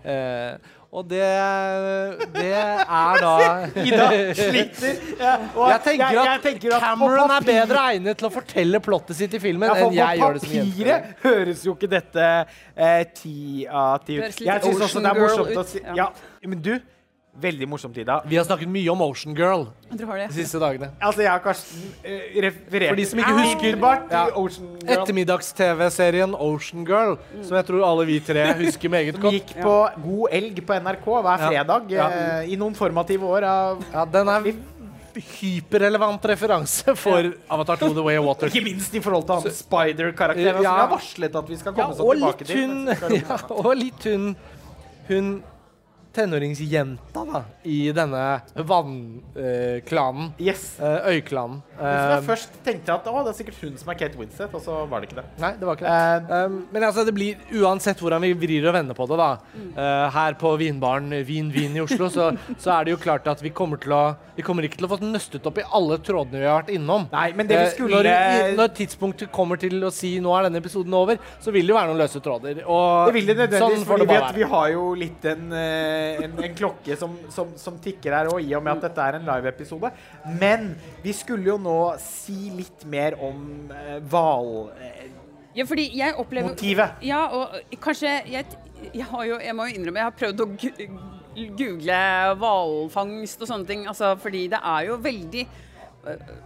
[0.00, 0.56] Uh,
[0.90, 1.22] og det,
[2.34, 3.34] det er da
[3.78, 4.96] Ida sliter.
[5.20, 5.34] Ja,
[5.70, 9.20] Jeg tenker at, jeg tenker at på Cameron er bedre egnet til å fortelle plottet
[9.20, 12.26] sitt i filmen Ja, enn jeg gjør det som papiret høres jo ikke dette
[12.74, 13.36] eh, ti
[13.70, 14.42] av ti ut.
[14.42, 15.94] Jeg syns også det er morsomt å si ja.
[16.02, 16.08] ja.
[16.50, 16.72] Men du,
[17.40, 18.22] veldig morsomt, Ida.
[18.26, 19.66] Vi har snakket mye om Ocean Girl
[19.96, 20.28] Du har det.
[20.28, 20.90] de siste dagene.
[21.00, 23.78] Altså, jeg og Karsten uh, refererte For de som ikke husker-
[24.10, 24.24] Ja.
[24.34, 24.90] Ocean Girl.
[24.96, 29.32] Ettermiddags-TV-serien Ocean Girl, som jeg tror alle vi tre husker meget Som godt.
[29.38, 31.48] gikk på God elg på NRK hver Ja.
[31.48, 32.08] fredag Ja.
[32.08, 34.52] Uh, i noen formative år av Ja, den er
[35.40, 38.46] hyperrelevant referanse for Avatar 2 The Way of Water.
[38.50, 41.94] Ikke minst i forhold til han Spider-karakteren, som vi har varslet at vi skal komme
[41.94, 42.56] ja, oss tilbake til.
[42.66, 42.86] hun,
[43.28, 44.36] ja, og litt hun
[45.08, 45.42] Hun
[46.16, 48.22] tenåringsjenta da, i denne
[48.54, 50.32] vannklanen.
[50.38, 50.78] Yes.
[50.80, 51.62] eh, øyklanen.
[51.78, 54.60] Men jeg Eh, først tenkte at det er sikkert hun som er Kate Winsett, og
[54.62, 55.24] så var det ikke det.
[55.40, 55.96] Nei, det var ikke det.
[55.96, 59.30] Eh, Um, men altså, det blir uansett hvordan vi vrir og vender på det, da.
[59.76, 62.28] Uh, her på Vinbaren Vin Vin i Oslo, så,
[62.60, 64.02] så er det jo klart at vi kommer til å
[64.36, 67.08] Vi kommer ikke til å få nøstet opp i alle trådene vi har vært innom.
[67.12, 67.98] Nei, men det vi skulle...
[67.98, 71.66] skulle- når, når tidspunktet kommer til å si nå er denne episoden over, så vil
[71.66, 72.62] det jo være noen løse tråder.
[72.64, 74.06] Og Det vil det nødvendigvis, sånn fordi
[74.38, 78.40] vi, har jo litt en, eh, en, en klokke som, som, som tikker her òg,
[78.44, 79.90] i og med at dette er en live-episode.
[80.40, 80.70] Men
[81.04, 83.42] vi skulle jo nå si litt mer om
[83.74, 84.52] eh, hval...
[84.80, 85.08] eh,
[85.56, 87.00] Ja, fordi jeg opplever Motivet.
[87.02, 88.44] Ja, og kanskje Jeg,
[88.94, 90.46] jeg har jo Jeg må jo innrømme, jeg har prøvd å
[91.58, 91.98] google
[92.40, 93.82] hvalfangst og sånne ting.
[93.90, 95.44] Altså, fordi det er jo veldig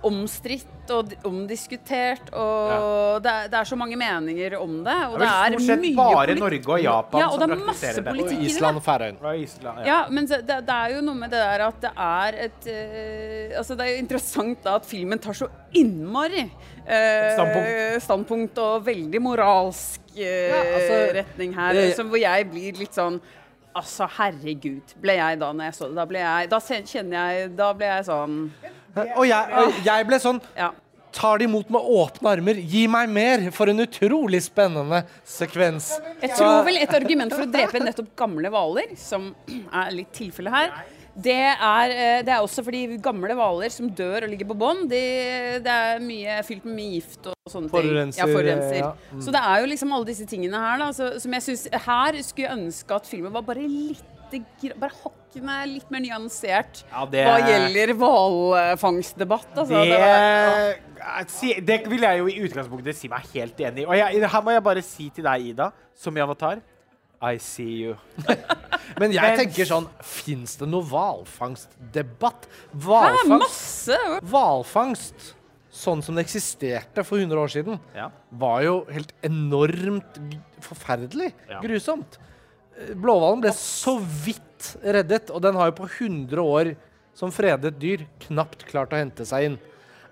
[0.05, 4.97] omstridt og omdiskutert, og det, er, det er så mange meninger om det.
[5.09, 7.45] Og Det det er er stort sett mye bare Norge og Japan ja, og som
[7.45, 8.15] det er praktiserer det.
[8.25, 8.39] Og det.
[8.49, 9.37] Island og Færøyene.
[9.65, 9.75] Ja.
[9.89, 13.59] Ja, men det, det er jo noe med det der at det er et uh,
[13.61, 15.49] Altså, det er jo interessant da at filmen tar så
[15.79, 18.03] innmari uh, standpunkt.
[18.05, 21.73] standpunkt og veldig moralsk uh, Ja, altså, retning her.
[21.79, 23.21] det- så hvor jeg blir litt sånn
[23.75, 25.97] Altså, herregud, ble jeg da når jeg så det.
[25.99, 28.37] Da ble jeg Da kjenner jeg Da ble jeg sånn
[29.17, 30.71] Og jeg, og jeg ble sånn Ja.
[31.15, 32.57] Tar de imot med åpne armer.
[32.59, 33.45] Gi meg mer!
[33.55, 35.93] For en utrolig spennende sekvens.
[36.21, 40.51] Jeg tror vel et argument for å drepe nettopp gamle hvaler, som er litt tilfellet
[40.51, 40.73] her,
[41.15, 44.89] det er, eh, det er også fordi gamle hvaler som dør og ligger på bånn,
[44.91, 47.79] de- det er mye fylt med mye gift og sånne ting.
[47.79, 48.79] Forurenser, Ja, forurenser.
[48.81, 48.93] ja.
[49.21, 52.13] Så det er jo liksom alle disse tingene her da, så, som jeg synes Her
[52.27, 57.25] skulle jeg ønske at filmen var bare litt bare hakkende litt mer nyansert Ja, det-
[57.27, 59.55] hva gjelder hvalfangstdebatt.
[59.57, 59.85] Altså.
[59.85, 63.87] Det, Det eh, det vil jeg jo i utgangspunktet si meg helt enig i.
[63.87, 66.61] Og jeg, her må jeg bare si til deg, Ida, som i Avatar
[67.23, 67.97] I see you.
[69.01, 72.47] Men jeg Men- tenker sånn Fins det noe hvalfangstdebatt?
[72.75, 73.91] Hvalfangst,
[74.29, 75.33] hvalfangst,
[75.75, 78.11] sånn som det eksisterte for 100 år siden, Ja.
[78.31, 80.21] var jo helt enormt
[80.61, 81.33] forferdelig.
[81.51, 81.61] Ja.
[81.61, 82.19] Grusomt.
[82.95, 86.75] Blåhvalen ble så vidt reddet, og den har jo på 100 år
[87.15, 89.57] som fredet dyr knapt klart å hente seg inn.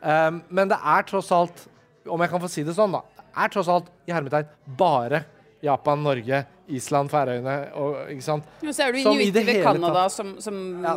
[0.02, 1.64] Um, men det er tross alt,
[2.06, 5.24] om jeg kan få si det sånn, da, det er tross alt i hermetegn bare
[5.62, 8.48] Japan, Norge, Island, Færøyene og ikke sant?
[8.62, 10.96] Men så er du Som i det inuitter ved Canada som, som, Ja,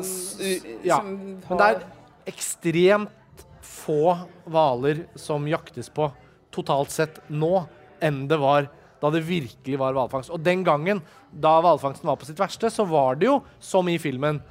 [0.86, 0.98] ja.
[1.02, 1.12] som
[1.50, 1.84] Men det er
[2.32, 4.16] ekstremt få
[4.50, 6.10] hvaler som jaktes på
[6.56, 7.66] totalt sett nå,
[8.02, 8.70] enn det var
[9.06, 10.34] da det virkelig var hvalfangst.
[10.34, 11.02] Og den gangen,
[11.32, 14.42] da hvalfangsten var på sitt verste, så var det jo, som i filmen,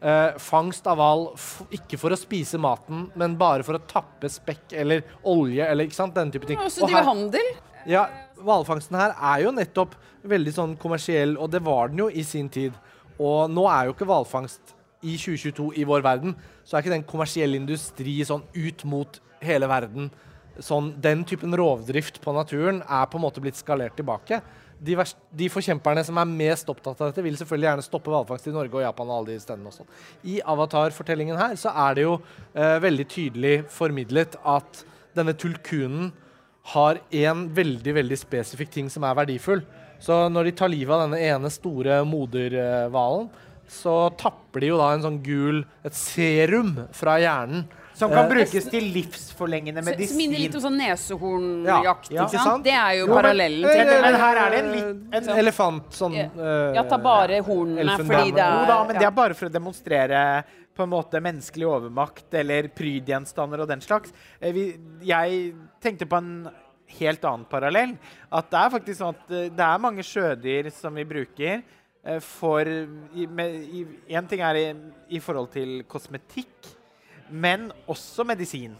[0.00, 1.26] eh, fangst av hval
[1.74, 6.00] ikke for å spise maten, men bare for å tappe spekk eller olje eller ikke
[6.00, 6.60] sant, den type ting.
[6.60, 7.52] også Og drive handel.
[7.90, 8.06] ja,
[8.44, 12.48] hvalfangsten her er jo nettopp veldig sånn kommersiell, og det var den jo i sin
[12.48, 12.72] tid.
[13.18, 14.74] Og nå er jo ikke hvalfangst
[15.04, 19.20] i 2022 i vår verden, så er ikke det en kommersiell industri sånn ut mot
[19.44, 20.10] hele verden.
[20.62, 24.38] Sånn, den typen rovdrift på naturen er på en måte blitt skalert tilbake.
[24.84, 28.50] De, verst, de forkjemperne som er mest opptatt av dette, vil selvfølgelig gjerne stoppe hvalfangst
[28.50, 29.94] i Norge og Japan og alle de stedene og.
[30.30, 34.84] I Avatar-fortellingen her så er det jo eh, veldig tydelig formidlet at
[35.16, 36.12] denne tulkunen
[36.74, 39.64] har en veldig veldig spesifikk ting som er verdifull.
[40.02, 43.28] Så når de tar livet av denne ene store moderhvalen,
[43.70, 47.64] så tapper de jo da en sånn gul Et serum fra hjernen
[47.94, 50.08] Som kan Eh, brukes til livsforlengende medisin.
[50.08, 52.10] Som minner litt om sånn nesehornjakt.
[52.10, 52.56] Ja, ja.
[52.64, 55.38] Det er jo Jo, parallellen Eh, til Men her er det en litt en, En
[55.38, 59.14] elefant sånn eh, Ja, ta bare hornene, fordi det er Jo da, men det er
[59.14, 60.44] bare for å demonstrere
[60.74, 64.10] på en måte menneskelig overmakt eller prydgjenstander og den slags.
[64.42, 64.58] Eh,
[65.06, 66.48] jeg tenkte på en
[66.98, 67.94] helt annen parallell.
[68.34, 72.18] At det er faktisk sånn at eh, det er mange sjødyr som vi bruker eh,
[72.18, 74.66] for Én En ting er i,
[75.14, 76.73] i forhold til kosmetikk,
[77.34, 78.74] men også medisin.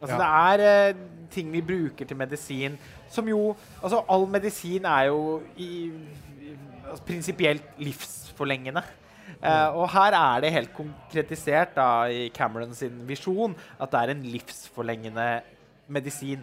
[0.00, 1.00] Altså Det er eh,
[1.30, 2.78] ting vi bruker til medisin
[3.12, 3.50] som jo
[3.82, 5.90] Altså all medisin er jo i,
[6.40, 6.54] i,
[6.88, 8.82] altså, prinsipielt livsforlengende.
[9.40, 14.12] Uh, og her er det helt konkretisert da, i Cameron sin visjon at det er
[14.12, 15.28] en livsforlengende
[15.88, 16.42] medisin.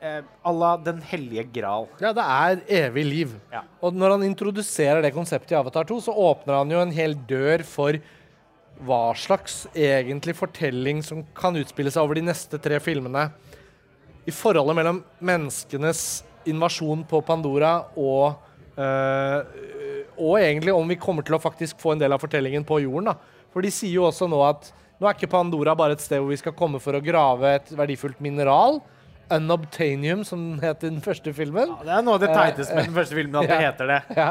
[0.00, 1.86] Eh, à la Den hellige gral.
[2.00, 3.34] Ja, det er evig liv.
[3.52, 3.62] Ja.
[3.80, 7.14] Og når han introduserer det konseptet i Avatar 2, så åpner han jo en hel
[7.28, 8.00] dør for
[8.82, 13.28] hva slags egentlig fortelling som kan utspille seg over de neste tre filmene.
[14.24, 18.34] I forholdet mellom menneskenes invasjon på Pandora og
[18.80, 19.38] øh,
[20.14, 23.10] Og egentlig om vi kommer til å faktisk få en del av fortellingen på jorden.
[23.10, 23.44] da.
[23.52, 26.30] For de sier jo også nå at nå er ikke Pandora bare et sted hvor
[26.30, 28.78] vi skal komme for å grave et verdifullt mineral.
[29.34, 31.72] Unobtainium, som het i den første filmen.
[31.80, 34.00] Ja, det er noe av det teiteste med den første filmen, at det heter det.
[34.14, 34.28] Ja.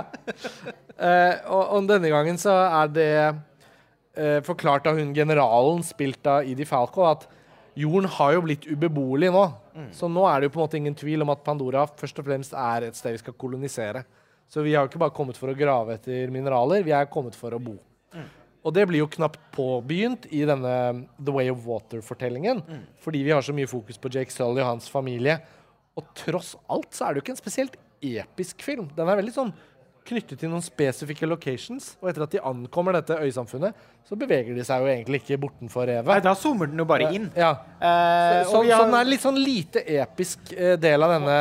[1.02, 3.10] uh, og, og denne gangen så er det
[4.18, 7.28] eh, forklart av hun generalen, spilt av Idi Falco, at
[7.80, 9.46] jorden har jo blitt ubeboelig nå.
[9.92, 12.28] Så nå er det jo på en måte ingen tvil om at Pandora først og
[12.28, 14.04] fremst er et sted vi skal kolonisere.
[14.48, 17.34] Så vi har jo ikke bare kommet for å grave etter mineraler, vi er kommet
[17.36, 17.74] for å bo.
[18.64, 20.76] Og det blir jo knapt påbegynt i denne
[21.18, 22.62] The Way of Water-fortellingen.
[23.04, 25.40] Fordi vi har så mye fokus på Jake Sully og hans familie.
[25.98, 28.88] Og tross alt så er det jo ikke en spesielt episk film.
[28.96, 29.52] Den er veldig sånn
[30.06, 31.96] knyttet til noen spesifikke locations.
[32.02, 33.74] Og etter at de ankommer dette øysamfunnet,
[34.04, 36.24] så beveger de seg jo egentlig ikke bortenfor Nei, revet.
[36.24, 37.30] da zoomer den jo bare inn.
[37.36, 37.52] Ja.
[37.80, 41.38] Eh, Så, så har- den er litt sånn lite episk eh, del av denne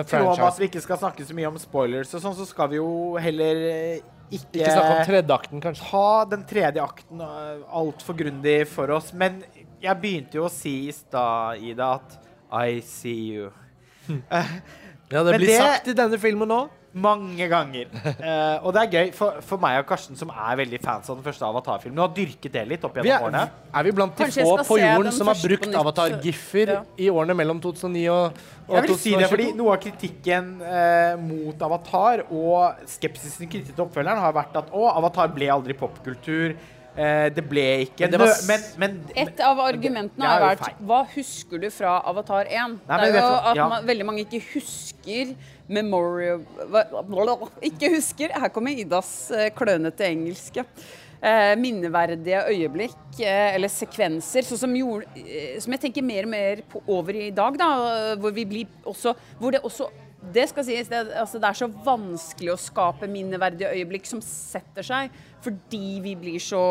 [0.00, 2.46] I tråd med at vi ikke skal snakke så mye om spoilers, og sånn, så
[2.46, 4.00] skal vi jo heller eh,
[4.32, 5.88] ikke, Ikke snakke om tredjeakten, kanskje.
[5.90, 9.12] ta den tredje akten uh, altfor grundig for oss.
[9.12, 9.42] Men
[9.82, 12.18] jeg begynte jo å si i stad, Ida, at
[12.50, 13.50] I see you.
[14.08, 16.62] Ja, det Men blir det- sagt i denne filmen nå.
[16.92, 17.88] Mange ganger.
[17.94, 21.16] Uh, og det er gøy for, for meg og Karsten, som er veldig fans av
[21.16, 23.44] den første Avatar-filmen, og har dyrket det litt opp gjennom er, årene.
[23.72, 26.82] er vi blant de Kanskje få på jorden som har brukt avatar-giffer Ja.
[27.00, 29.30] i årene mellom 2009 og, og Jeg vil si det 2022?
[29.32, 34.70] fordi Noe av kritikken uh, mot Avatar og skepsisen knyttet til oppfølgeren har vært at
[34.76, 36.54] å, Avatar ble aldri popkultur.
[36.92, 40.42] Uh, det ble ikke Men det var men, men, Et av argumentene det er har
[40.50, 40.74] vært feil.
[40.90, 42.74] Hva husker du fra Avatar 1?
[42.84, 43.68] Nei, det er jo at Ja.
[43.72, 45.32] man, veldig mange ikke husker
[45.68, 46.42] Memorial.
[47.62, 48.34] Ikke husker.
[48.34, 50.64] Her kommer Idas eh, klønete engelske.
[51.22, 55.06] Eh, minneverdige øyeblikk eh, eller sekvenser, som, gjorde,
[55.62, 57.58] som jeg tenker mer og mer over i dag.
[57.60, 57.68] Da,
[58.18, 58.34] hvor
[58.84, 59.90] også Hvor det også
[60.32, 64.86] det skal sies, det, altså det er så vanskelig å skape minneverdige øyeblikk som setter
[64.86, 66.62] seg, fordi vi blir så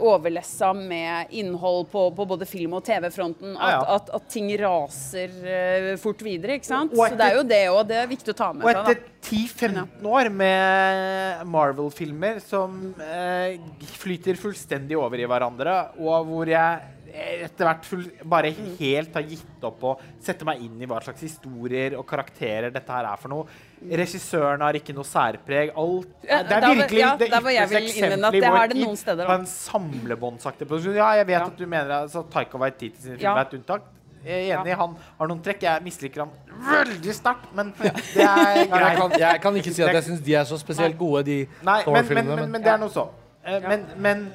[0.00, 3.96] overlessa med innhold på, på både film- og TV-fronten at, Ja, ja.
[3.96, 6.56] at, at ting raser eh, fort videre.
[6.56, 6.94] ikke sant?
[6.94, 7.82] Etter, Så det er jo det òg.
[7.90, 13.58] Det er viktig å ta med Og etter 10-15 år med Marvel-filmer som eh,
[14.00, 19.64] flyter fullstendig over i hverandre, og hvor jeg etter hvert full, bare helt har gitt
[19.66, 23.32] opp å sette meg inn i hva slags historier og karakterer dette her er for
[23.32, 23.48] noe.
[23.80, 25.70] Regissøren har ikke noe særpreg.
[25.80, 29.46] Alt, det er virkelig ja, det ytterste eksempelet i det vår det tid på en
[29.48, 30.98] samlebåndsaktig produksjon.
[31.00, 31.46] Ja, jeg vet Ja.
[31.46, 33.18] at du mener altså, Taika Waititi sine Ja.
[33.18, 33.82] filmer er et unntak.
[34.24, 34.76] Jeg er enig, Ja.
[34.76, 35.62] han har noen trekk.
[35.62, 36.30] Jeg misliker han
[36.68, 38.68] veldig sterkt, men det er greit.
[38.68, 41.38] jeg, kan, jeg kan ikke si at jeg syns de er så spesielt gode, de
[41.62, 42.36] Nei, men, men, Thor-filmene.
[42.36, 43.06] men, men det er noe så.
[43.46, 44.26] Eh, Men, men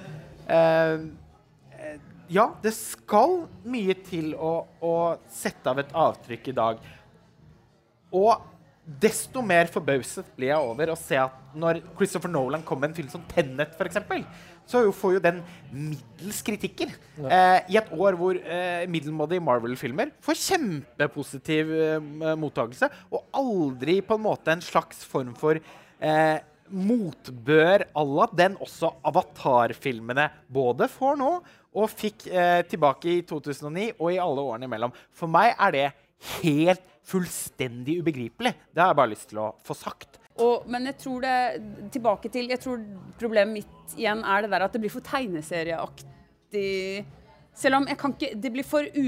[0.50, 0.94] eh,
[1.78, 2.00] eh,
[2.34, 6.80] Ja, det skal mye til å, å sette av et avtrykk i dag.
[8.12, 8.42] Og
[8.86, 12.98] desto mer forbauset blir jeg over å se at når Christopher Nolan kom med en
[13.00, 13.98] film som Tenet, f.eks.,
[14.66, 15.42] så får jo den
[15.74, 16.94] middels kritikker.
[17.22, 24.18] Eh, I et år hvor eh, middelmådige Marvel-filmer får kjempepositiv eh, mottakelse, og aldri på
[24.18, 26.38] en måte en slags form for eh,
[26.70, 31.32] motbør à la den også Avatar-filmene både får nå,
[31.76, 34.94] og fikk eh, tilbake i 2009 og i alle årene imellom.
[35.14, 35.88] For meg er det
[36.40, 38.56] helt fullstendig ubegripelig.
[38.74, 40.18] Det har jeg bare lyst til å få sagt.
[40.42, 41.36] Og, men jeg tror det
[41.96, 42.82] Tilbake til Jeg tror
[43.16, 47.06] problemet mitt igjen er det der at det blir for tegneserieaktig.
[47.56, 49.06] Selv om jeg kan ikke Det blir for u...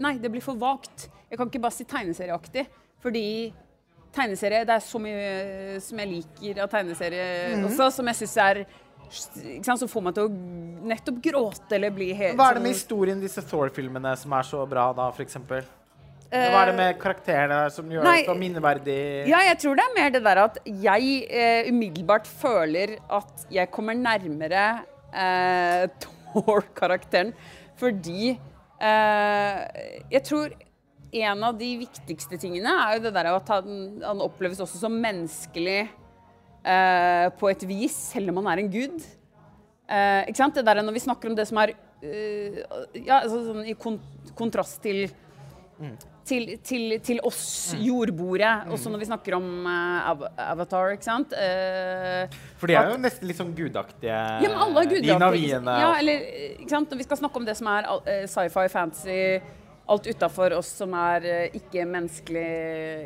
[0.00, 1.10] Nei, det blir for vagt.
[1.28, 2.64] Jeg kan ikke bare si tegneserieaktig.
[3.04, 3.24] Fordi
[4.16, 5.26] tegneserie Det er så mye
[5.84, 7.26] som jeg liker av tegneserie
[7.66, 8.62] også, som jeg syns er
[9.12, 10.30] ikke sant, som får meg til å
[10.88, 14.32] nettopp gråte eller bli helt Hva er det med sånn- historien i disse Thor-filmene som
[14.32, 15.66] er så bra, da, for eksempel?
[16.32, 18.98] Hva er det med karakterene som gjør nei, det så minneverdig?
[19.28, 23.68] Ja, jeg tror det er mer det der at jeg eh, umiddelbart føler at jeg
[23.74, 24.62] kommer nærmere
[25.12, 25.84] eh,
[26.32, 27.34] Thor-karakteren
[27.76, 29.58] fordi eh,
[30.12, 30.54] Jeg tror
[31.12, 34.94] en av de viktigste tingene er jo det der at han, han oppleves også som
[34.96, 39.04] menneskelig eh, på et vis, selv om han er en gud.
[39.92, 40.56] Eh, ikke sant?
[40.56, 42.62] Det der når vi snakker om det som er eh,
[42.96, 44.00] ja, altså, sånn I kon
[44.38, 45.04] kontrast til
[46.28, 51.32] til, til, til oss jordboere, også når vi snakker om uh, Avatar, ikke sant?
[51.34, 54.12] Uh, For de er jo nesten litt sånn gudaktige.
[54.14, 55.18] ja, men alle er De gudaktige.
[55.24, 55.74] naviene.
[55.82, 56.28] Ja, eller,
[56.60, 56.92] ikke sant?
[56.94, 59.18] Når vi skal snakke om det som er eh, sci-fi, fantasy,
[59.92, 62.46] alt utafor oss som er uh, ikke menneskelig,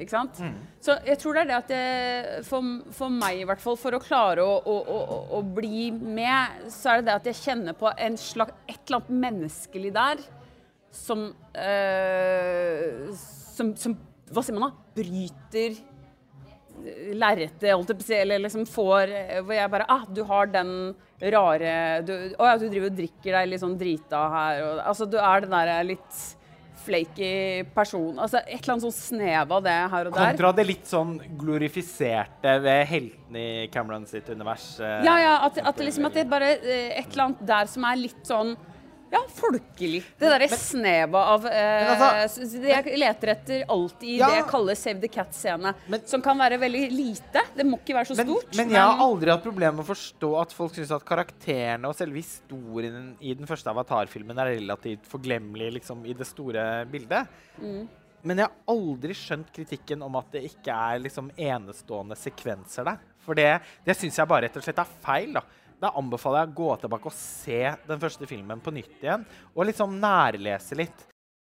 [0.04, 0.38] ikke sant?
[0.44, 0.58] Mm.
[0.84, 3.96] Så jeg tror det er det at jeg, for, for meg i hvert fall, for
[3.96, 7.74] å klare å, å, å, å- bli med, så er det det at jeg kjenner
[7.80, 10.20] på en slags, et eller annet menneskelig der
[10.96, 13.12] som, eh,
[13.56, 13.94] som, som
[14.32, 14.86] Hva sier man da?
[14.96, 15.76] Bryter
[17.16, 20.22] lerretet, holdt jeg på å si, eller liksom får eh, Hvor jeg bare Ah, du
[20.28, 20.72] har den
[21.32, 21.70] rare
[22.04, 25.16] du, Å ja, du driver og drikker deg litt sånn drita her, og Altså, du
[25.20, 26.24] er den derre litt
[26.86, 28.12] flaky person.
[28.22, 30.28] Altså et eller annet sånn snev av det her og der.
[30.36, 34.68] Kontra det litt sånn glorifiserte ved heltene i Cameron sitt univers.
[34.78, 37.88] eh, Ja, ja, at, at, liksom, at det bare eh, et eller annet der som
[37.90, 38.52] er litt sånn
[39.12, 40.02] ja, folkelig.
[40.18, 44.26] Det derre snevet av eh, altså- Det jeg leter etter alltid i Ja.
[44.28, 45.74] det jeg kaller Save the Cat-scene.
[45.88, 47.42] Men- Som kan være veldig lite.
[47.56, 48.56] Det må ikke være så Men, stort.
[48.56, 51.94] men jeg har aldri hatt problemer med å forstå at folk syns at karakterene og
[51.94, 57.26] selve historien i den første Avatar-filmen er relativt forglemmelig liksom, i det store bildet.
[57.60, 57.88] Mm.
[58.24, 62.98] Men jeg har aldri skjønt kritikken om at det ikke er liksom, enestående sekvenser der.
[63.20, 65.32] For det, det syns jeg bare rett og slett er feil.
[65.32, 65.42] da.
[65.82, 69.26] Da anbefaler jeg å gå tilbake og se den første filmen på nytt igjen.
[69.54, 71.04] Og liksom nærlese litt.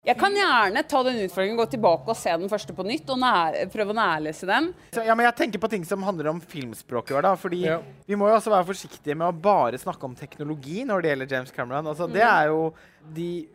[0.01, 3.19] Jeg kan gjerne ta den utfordringen, gå tilbake og se den første på nytt og
[3.21, 4.71] nær, prøve å nærlese den.
[4.95, 7.13] Så, ja, men jeg tenker på ting som handler om filmspråket.
[7.13, 7.81] vårt, da, fordi Ja.
[8.07, 11.31] Vi må jo også være forsiktige med å bare snakke om teknologi når det gjelder
[11.35, 11.85] James Cameron.
[11.85, 12.73] Altså, Det er jo
[13.13, 13.47] de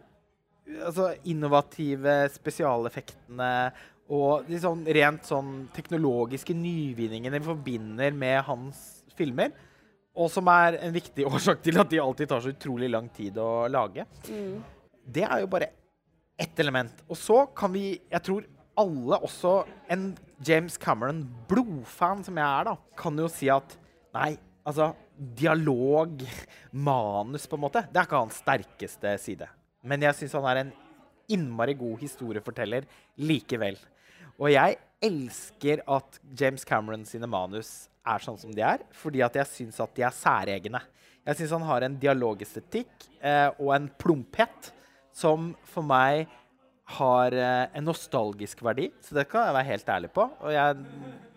[0.85, 3.73] altså, innovative spesialeffektene
[4.09, 9.51] og de sånn, rent sånn teknologiske nyvinningene vi forbinder med hans filmer.
[10.17, 13.39] Og som er en viktig årsak til at de alltid tar så utrolig lang tid
[13.41, 14.07] å lage.
[15.07, 15.71] Det er jo bare
[16.37, 17.05] ett element.
[17.09, 20.11] Og så kan vi Jeg tror alle, også en
[20.45, 23.77] James Cameron-blodfan som jeg er, da, kan jo si at
[24.13, 24.35] nei,
[24.67, 26.21] altså Dialog,
[26.77, 29.47] manus, på en måte, det er ikke hans sterkeste side.
[29.81, 30.73] Men jeg syns han er en
[31.33, 32.85] innmari god historieforteller
[33.25, 33.79] likevel.
[34.37, 34.77] Og jeg
[35.07, 39.83] elsker at James Cameron sine manus er sånn som de er, fordi at jeg syns
[39.83, 40.81] at de er særegne.
[41.27, 44.73] Jeg syns han har en dialogestetikk eh, og en plumphet
[45.17, 46.29] som for meg
[46.97, 50.27] har eh, en nostalgisk verdi, så det kan jeg være helt ærlig på.
[50.45, 50.77] Og jeg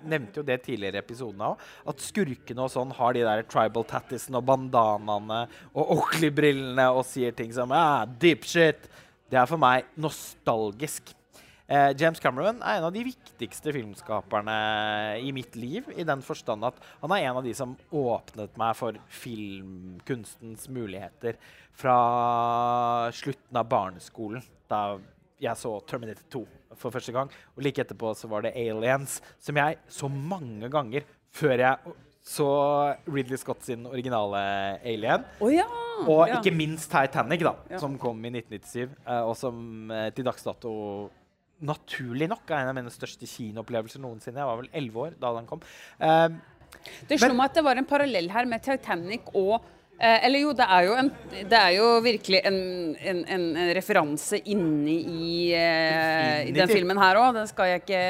[0.09, 3.87] nevnte jo det tidligere i episoden òg, at skurkene og sånn har de der tribal
[3.89, 5.41] tattisene og bandanaene
[5.73, 8.85] og Oakley-brillene og sier ting som ah, deep shit.
[9.29, 11.15] Det er for meg nostalgisk.
[11.69, 14.53] Eh, James Cameron er en av de viktigste filmskaperne
[15.21, 18.73] i mitt liv, i den forstand at han er en av de som åpnet meg
[18.79, 21.37] for filmkunstens muligheter
[21.77, 21.99] fra
[23.13, 24.97] slutten av barneskolen, da
[25.39, 26.41] jeg så Terminator 2
[26.79, 27.29] for første gang.
[27.53, 31.93] Og like etterpå så var det Aliens, som jeg så mange ganger før jeg
[32.29, 32.49] så
[33.07, 34.41] Ridley Scott sin originale
[34.83, 35.23] Alien.
[35.39, 35.65] Oh, ja!
[36.05, 36.39] Og ja.
[36.39, 37.79] ikke minst Titanic, da, Ja.
[37.79, 40.73] som kom i 1997, eh, og som eh, til dags dato
[41.61, 44.39] naturlig nok er en av mine største kinoopplevelser noensinne.
[44.39, 45.61] Jeg var vel elleve år da den kom.
[45.99, 46.29] Uh,
[47.09, 49.55] Det slo meg at det var en parallell her med Titanic og
[49.99, 51.09] eh, Eller jo, det er jo, en,
[51.49, 52.59] det er jo virkelig en,
[52.95, 57.33] en, en, en referanse inni i, eh, i den filmen her òg.
[57.35, 58.03] Den skal jeg ikke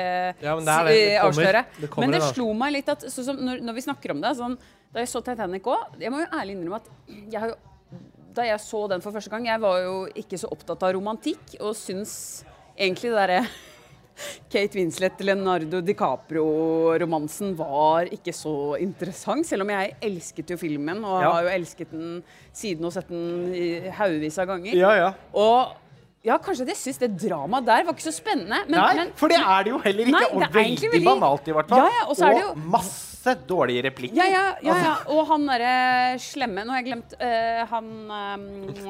[0.44, 0.98] Ja, men det er det.
[1.00, 1.30] Det kommer.
[1.30, 1.64] avsløre.
[1.80, 4.36] Det kommer men det slo meg litt at som når, når vi snakker om det
[4.38, 4.60] sånn,
[4.94, 6.92] Da jeg så Titanic òg Jeg må jo ærlig innrømme at
[7.32, 7.58] jeg har jo
[8.40, 11.56] da jeg så den for første gang, jeg var jo ikke så opptatt av romantikk,
[11.66, 12.14] og syns
[12.80, 13.42] egentlig det derre
[14.52, 19.48] Kate Winslet, Leonardo DiCaprio-romansen var ikke så interessant.
[19.48, 21.30] Selv om jeg elsket jo filmen, og Ja.
[21.32, 24.74] har jo elsket den siden og sett den haugevis av ganger.
[24.76, 25.14] ja, ja.
[25.34, 25.72] Og
[26.26, 28.60] ja, kanskje at jeg syns det dramaet der var ikke så spennende.
[28.68, 30.20] Men, Nei, men, for det er det jo heller ikke.
[30.20, 31.80] Nei, og veldig veldig- banalt, i hvert fall.
[31.80, 34.16] Ja, ja, og så det jo- masse masse dårlige replikker.
[34.16, 35.14] Ja, ja, ja, Altså, ja.
[35.14, 38.46] Og han derre slemme Nå har jeg glemt uh, han, um,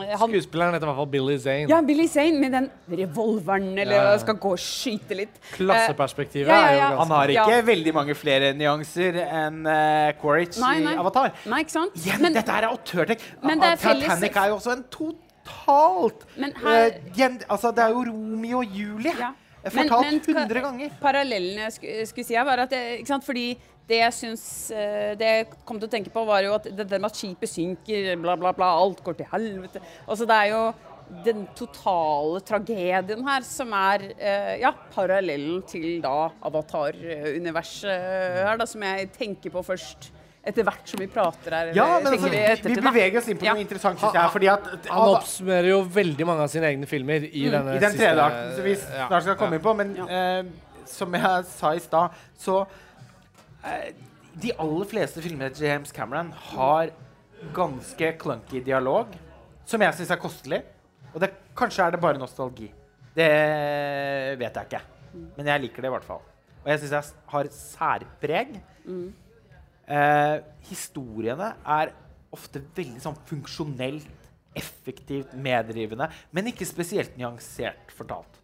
[0.05, 1.69] han Skuespilleren heter i hvert fall Billy Zane.
[1.69, 5.39] Ja, Billy Zane med den revolveren, eller skal gå og skyte litt.
[5.55, 7.61] Klasseperspektivet Eh, ja, ja, er jo ganske han har ikke Ja.
[7.71, 10.93] veldig mange flere nyanser enn uh, Quaritch Nei, nei.
[10.93, 11.33] i Avatar.
[11.49, 11.97] Nei, ikke sant?
[11.99, 13.21] Igjen, Men- dette er autørtek.
[13.43, 17.83] Men det er Titanic er jo også en totalt Men her- uh, gjen, Altså, det
[17.83, 19.13] er jo Romeo og Julie.
[19.19, 19.31] Ja.
[19.69, 20.89] Fortalt Men- men 100 ganger.
[21.01, 21.71] Parallellen jeg
[22.07, 23.25] skulle, si var at det, ikke sant?
[23.25, 23.57] Fordi
[23.89, 24.43] det jeg syns
[24.75, 27.17] eh, Det jeg kom til å tenke på, var jo at det der med at
[27.17, 29.81] skipet synker, bla, bla, bla, alt går til helvete.
[30.05, 30.61] Altså, det er jo
[31.25, 37.89] den totale tragedien her som er eh, ja, parallellen til da Avatar-universet
[38.45, 40.11] her, da, som jeg tenker på først
[40.49, 41.71] etter hvert som vi prater her.
[41.75, 43.53] Ja, men altså, vi, vi beveger oss inn på Ja.
[43.57, 44.31] noe interessant, synes jeg.
[44.35, 47.83] Fordi at Han oppsummerer jo veldig mange av sine egne filmer i denne Mm, I
[47.83, 49.59] den tredje akten, som vi snart skal komme ja.
[49.59, 49.73] inn på.
[49.81, 50.43] Men eh,
[50.89, 52.61] som jeg sa i stad, så
[54.39, 56.91] De aller fleste filmene til James Cameron har
[57.55, 59.11] ganske clunky dialog,
[59.67, 60.61] som jeg syns er kostelig.
[61.13, 62.69] Og det, kanskje er det bare nostalgi.
[63.15, 63.29] Det
[64.39, 64.83] vet jeg ikke.
[65.37, 66.21] Men jeg liker det i hvert fall.
[66.61, 68.55] Og jeg syns jeg har særpreg.
[69.89, 70.35] Eh,
[70.69, 71.93] historiene er
[72.35, 74.27] ofte veldig sånn funksjonelt,
[74.57, 78.37] effektivt, medrivende, men ikke spesielt nyansert fortalt.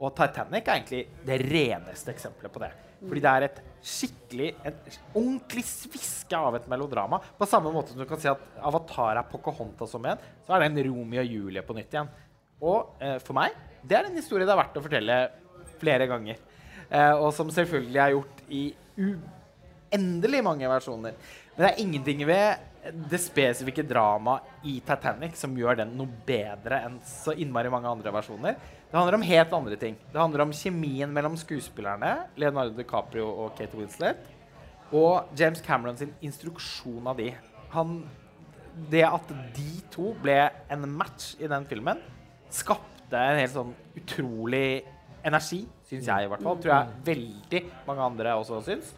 [0.00, 2.72] Og Titanic er egentlig det reneste eksempelet på det.
[3.02, 4.78] Fordi det er et skikkelig, en
[5.12, 7.20] ordentlig sviske av et melodrama.
[7.38, 10.64] På samme måte som du kan si at Avatar er Pocahontas som en, så er
[10.64, 12.10] det en Romeo og Julie på nytt igjen.
[12.64, 13.54] Og eh, for meg,
[13.86, 15.18] det er en historie det er verdt å fortelle
[15.80, 16.40] flere ganger.
[16.88, 18.62] Eh, og som selvfølgelig er gjort i
[18.96, 21.14] uendelig mange versjoner.
[21.54, 26.82] Men det er ingenting ved det spesifikke dramaet i Titanic som gjør den noe bedre
[26.86, 28.56] enn så innmari mange andre versjoner.
[28.86, 29.96] Det handler om helt andre ting.
[30.12, 34.20] Det handler om kjemien mellom skuespillerne, Leonardo DiCaprio og Kate Winslet,
[34.94, 37.32] og James Cameron sin instruksjon av de.
[37.74, 37.96] Han,
[38.92, 40.38] det at de to ble
[40.70, 42.02] en match i den filmen,
[42.54, 44.84] skapte en helt sånn utrolig
[45.26, 46.62] energi, syns jeg i hvert fall.
[46.62, 48.94] Tror jeg veldig mange andre også syns.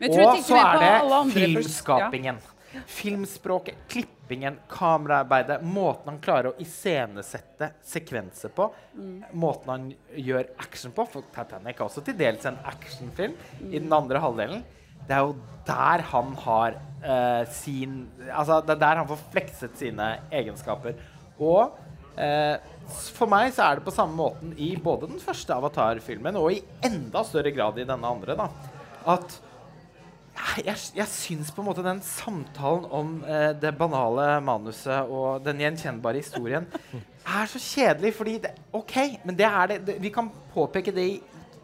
[0.00, 0.94] Og så er det
[1.32, 1.34] filmskapingen.
[1.34, 2.40] filmskapingen.
[2.86, 9.24] Filmspråket, klippingen, kameraarbeidet, måten han klarer å iscenesette sekvenser på, Mm.
[9.32, 13.34] måten han gjør action på For Titanic er også til dels en actionfilm
[13.70, 14.64] i den andre halvdelen.
[15.06, 15.36] Det er jo
[15.66, 16.74] der han har
[17.04, 20.94] uh, sin Altså, det er der han får flekset sine egenskaper.
[21.38, 21.78] Og
[22.18, 22.56] uh,
[23.14, 26.62] for meg så er det på samme måten i både den første Avatar-filmen og i
[26.86, 28.48] enda større grad i denne andre, da,
[29.06, 29.38] at
[30.64, 35.60] jeg, jeg syns på en måte den samtalen om eh, det banale manuset og den
[35.64, 36.68] gjenkjennbare historien
[37.30, 41.06] er så kjedelig, fordi det, OK, men det er det, det Vi kan påpeke det
[41.06, 41.20] i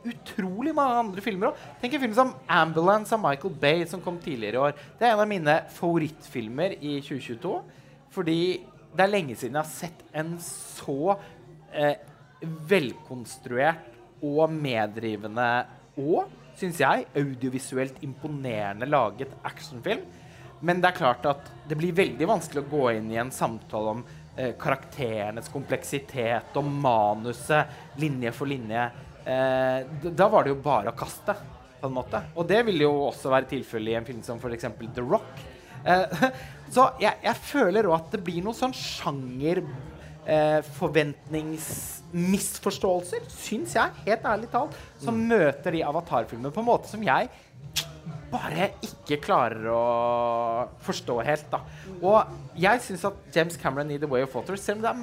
[0.07, 1.63] utrolig mange andre filmer òg.
[1.81, 4.73] Tenk en film som 'Ambulance' av Michael Bay, som kom tidligere i år.
[4.99, 7.63] Det er en av mine favorittfilmer i 2022.
[8.11, 8.61] Fordi
[8.97, 11.17] det er lenge siden jeg har sett en så
[11.75, 11.97] eh,
[12.41, 15.67] velkonstruert og meddrivende
[15.99, 20.05] og, syns jeg, audiovisuelt imponerende laget actionfilm.
[20.61, 23.93] Men det er klart at det blir veldig vanskelig å gå inn i en samtale
[23.93, 24.05] om
[24.37, 28.87] eh, karakterenes kompleksitet og manuset linje for linje.
[29.27, 31.37] Eh, da var det jo bare å kaste,
[31.77, 32.23] på en måte.
[32.39, 34.71] Og det vil jo også være tilfellet i en film som f.eks.
[34.97, 35.45] The Rock.
[35.85, 36.25] Eh,
[36.75, 39.61] så jeg, jeg føler òg at det blir noe sånn sjanger
[40.27, 44.73] eh, forventningsmisforståelser, syns jeg, helt ærlig talt,
[45.03, 47.25] som møter de avatarfilmene på en måte som jeg
[48.31, 49.83] bare ikke klarer å
[50.85, 51.47] forstå helt.
[51.53, 51.59] da.
[52.03, 52.19] Og
[52.59, 55.01] jeg syns at James Cameron i The Way of Water, selv om det er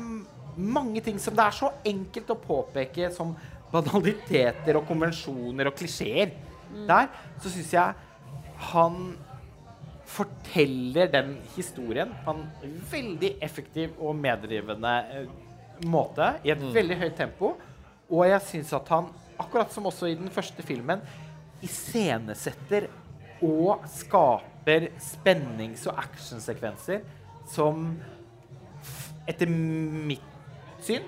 [0.78, 3.30] mange ting som det er så enkelt å påpeke som
[3.74, 6.30] banaliteter og konvensjoner og klisjeer
[6.88, 7.06] der,
[7.42, 7.94] så syns jeg
[8.74, 8.94] han
[10.14, 12.44] forteller den historien på en
[12.92, 15.30] veldig effektiv og meddrivende eh,
[15.90, 17.54] måte, i et veldig høyt tempo.
[18.14, 19.10] Og jeg syns at han,
[19.42, 21.02] akkurat som også i den første filmen,
[21.64, 22.90] iscenesetter
[23.44, 27.02] og skaper spennings- og actionsekvenser
[27.50, 27.90] som
[29.28, 30.30] etter mitt
[30.84, 31.04] syn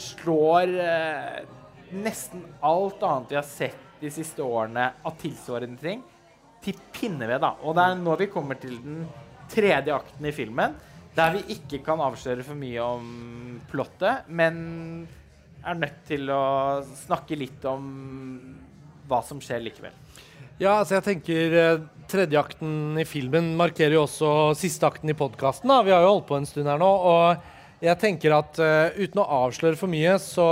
[0.00, 1.42] slår eh,
[1.94, 6.02] nesten alt annet vi har sett de siste årene av tilsvarende ting,
[6.64, 7.40] til pinneved.
[7.44, 7.54] da.
[7.62, 9.04] Og det er nå vi kommer til den
[9.52, 10.74] tredje akten i filmen,
[11.14, 15.06] der vi ikke kan avsløre for mye om plottet, men
[15.64, 17.84] er nødt til å snakke litt om
[19.08, 19.94] hva som skjer likevel.
[20.60, 24.28] Ja, altså jeg tenker eh, Tredje akten i filmen markerer jo også
[24.60, 25.72] siste akten i podkasten.
[25.86, 26.90] Vi har jo holdt på en stund her nå.
[27.08, 30.46] Og jeg tenker at uh, uten å avsløre for mye, så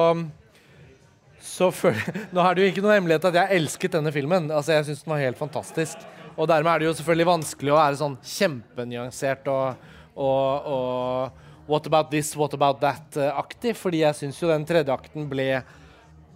[1.75, 4.51] føler Nå er det jo ikke noe hemmelighet at jeg elsket denne filmen.
[4.51, 6.03] Altså Jeg syns den var helt fantastisk.
[6.33, 11.87] Og dermed er det jo selvfølgelig vanskelig å være sånn kjempenyansert og, og, og What
[11.87, 13.77] about this, what about that-aktig.
[13.79, 15.63] Fordi jeg syns jo den tredje akten ble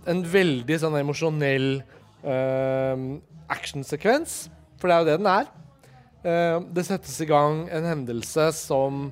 [0.07, 1.81] en veldig sånn emosjonell
[2.23, 3.07] uh,
[3.53, 4.37] actionsekvens.
[4.79, 5.51] For det er jo det den er.
[6.27, 9.09] Uh, det settes i gang en hendelse som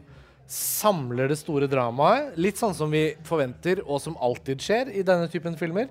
[0.50, 2.34] samler det store dramaet.
[2.40, 5.88] Litt sånn som vi forventer, og som alltid skjer i denne typen filmer.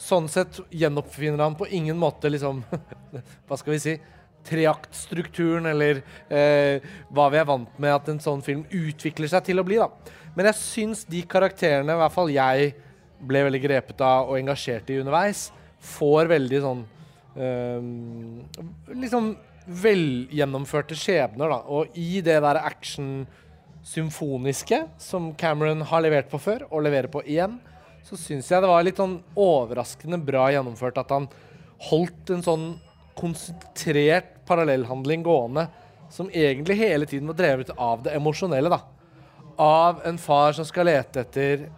[0.00, 2.64] Sånn sett gjenoppfinner han på ingen måte liksom
[3.46, 3.94] Hva skal vi si?
[4.44, 9.62] Treaktstrukturen, eller eh, hva vi er vant med at en sånn film utvikler seg til
[9.62, 9.78] å bli.
[9.80, 9.88] da.
[10.34, 12.74] Men jeg syns de karakterene, i hvert fall jeg,
[13.24, 15.46] ble veldig grepet av og engasjert i underveis,
[15.94, 16.82] får veldig sånn
[17.40, 17.86] eh,
[18.92, 19.32] Liksom
[19.64, 21.62] velgjennomførte skjebner, da.
[21.72, 23.24] Og i det der action
[23.84, 27.58] symfoniske som Cameron har levert på før, og leverer på igjen,
[28.04, 31.28] så syns jeg det var litt sånn overraskende bra gjennomført at han
[31.90, 32.66] holdt en sånn
[33.18, 35.68] konsentrert parallellhandling gående
[36.12, 38.68] som egentlig hele tiden var drevet av det emosjonelle.
[38.68, 38.80] da.
[39.56, 41.68] Av en far som skal lete etter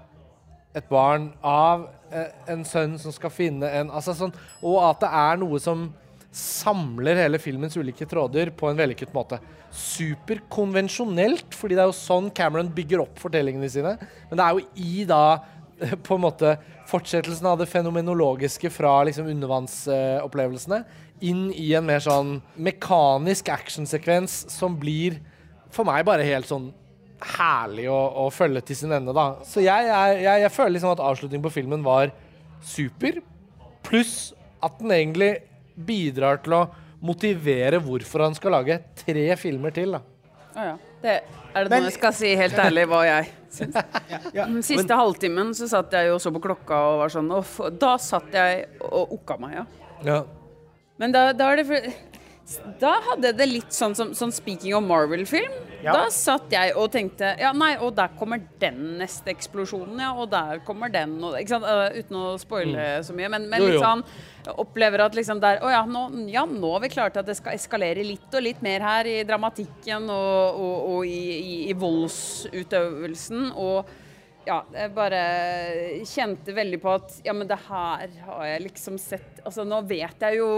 [0.76, 5.08] et barn, av eh, en sønn som skal finne en altså sånn, Og at det
[5.08, 5.88] er noe som
[6.36, 9.38] samler hele filmens ulike tråder på en vellykket måte.
[9.72, 13.94] Superkonvensjonelt, fordi det er jo sånn Cameron bygger opp fortellingene sine.
[14.28, 15.22] Men det er jo i da
[16.06, 16.56] på en måte
[16.90, 20.84] fortsettelsen av det fenomenologiske fra liksom undervannsopplevelsene
[21.24, 25.16] inn i en mer sånn mekanisk actionsekvens som blir
[25.72, 26.68] for meg bare helt sånn
[27.36, 29.38] herlig å, å følge til sin ende, da.
[29.48, 32.12] Så jeg, jeg, jeg, jeg føler liksom at avslutningen på filmen var
[32.64, 33.22] super,
[33.86, 34.34] pluss
[34.64, 35.30] at den egentlig
[35.77, 36.61] bidrar til å
[37.07, 39.93] motivere hvorfor han skal lage tre filmer til.
[39.98, 40.01] da.
[40.57, 40.77] Oh, ja.
[41.03, 41.15] det,
[41.55, 43.77] er det Men- noe jeg skal si helt ærlig hva jeg syns?
[44.36, 47.28] Ja, Den siste halvtimen så satt jeg jo og så på klokka og var sånn
[47.36, 47.59] Uff.
[47.77, 49.66] Da satt jeg og okka meg, ja.
[50.07, 50.19] Ja.
[50.97, 51.66] Men da, da er det
[52.78, 55.51] Da hadde det litt sånn som sånn speaking of Marvel-film.
[55.82, 55.93] Ja.
[55.97, 60.12] Da satt jeg og tenkte Ja, nei, og der kommer den neste eksplosjonen, ja.
[60.14, 61.66] Og der kommer den, og Ikke sant.
[61.66, 63.32] Uh, uten å spoile så mye.
[63.35, 64.05] Men, men litt sånn
[64.62, 67.59] Opplever at liksom der Å ja, nå, ja, nå har vi klart at det skal
[67.59, 73.51] eskalere litt og litt mer her i dramatikken og, og, og i, i, i voldsutøvelsen.
[73.59, 73.90] Og
[74.47, 75.20] ja, jeg bare
[76.06, 80.23] kjente veldig på at ja, men det her har jeg liksom sett Altså, nå vet
[80.23, 80.51] jeg jo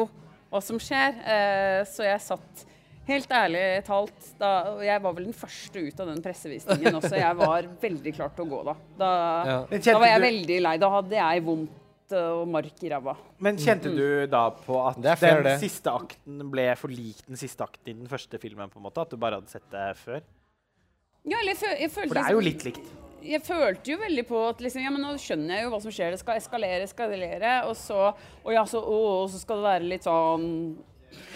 [0.51, 2.65] hva som skjer, eh, så jeg satt
[3.09, 4.49] Helt ærlig talt, da,
[4.85, 7.15] jeg var vel den første ut av den pressevisningen også.
[7.17, 8.75] Jeg var veldig klar til å gå da.
[9.01, 9.09] Da,
[9.49, 9.79] Ja.
[9.87, 10.75] Da var jeg veldig lei.
[10.77, 13.15] Da hadde jeg vondt eh, og mark i ræva.
[13.41, 15.57] Men kjente du da på at den det.
[15.65, 18.69] siste akten ble for lik den siste akten i den første filmen?
[18.69, 19.01] på en måte?
[19.01, 20.21] At du bare hadde sett det før?
[21.25, 23.08] Ja, eller jeg, følte For det er jo liksom- litt likt.
[23.23, 25.91] Jeg følte jo veldig på at liksom, ja, men nå skjønner jeg jo hva som
[25.95, 26.11] skjer.
[26.15, 28.13] Det skal eskalere, eskalere, og så
[28.45, 30.77] Og ja, så, å, så skal det være litt sånn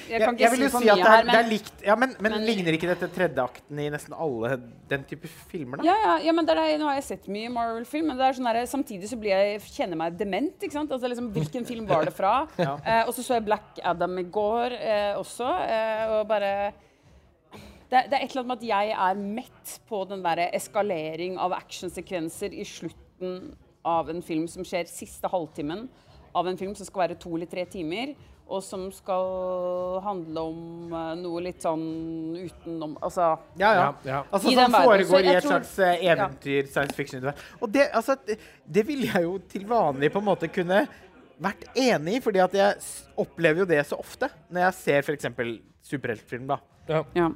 [0.09, 1.33] Jeg kan Jeg- jeg ikke vil si jo for si mye det er, her, det
[1.33, 1.83] er men likt.
[1.87, 4.59] Ja, men, men, men- ligner ikke dette tredje akten i nesten alle
[4.91, 5.85] den type filmer, da?
[5.89, 8.51] ja, ja, ja, men er, Nå har jeg sett mye Marvel-film, men det er sånn
[8.53, 10.55] der, samtidig så blir jeg, kjenner jeg meg dement.
[10.61, 10.91] ikke sant?
[10.93, 12.47] Altså liksom, Hvilken film var det fra?
[12.59, 12.77] Ja.
[12.85, 16.73] eh, og så så jeg Black Adam i går eh, også, eh, og bare
[17.93, 21.39] det, det er et eller annet med at jeg er mett på den der eskalering
[21.40, 23.52] av actionsekvenser i slutten
[23.85, 25.86] av en film som skjer siste halvtimen
[26.35, 28.14] av en film som skal være to eller tre timer,
[28.52, 31.82] og som skal handle om eh, noe litt sånn
[32.40, 33.27] utenom Altså
[33.60, 33.74] Ja, ja.
[33.77, 34.19] Ja, ja.
[34.32, 34.81] Altså, I som den verden.
[34.81, 37.44] Så foregår i et tror- slags eventyr, eventyr, science fiction-univers.
[37.60, 40.82] Og det, altså, det, det ville jeg jo til vanlig på en måte kunne
[41.43, 42.82] vært enig i, fordi at jeg
[43.20, 45.31] opplever jo det så ofte når jeg ser f.eks.
[45.93, 46.48] superheltfilm.
[46.52, 46.60] da.
[46.89, 47.05] Ja.
[47.19, 47.31] Ja.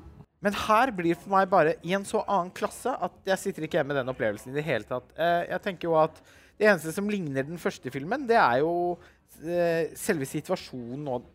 [0.45, 3.67] Men her blir det for meg bare i en så annen klasse at jeg sitter
[3.67, 5.09] ikke igjen med den opplevelsen i det hele tatt.
[5.17, 6.21] Eh, jeg tenker jo at
[6.57, 8.73] det eneste som ligner den første filmen, det er jo
[9.45, 11.27] eh, selve situasjonen og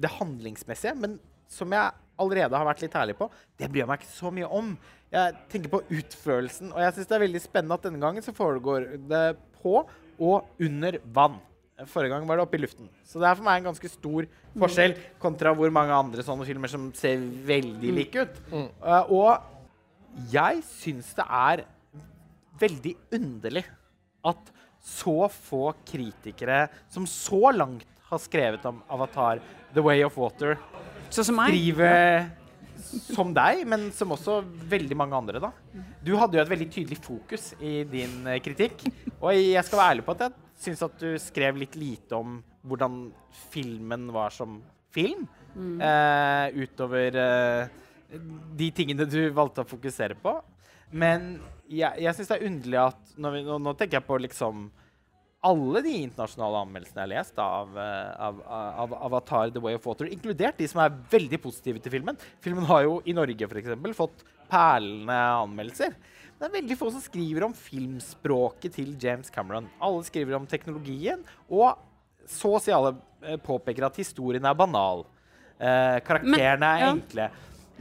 [0.00, 0.94] det handlingsmessige.
[1.00, 1.18] Men
[1.52, 1.92] som jeg
[2.22, 3.28] allerede har vært litt ærlig på,
[3.60, 4.74] det bryr jeg meg ikke så mye om.
[5.12, 8.36] Jeg tenker på utførelsen, og jeg syns det er veldig spennende at denne gangen så
[8.36, 9.24] foregår det
[9.60, 9.80] på
[10.22, 11.40] og under vann.
[11.90, 12.88] Forrige gang var det oppe i luften.
[13.06, 14.26] Så det er for meg en ganske stor
[14.58, 18.40] forskjell kontra hvor mange andre sånne filmer som ser veldig like ut.
[18.52, 21.64] Uh, og jeg syns det er
[22.60, 23.64] veldig underlig
[24.28, 24.52] at
[24.82, 29.40] så få kritikere som så langt har skrevet om Avatar,
[29.72, 30.58] The Way of Water,
[31.12, 31.52] Sånn som meg.
[31.52, 32.28] skriver
[32.92, 35.40] som deg, men som også veldig mange andre.
[35.40, 35.52] da.
[36.04, 38.82] Du hadde jo et veldig tydelig fokus i din eh, kritikk.
[39.20, 40.32] Og jeg skal være ærlig på at jeg
[40.62, 43.06] syns at du skrev litt lite om hvordan
[43.52, 44.60] filmen var som
[44.94, 45.26] film.
[45.82, 47.72] Eh, utover eh,
[48.56, 50.36] de tingene du valgte å fokusere på.
[50.92, 51.34] Men
[51.68, 54.70] jeg, jeg syns det er underlig at når vi, nå, nå tenker jeg på liksom
[55.42, 58.42] alle de internasjonale anmeldelsene jeg har lest av, eh, av,
[58.84, 62.20] av, Avatar The Way of Water, inkludert de som er veldig positive til filmen.
[62.44, 64.22] Filmen har jo i Norge for eksempel, fått
[64.52, 65.96] perlende anmeldelser.
[66.42, 69.68] Det er veldig få som skriver om filmspråket til James Cameron.
[69.78, 71.78] Alle skriver om teknologien, og
[72.26, 75.04] så å si alle eh, påpeker at historien er banal.
[75.54, 76.88] Eh, karakterene er ja.
[76.96, 77.28] enkle.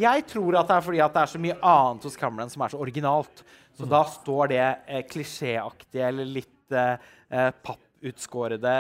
[0.05, 2.75] Jeg tror at det er fordi det er så mye annet hos Cameron som er
[2.75, 3.43] så originalt.
[3.73, 8.77] Så da står det eh, klisjéaktige eller litt eh, eh, papputskårede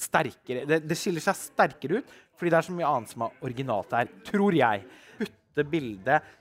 [0.00, 3.42] sterkere det, det, skiller seg sterkere ut fordi det er så mye annet som er
[3.46, 4.86] originalt her, tror jeg.
[5.22, 6.32] Putte bildet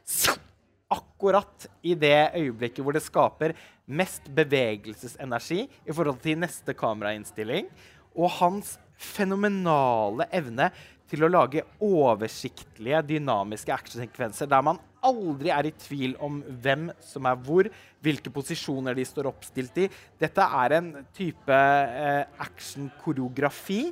[0.90, 3.54] akkurat i det øyeblikket hvor det skaper
[3.90, 7.70] mest bevegelsesenergi i forhold til neste kamerainnstilling.
[8.18, 10.70] Og hans fenomenale evne
[11.10, 17.26] til å lage oversiktlige, dynamiske actionsekvenser der man aldri er i tvil om hvem som
[17.30, 17.70] er hvor,
[18.04, 19.88] hvilke posisjoner de står oppstilt i.
[20.20, 23.88] Dette er en type eh, actionkoreografi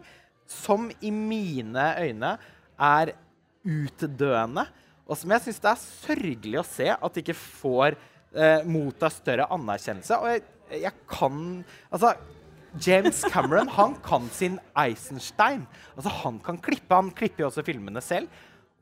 [0.47, 2.35] som i mine øyne
[2.77, 3.13] er
[3.67, 4.67] utdøende,
[5.07, 9.09] og som jeg syns det er sørgelig å se at de ikke får eh, motta
[9.11, 10.19] større anerkjennelse.
[10.19, 10.43] Og jeg,
[10.83, 11.39] jeg kan
[11.87, 12.13] Altså
[12.83, 15.63] James Cameron han kan sin Eisenstein.
[15.95, 16.93] Altså Han kan klippe.
[16.93, 18.27] Han klipper jo også filmene selv.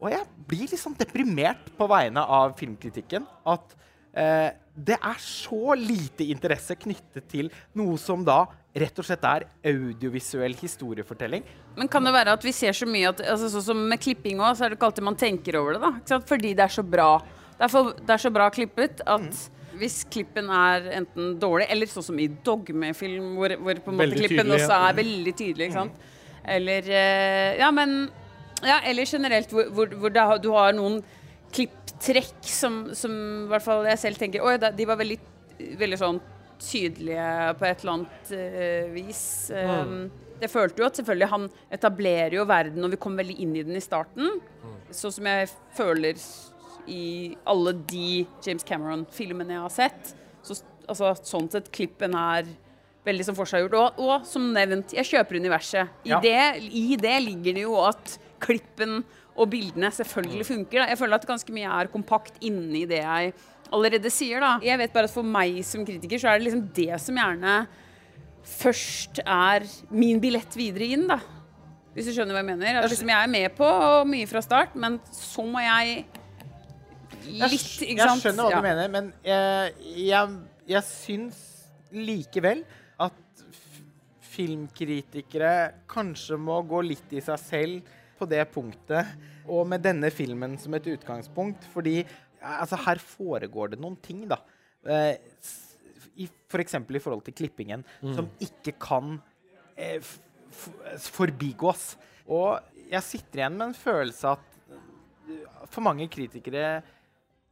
[0.02, 3.27] Og jeg blir sånn deprimert på vegne av filmkritikken.
[3.47, 3.76] At
[4.18, 8.43] eh, det er så lite interesse knyttet til noe som da
[8.76, 11.45] rett og slett er audiovisuell historiefortelling.
[11.77, 14.41] Men kan det være at vi ser så mye at altså, Sånn som med klipping
[14.43, 15.91] òg, så er det ikke alltid man tenker over det.
[16.10, 17.10] da Fordi det er så bra.
[17.56, 19.43] Det er, for, det er så bra klippet at mm
[19.80, 24.18] hvis klippen er enten dårlig, eller sånn som i dogmefilm, hvor, hvor på en måte
[24.18, 25.68] klippen tydelig, også er veldig tydelig.
[25.68, 26.06] ikke sant?
[26.56, 27.95] Eller uh, Ja, men
[28.65, 30.99] ja, eller generelt hvor, hvor, hvor det, du har noen
[31.56, 33.15] klipptrekk som, som
[33.45, 35.18] i hvert fall jeg selv tenker Oi, de var veldig,
[35.80, 36.22] veldig sånn
[36.61, 37.30] tydelige
[37.60, 39.23] på et eller annet uh, vis.
[39.52, 39.95] Um,
[40.41, 43.64] det følte jo at selvfølgelig han etablerer jo verden, og vi kom veldig inn i
[43.65, 44.38] den i starten.
[44.64, 44.76] Mm.
[44.95, 46.19] Sånn som jeg føler
[46.91, 47.06] i
[47.49, 50.14] alle de James Cameron-filmene jeg har sett.
[50.45, 52.49] Så, altså, sånn sett, klippen er
[53.06, 53.77] veldig som forseggjort.
[53.80, 55.94] Og, og som nevnt, jeg kjøper universet.
[56.06, 56.22] I, ja.
[56.23, 56.38] det,
[56.68, 59.02] I, det, ligger det jo at klippen
[59.36, 60.82] og bildene selvfølgelig funker.
[60.82, 60.90] Da.
[60.91, 63.36] Jeg føler at ganske mye er kompakt inni det jeg
[63.73, 64.43] allerede sier.
[64.43, 64.57] Da.
[64.63, 67.55] Jeg vet bare at for meg som kritiker så er det liksom det som gjerne
[68.45, 71.07] først er min billett videre inn.
[71.09, 71.19] da.
[71.95, 72.81] Hvis du skjønner hva jeg mener.
[72.81, 73.67] At liksom jeg er med på
[74.11, 76.03] mye fra start, men så må jeg
[77.25, 78.19] litt, ikke sant?
[78.19, 78.59] Jeg skjønner hva ja.
[78.59, 80.33] du mener, men jeg, jeg,
[80.75, 81.39] jeg syns
[81.95, 82.65] likevel
[83.01, 83.45] at
[84.35, 85.53] filmkritikere
[85.89, 89.15] kanskje må gå litt i seg selv på det punktet,
[89.45, 91.63] og med denne filmen som et utgangspunkt.
[91.73, 92.01] Fordi
[92.45, 94.41] altså, her foregår det noen ting, da.
[94.85, 95.15] Eh.
[96.47, 98.13] For i forhold til klippingen, mm.
[98.15, 99.17] som ikke kan
[99.76, 99.99] eh,
[101.03, 101.97] forbigås.
[102.31, 104.51] Og jeg sitter igjen med en følelse at
[105.72, 106.80] for mange kritikere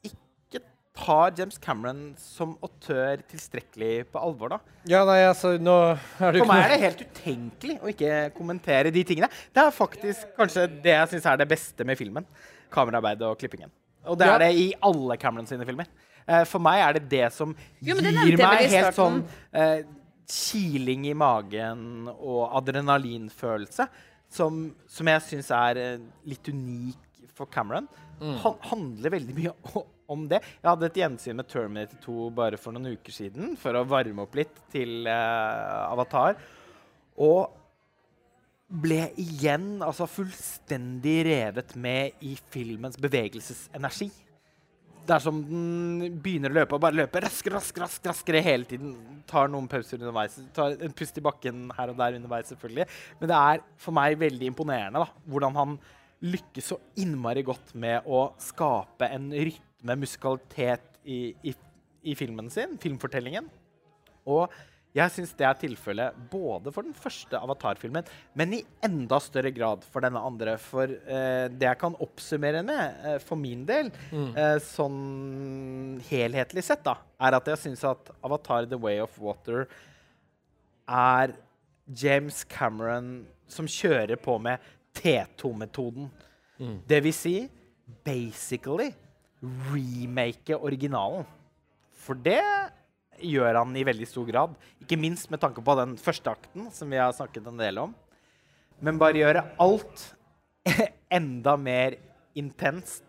[0.05, 0.61] ikke
[0.93, 4.59] tar James Cameron som autør tilstrekkelig på alvor, da?
[4.89, 8.93] Ja, nei, altså, nå er det For meg er det helt utenkelig å ikke kommentere
[8.93, 9.31] de tingene.
[9.53, 12.27] Det er faktisk kanskje det jeg syns er det beste med filmen.
[12.73, 13.73] Kameraarbeidet og klippingen.
[14.09, 14.35] Og det ja.
[14.35, 15.89] er det i alle Cameron sine filmer.
[16.23, 17.51] Uh, for meg er det det som
[17.83, 19.21] jo, det gir meg helt sånn
[19.55, 19.79] uh,
[20.29, 23.87] kiling i magen og adrenalinfølelse,
[24.33, 27.89] som, som jeg syns er uh, litt unik for Cameron.
[28.21, 28.37] Mm.
[28.43, 29.53] Han handler veldig mye
[30.13, 30.39] om det.
[30.61, 34.23] Jeg hadde et gjensyn med Terminator 2 bare for noen uker siden for å varme
[34.25, 36.39] opp litt til uh, Avatar.
[37.23, 37.62] Og
[38.73, 44.09] ble igjen altså fullstendig revet med i filmens bevegelsesenergi.
[45.03, 48.67] Det er som den begynner å løpe og bare løper raskere, raskere, raskere, raskere hele
[48.67, 48.93] tiden.
[49.29, 50.37] Tar noen pauser underveis.
[50.55, 52.87] Tar en pust i bakken her og der underveis, selvfølgelig.
[53.19, 55.75] Men det er for meg veldig imponerende da, hvordan han
[56.23, 61.53] lykkes så innmari godt med å skape en rytme musikalitet i, i,
[62.07, 63.51] i filmen sin, filmfortellingen.
[64.23, 64.47] Og
[64.93, 68.05] jeg syns det er tilfellet både for den første Avatar-filmen,
[68.37, 70.53] men i enda større grad for denne andre.
[70.61, 74.27] For eh, det jeg kan oppsummere med, eh, for min del, mm.
[74.37, 74.99] eh, sånn
[76.11, 79.65] helhetlig sett, da, er at jeg syns at Avatar The Way of Water
[80.85, 81.33] er
[81.89, 84.61] James Cameron som kjører på med
[84.99, 86.11] T2-metoden.
[86.61, 86.77] Mm.
[86.85, 87.35] Det vil si
[88.05, 88.91] basically
[89.73, 91.25] remake originalen.
[92.03, 92.43] For det
[93.23, 94.55] gjør han i veldig stor grad.
[94.83, 97.93] Ikke minst med tanke på den første akten, som vi har snakket en del om.
[98.83, 100.07] Men bare gjøre alt
[101.19, 101.97] enda mer
[102.37, 103.05] intenst,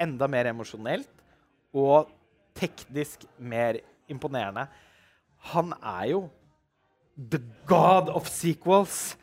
[0.00, 1.10] enda mer emosjonelt
[1.74, 2.10] og
[2.54, 3.80] teknisk mer
[4.10, 4.66] imponerende.
[5.52, 6.24] Han er jo
[7.18, 9.16] the god of sequels.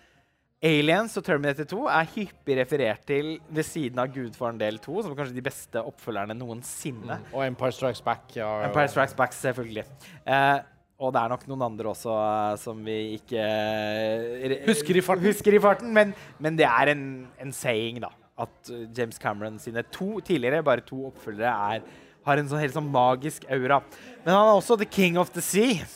[0.62, 5.16] Aliens og Terminator 2 er hyppig referert til ved siden av Gudfaren del 2, som
[5.18, 7.18] kanskje de beste oppfølgerne noensinne.
[7.34, 8.36] Og Empire Strikes Back.
[8.38, 8.50] Ja.
[8.68, 9.88] Empire Strikes Back, selvfølgelig.
[10.22, 10.60] Eh,
[11.02, 15.26] og det er nok noen andre også eh, som vi ikke eh, Husker i farten.
[15.26, 17.04] husker i farten men, men det er en,
[17.42, 18.12] en saying, da.
[18.46, 22.78] At eh, James Cameron sine to tidligere, bare to oppfølgere, er, har en sånn helt
[22.78, 23.82] sånn magisk aura.
[24.22, 25.90] Men han er også the king of the sea.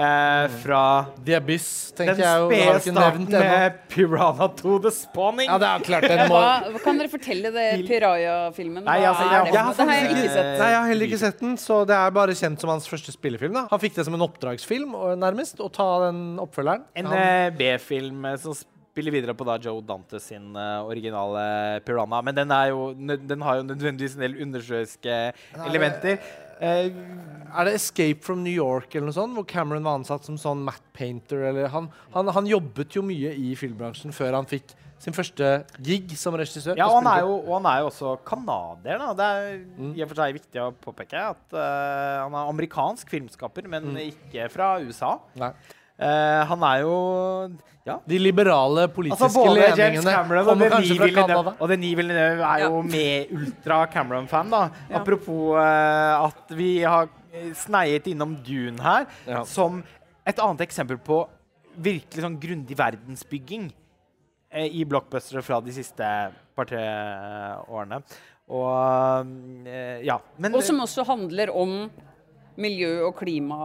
[0.00, 0.82] Eh, fra
[1.26, 1.66] The Abyss,
[1.98, 2.46] tenker jeg jo.
[2.48, 5.50] spede starten med Piranha 2 The Spawning.
[5.50, 8.84] Ja, det er klart den må Hva, kan dere fortelle det Piraya-filmen?
[8.86, 10.58] Nei, altså, jeg, jeg- jeg har det har jeg ikke ikke- sett.
[10.58, 13.12] Nei, jeg har heller ikke sett den, så det er bare kjent som hans første
[13.12, 13.52] spillefilm.
[13.52, 13.66] da.
[13.70, 16.84] Han fikk det som en oppdragsfilm, nærmest, å ta den oppfølgeren.
[16.96, 22.22] En eh, B-film eh, som spiller videre på da Joe Dante sin eh, originale Piranha.
[22.22, 25.32] Men den, jo, den har jo nødvendigvis en del undersjøiske
[25.66, 26.18] elementer.
[26.60, 26.90] Eh,
[27.50, 30.62] Er det 'Escape from New York' eller noe sånt, hvor Cameron var ansatt som sånn
[30.62, 31.48] matte painter?
[31.48, 36.12] Eller han, han, han jobbet jo mye i filmbransjen før han fikk sin første gig
[36.20, 36.76] som regissør.
[36.76, 38.98] ja, og han er, jo, og han er jo også canadier.
[39.16, 39.96] Det er Mm.
[39.96, 44.12] i og for seg viktig å påpeke at uh, han er amerikansk filmskaper, men Mm.
[44.12, 45.18] ikke fra USA.
[45.36, 45.52] Nei.
[46.00, 46.94] Eh, han er jo
[47.84, 47.96] ja.
[48.04, 51.52] De liberale politiske Altså Både James leningene kommer kanskje fra Canada.
[51.58, 54.50] og Denis Villeneuve er jo med ultra Cameron-fan.
[54.52, 54.60] da.
[54.90, 55.00] Ja.
[55.00, 57.08] Apropos uh, at vi har
[57.56, 59.44] sneiet innom Dune her, Ja.
[59.44, 59.82] som
[60.26, 61.22] et annet eksempel på
[61.76, 66.04] virkelig sånn grundig verdensbygging uh, i blockbustere fra de siste
[66.56, 66.84] par-tre
[67.68, 68.02] årene.
[68.50, 69.26] Og
[70.02, 70.16] ja.
[70.36, 71.88] Men, Og som også handler om
[72.60, 73.56] miljø og klima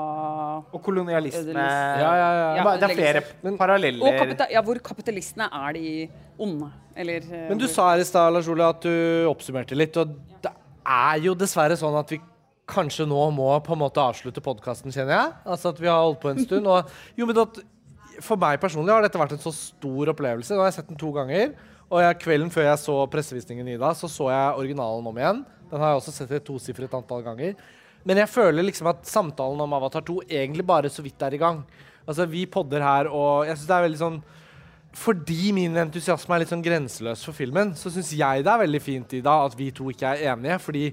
[0.73, 2.63] og kolonialisme Ja, ja, ja.
[2.63, 4.03] Det er- Det er flere Men- paralleller.
[4.07, 6.09] Og kapita ja, hvor kapitalistene er de
[6.39, 6.72] onde.
[6.95, 9.97] Eller eh, Men du hvor- sa her i stad Lars Ole, at du oppsummerte litt,
[9.97, 10.51] og det
[10.85, 12.19] er jo dessverre sånn at vi
[12.67, 15.34] kanskje nå må på en måte avslutte podkasten, kjenner jeg.
[15.45, 16.65] Altså at vi har holdt på en stund.
[16.65, 17.59] Og, jo, men at,
[18.22, 20.49] for meg personlig har dette vært en så stor opplevelse.
[20.55, 21.53] Nå har jeg sett den to ganger.
[21.91, 25.45] Og jeg, kvelden før jeg så pressevisningen i dag, så så jeg originalen om igjen.
[25.69, 27.53] Den har jeg også sett et tosifret antall ganger.
[28.06, 31.41] Men jeg føler liksom at samtalen om Avatar 2 egentlig bare så vidt er i
[31.41, 31.64] gang.
[32.06, 34.23] Altså, vi podder her, og jeg syns det er veldig sånn
[34.95, 38.80] fordi min entusiasme er litt sånn grenseløs for filmen, så syns jeg det er veldig
[38.80, 40.56] fint i dag at vi to ikke er enige.
[40.64, 40.84] Fordi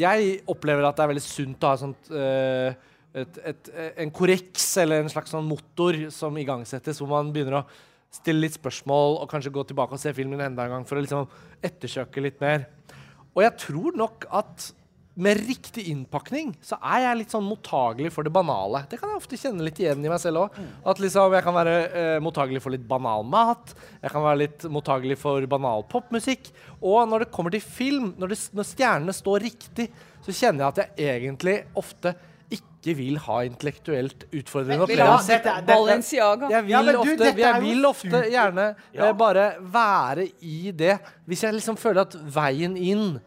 [0.00, 2.70] jeg opplever at det er veldig sunt å ha sånt øh,
[3.14, 7.66] et, et, en korreks eller en slags sånn motor som igangsettes, hvor man begynner å
[8.14, 11.04] stille litt spørsmål og kanskje gå tilbake og se filmen enda en gang for å
[11.04, 11.28] liksom
[11.66, 12.68] ettersøke litt mer.
[13.34, 14.70] Og jeg tror nok at
[15.16, 18.80] med riktig innpakning så er jeg litt sånn mottagelig for det banale.
[18.90, 20.56] Det kan jeg ofte kjenne litt igjen i meg selv òg.
[20.90, 23.76] At liksom jeg kan være eh, mottagelig for litt banal mat.
[24.02, 26.50] Jeg kan være litt mottagelig for banal popmusikk.
[26.82, 29.86] Og når det kommer til film, når, det, når stjernene står riktig,
[30.26, 32.14] så kjenner jeg at jeg egentlig ofte
[32.54, 35.38] ikke vil ha intellektuelt utfordrende opplevelser.
[35.46, 36.50] dette- Balenciaga.
[36.50, 39.06] Jeg vil, Ja, du, ofte, jeg vil ofte gjerne Ja.
[39.08, 40.98] eh, bare være i det.
[41.26, 43.20] Hvis jeg liksom føler at veien inn,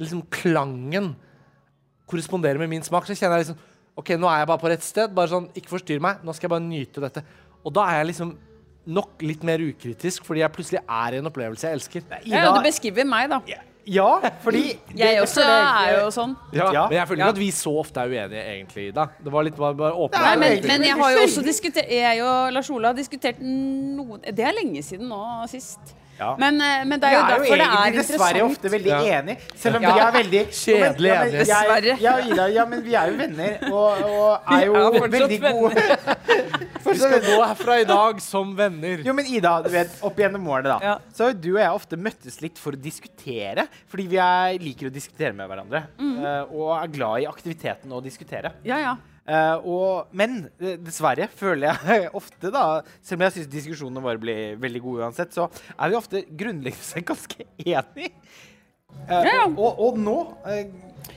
[0.00, 1.14] liksom klangen,
[2.10, 3.58] korresponderer med min smak, så kjenner jeg liksom
[3.96, 5.12] OK, nå er jeg bare på rett sted.
[5.14, 6.24] Bare sånn, Ikke forstyrr meg.
[6.26, 7.22] Nå skal jeg bare nyte dette.
[7.64, 8.32] Og da er jeg liksom
[8.86, 12.02] nok litt mer ukritisk, fordi jeg plutselig er i en opplevelse jeg elsker.
[12.26, 13.38] Ida, ja, du beskriver meg, da.
[13.86, 16.36] Ja, fordi det- Jeg det også jeg- er jo sånn.
[16.52, 16.88] Ja, Ja.
[16.88, 17.24] Men jeg føler Ja.
[17.26, 19.10] ikke at vi så ofte er uenige, egentlig, Ida.
[19.22, 20.20] Det var litt bare, bare åpne.
[20.20, 24.20] Nei, men, men jeg har jo også diskutert Jeg og Lars Ola har diskutert noen
[24.22, 25.78] Det er lenge siden nå sist.
[26.18, 26.36] Ja.
[26.38, 28.90] Men, eh, men det er jo er jo derfor det er egentlig dessverre ofte veldig
[28.92, 28.98] Ja.
[29.20, 29.92] enige, selv om Ja.
[29.94, 31.38] vi er veldig Kjedelig Ja, enige.
[31.44, 31.96] Dessverre.
[32.00, 35.40] Ja, Ida, ja, men vi er jo venner, og, og er jo Vi er veldig
[35.40, 35.74] gode
[36.84, 39.00] Vi skal gå herfra i dag som venner.
[39.06, 40.98] Jo, men Ida, du vet, opp gjennom årene, da, Ja.
[41.16, 43.66] så har du og jeg ofte møttes litt for å diskutere.
[43.90, 45.84] Fordi vi er, liker å diskutere med hverandre.
[45.98, 48.52] Eh, og er glad i aktiviteten å diskutere.
[48.64, 48.94] Ja, ja.
[49.24, 54.20] Eh, og, men eh, dessverre føler jeg ofte, da Selv om jeg syns diskusjonene våre
[54.20, 58.12] blir veldig gode uansett, så er vi ofte grunnleggende ganske enige.
[59.08, 59.44] Eh, Ja.
[59.50, 60.18] og, og nå
[60.48, 60.64] eh,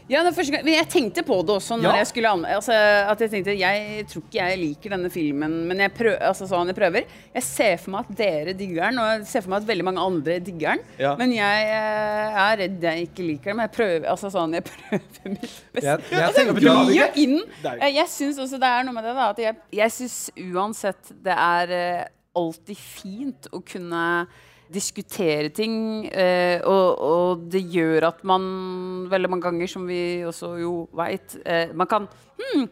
[0.08, 1.96] Ja, det første gang, men jeg tenkte på det også når Ja.
[2.00, 2.76] jeg skulle altså,
[3.12, 6.68] At jeg tenkte Jeg tror ikke jeg liker denne filmen, men jeg, prøv, altså, sånn,
[6.72, 7.06] jeg prøver.
[7.36, 9.86] Jeg ser for meg at dere digger den, og jeg ser for meg at veldig
[9.88, 10.84] mange andre digger den.
[11.00, 11.14] Ja.
[11.20, 13.60] Men jeg eh, er redd jeg ikke liker den.
[13.60, 15.86] Men jeg prøver, altså, sånn, jeg prøver mitt beste.
[15.88, 17.40] Jeg, jeg Altså, jeg inn.
[17.76, 19.30] Eh, Jeg syns også det er noe med det, da.
[19.36, 20.20] At jeg, jeg syns
[20.56, 22.04] uansett det er eh,
[22.36, 24.04] alltid fint å kunne
[24.74, 26.08] diskutere ting.
[26.12, 31.38] eh, og, og det gjør at man veldig mange ganger, som vi også jo veit,
[31.46, 32.08] eh, man kan
[32.40, 32.68] hmm,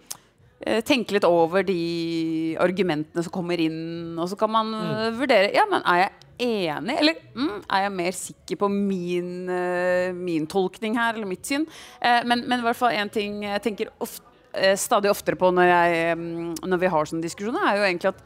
[0.66, 5.18] eh, tenke litt over de argumentene som kommer inn, og så kan man mm.
[5.20, 6.14] vurdere Ja, men er jeg
[6.46, 11.48] enig, eller mm, er jeg mer sikker på min, eh, min tolkning her, eller mitt
[11.48, 11.68] syn?
[12.02, 15.52] Eh, men, men i hvert fall én ting jeg tenker ofte, eh, stadig oftere på
[15.56, 18.26] når, jeg, mm, når vi har sånne diskusjoner, er jo egentlig at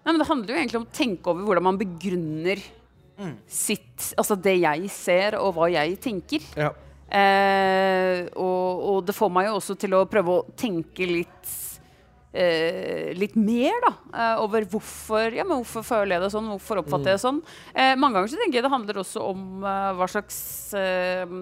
[0.00, 2.62] Nei, men Det handler jo egentlig om å tenke over hvordan man begrunner
[3.20, 3.34] Mm.
[3.44, 6.44] sitt Altså det jeg ser, og hva jeg tenker.
[6.56, 6.70] Ja.
[7.10, 11.56] Eh, og, og det får meg jo også til å prøve å tenke litt
[12.32, 16.82] eh, litt mer da, eh, over hvorfor, ja, men hvorfor føler jeg det sånn, hvorfor
[16.82, 17.40] oppfatter jeg det sånn.
[17.74, 20.40] Eh, mange ganger så tenker jeg det handler også om eh, hva slags
[20.78, 21.36] eh,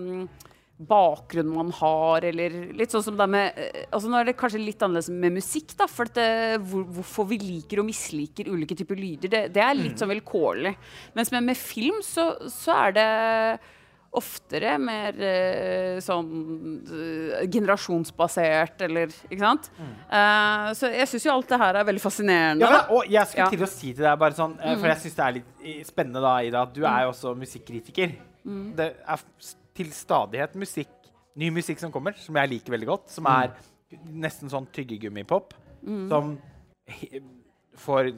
[0.79, 4.61] bakgrunn man har, eller litt sånn som det med eh, altså Nå er det kanskje
[4.63, 6.29] litt annerledes med musikk, da, for det,
[6.63, 10.77] hvor, hvorfor vi liker og misliker ulike typer lyder, det, det er litt sånn vilkårlig.
[11.19, 13.09] Mens med, med film så, så er det
[14.19, 16.29] oftere mer eh, sånn
[16.89, 19.69] eh, generasjonsbasert, eller Ikke sant?
[19.83, 22.65] Eh, så jeg syns jo alt det her er veldig fascinerende.
[22.71, 23.51] Ja, og jeg skulle Ja.
[23.53, 25.83] til å si til deg bare sånn, eh, for jeg syns det er litt eh,
[25.91, 28.17] spennende da, Ida, at du er jo også musikkritiker.
[28.79, 29.27] Det er
[29.79, 30.93] til stadighet musikk,
[31.39, 33.55] ny musikk som kommer, som jeg liker veldig godt, som er
[34.11, 35.55] nesten sånn tyggegummipop,
[36.11, 36.35] som
[36.89, 37.21] he
[37.79, 38.11] får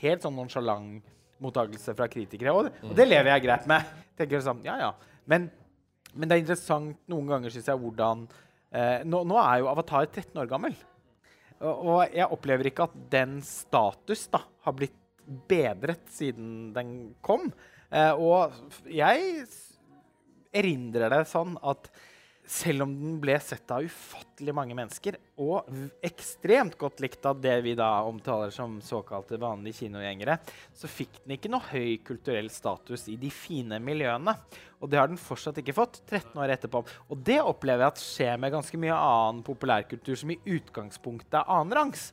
[0.00, 1.12] helt sånn nonsjalant
[1.44, 3.92] mottakelse fra kritikere, og, og det lever jeg greit med.
[4.18, 4.90] Tenker sånn, ja, ja.
[5.30, 5.46] Men,
[6.14, 8.24] men det er interessant noen ganger, synes jeg, hvordan
[8.74, 10.76] eh, nå, nå er jo Avatar 13 år gammel.
[11.60, 14.98] Og, og jeg opplever ikke at den status da, har blitt
[15.48, 16.94] bedret siden den
[17.24, 17.48] kom.
[17.90, 18.54] Eh, og
[18.90, 19.46] jeg
[20.54, 21.90] erindrer det sånn at
[22.44, 25.68] selv om den ble sett av ufattelig mange mennesker, og
[26.04, 30.36] ekstremt godt likt av det vi da omtaler som såkalte vanlige kinogjengere,
[30.76, 34.36] så fikk den ikke noe høy kulturell status i de fine miljøene.
[34.84, 36.84] Og det har den fortsatt ikke fått 13 år etterpå.
[37.08, 41.48] Og det opplever jeg at skjer med ganske mye annen populærkultur som i utgangspunktet er
[41.56, 42.10] annenrangs.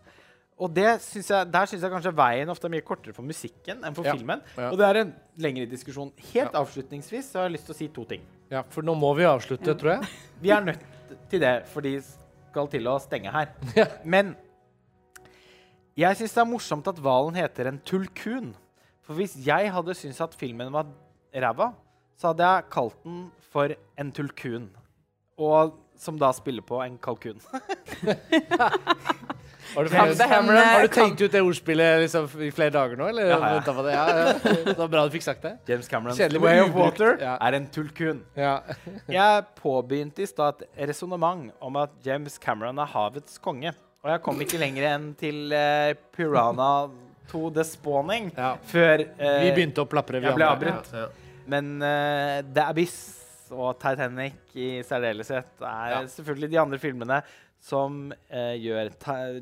[0.62, 3.80] Og det synes jeg, der syns jeg kanskje veien ofte er mye kortere for musikken
[3.88, 4.14] enn for Ja.
[4.14, 4.44] filmen.
[4.58, 4.68] Ja.
[4.70, 6.12] Og det er en lengre diskusjon.
[6.34, 8.22] Helt avslutningsvis så har jeg lyst til å si to ting.
[8.52, 10.10] ja, for nå må vi avslutte, tror jeg.
[10.44, 10.84] Vi er nødt
[11.32, 11.96] til det, for de
[12.52, 13.48] skal til å stenge her.
[13.80, 13.88] Ja.
[14.06, 14.36] Men
[15.98, 18.54] jeg syns det er morsomt at hvalen heter en tulkun.
[19.02, 20.86] For hvis jeg hadde syntes at filmen var
[21.34, 21.72] ræva,
[22.20, 24.70] så hadde jeg kalt den for en tulkun.
[25.42, 27.42] Og som da spiller på en kalkun.
[29.76, 33.08] Har du, har du tenkt ut det ordspillet liksom, i flere dager nå?
[33.12, 33.30] Eller?
[33.32, 33.76] Ja, ja.
[33.82, 33.94] det?
[33.94, 34.56] Ja, ja.
[34.66, 35.54] Det var bra du fikk sagt det.
[35.70, 36.18] James Cameron.
[36.18, 36.74] Kjedelig, Way of.
[36.76, 37.38] Water Ja.
[37.48, 38.20] er en tulkun.
[38.36, 38.58] Ja.
[39.12, 43.74] Jeg påbegynte i stad et resonnement om at James Cameron er havets konge.
[44.02, 46.90] Og jeg kom ikke lenger enn til uh, Piranha
[47.32, 48.56] 2 The Spawning Ja.
[48.66, 50.20] før uh, Vi begynte å plapre.
[50.20, 50.74] vi jeg ble andre.
[50.76, 50.94] avbrutt.
[50.98, 51.08] Ja.
[51.52, 52.98] Men uh, The Abyss
[53.52, 56.02] og Titanic i særdeleshet er Ja.
[56.08, 57.22] selvfølgelig de andre filmene
[57.62, 58.90] som eh, gjør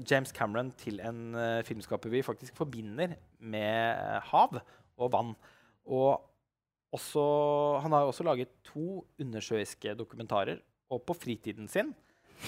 [0.03, 4.59] James Cameron til en eh, filmskaper vi faktisk forbinder med eh, hav
[4.99, 5.31] og vann.
[5.87, 6.19] Og
[6.91, 7.23] også,
[7.83, 10.59] han har også laget to undersjøiske dokumentarer.
[10.89, 11.93] Og på fritiden sin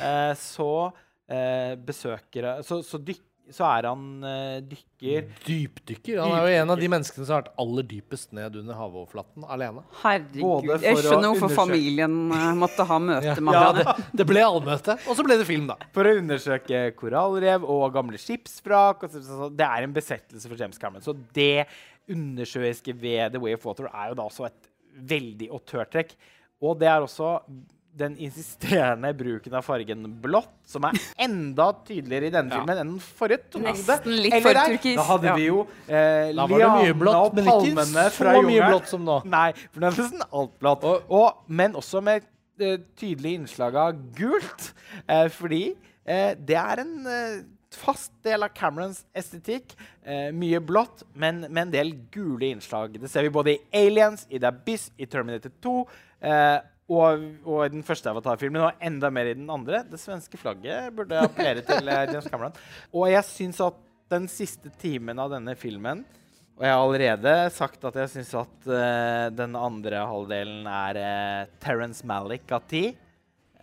[0.02, 0.92] eh, så
[1.30, 3.22] eh, Så, så, dyk,
[3.56, 6.20] så er han uh, dykker Dypdykker.
[6.22, 9.46] Han er jo en av de menneskene som har vært aller dypest ned under havoverflaten
[9.52, 9.84] alene.
[10.02, 10.42] Herregud.
[10.42, 13.86] Både Jeg skjønner hvorfor familien eh, måtte ha møte Ja, med ja det,
[14.22, 15.78] det ble allmøte, og så ble det film, da.
[15.96, 19.08] For å undersøke korallrev og gamle skipsvrak.
[19.08, 21.06] og Det er en besettelse for James Cameron.
[21.06, 21.68] Så det
[22.12, 24.72] undersjøiske ved The Way of Water er jo da også et
[25.12, 26.16] veldig autørtrekk.
[26.62, 27.38] Og det er også
[27.98, 32.60] den insisterende bruken av fargen blått, som er enda tydeligere i denne Ja.
[32.62, 33.60] filmen enn den forrige.
[33.60, 34.96] Nesten litt Eller for turkis.
[34.96, 35.36] Da hadde Ja.
[35.36, 38.70] vi jo eh, Da var det mye blått, og men ikke så fra mye jungelen.
[38.72, 39.22] blått som nå.
[39.26, 40.84] Nei, for det er nesten alt blått.
[40.84, 42.24] Og- Og, men også med
[42.60, 44.74] eh, tydelig innslag av gult.
[45.10, 47.42] Eh, fordi eh, det er en eh,
[47.72, 49.76] fast del av Camerons estetikk.
[50.06, 53.00] Eh, mye blått, men med en del gule innslag.
[53.00, 55.88] Det ser vi både i Aliens, i The Abyss, i Terminator 2
[56.22, 56.60] eh,
[56.92, 59.84] og, og i den første Avatar-filmen, og enda mer i den andre.
[59.88, 62.58] Det svenske flagget burde appellere til eh, James Cameron.
[62.92, 63.80] Og jeg syns at
[64.12, 66.04] den siste timen av denne filmen
[66.62, 71.54] og jeg har allerede sagt at jeg syns at uh, den andre halvdelen er uh,
[71.64, 72.84] Terence Malick av ti.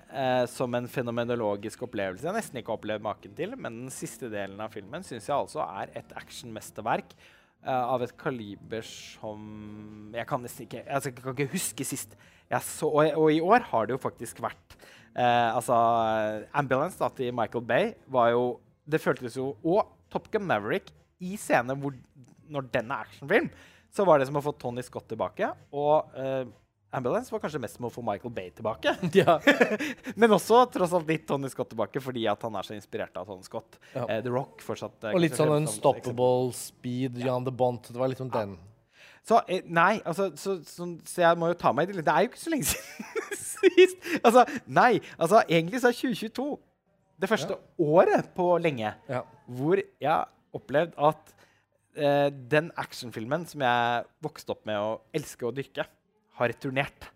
[0.08, 3.54] eh, som en fenomenologisk opplevelse jeg har nesten ikke opplevd maken til.
[3.56, 7.26] Men den siste delen av filmen syns jeg altså er et actionmesterverk eh,
[7.66, 12.14] av et kaliber som Jeg kan nesten ikke Jeg kan ikke huske sist.
[12.48, 14.76] Jeg så, og, og i år har det jo faktisk vært
[15.18, 15.74] eh, Altså
[16.56, 18.44] Ambulance da, til Michael Bay var jo
[18.88, 21.96] Det føltes jo Og Top Gun Maverick i scene hvor
[22.48, 23.50] når den er actionfilm,
[23.92, 25.50] så var det som å få Tony Scott tilbake.
[25.76, 26.46] Og eh,
[26.90, 28.94] Ambulance var kanskje mest med å få Michael Bay tilbake.
[29.18, 29.34] Ja.
[30.16, 33.26] Men også tross alt litt Tony Scott tilbake fordi at han er så inspirert av
[33.28, 33.76] Tony Scott.
[33.92, 34.06] Ja.
[34.08, 34.96] Uh, The Rock fortsatt.
[35.04, 35.52] Uh, Og litt sånn.
[35.60, 37.90] Unstoppable Speed, John the Bont.
[37.92, 38.56] Det var litt sånn den.
[39.28, 42.06] Så eh, nei, altså så, så, så jeg må jo ta meg i det.
[42.06, 44.08] Det er jo ikke så lenge siden sist.
[44.22, 44.94] Altså, nei.
[45.18, 46.48] Altså, egentlig så er 2022
[47.18, 49.24] det første året på lenge Ja.
[49.50, 51.32] hvor jeg har opplevd at
[51.98, 55.84] eh, den actionfilmen som jeg vokste opp med å elske å dyrke,
[56.38, 57.08] har returnert.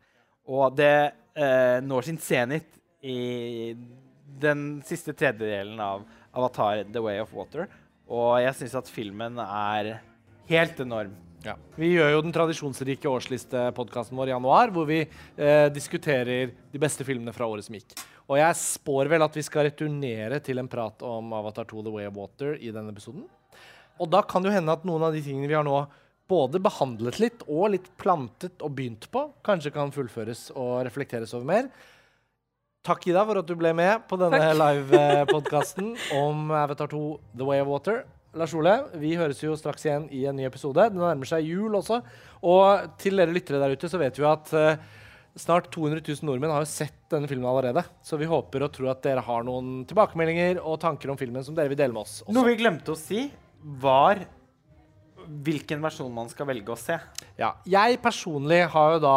[0.50, 0.94] Og det
[1.38, 2.68] eh, når sin senit
[3.02, 3.72] i
[4.42, 7.68] den siste tredjedelen av Avatar The Way of Water.
[8.12, 9.94] Og jeg syns at filmen er
[10.50, 11.14] helt enorm.
[11.42, 11.56] Ja.
[11.74, 17.06] Vi gjør jo den tradisjonsrike årslistepodkasten vår i januar, hvor vi eh, diskuterer de beste
[17.06, 17.96] filmene fra året som gikk.
[18.30, 21.94] Og jeg spår vel at vi skal returnere til en prat om Avatar 2 The
[21.96, 23.26] Way of Water i denne episoden.
[24.00, 25.82] Og da kan det jo hende at noen av de tingene vi har nå
[26.32, 31.48] både behandlet litt og litt plantet og begynt på, kanskje kan fullføres og reflekteres over
[31.48, 31.68] mer.
[32.82, 35.92] Takk, Ida, for at du ble med på denne live-podkasten
[36.24, 37.04] om Avatar 2
[37.36, 38.02] The Way of Water.
[38.34, 40.88] Lars Ole, vi høres jo straks igjen i en ny episode.
[40.90, 42.00] Det nærmer seg jul også.
[42.48, 45.02] Og til dere lyttere der ute så vet vi at uh,
[45.38, 47.84] snart 200 000 nordmenn har jo sett denne filmen allerede.
[48.02, 51.54] Så vi håper og tror at dere har noen tilbakemeldinger og tanker om filmen som
[51.54, 52.22] dere vil dele med oss.
[52.24, 52.34] Også.
[52.34, 53.26] Noe vi glemte å si,
[53.84, 54.24] var
[55.44, 56.98] hvilken versjon man skal velge å se.
[57.38, 59.16] Ja, jeg personlig har jo da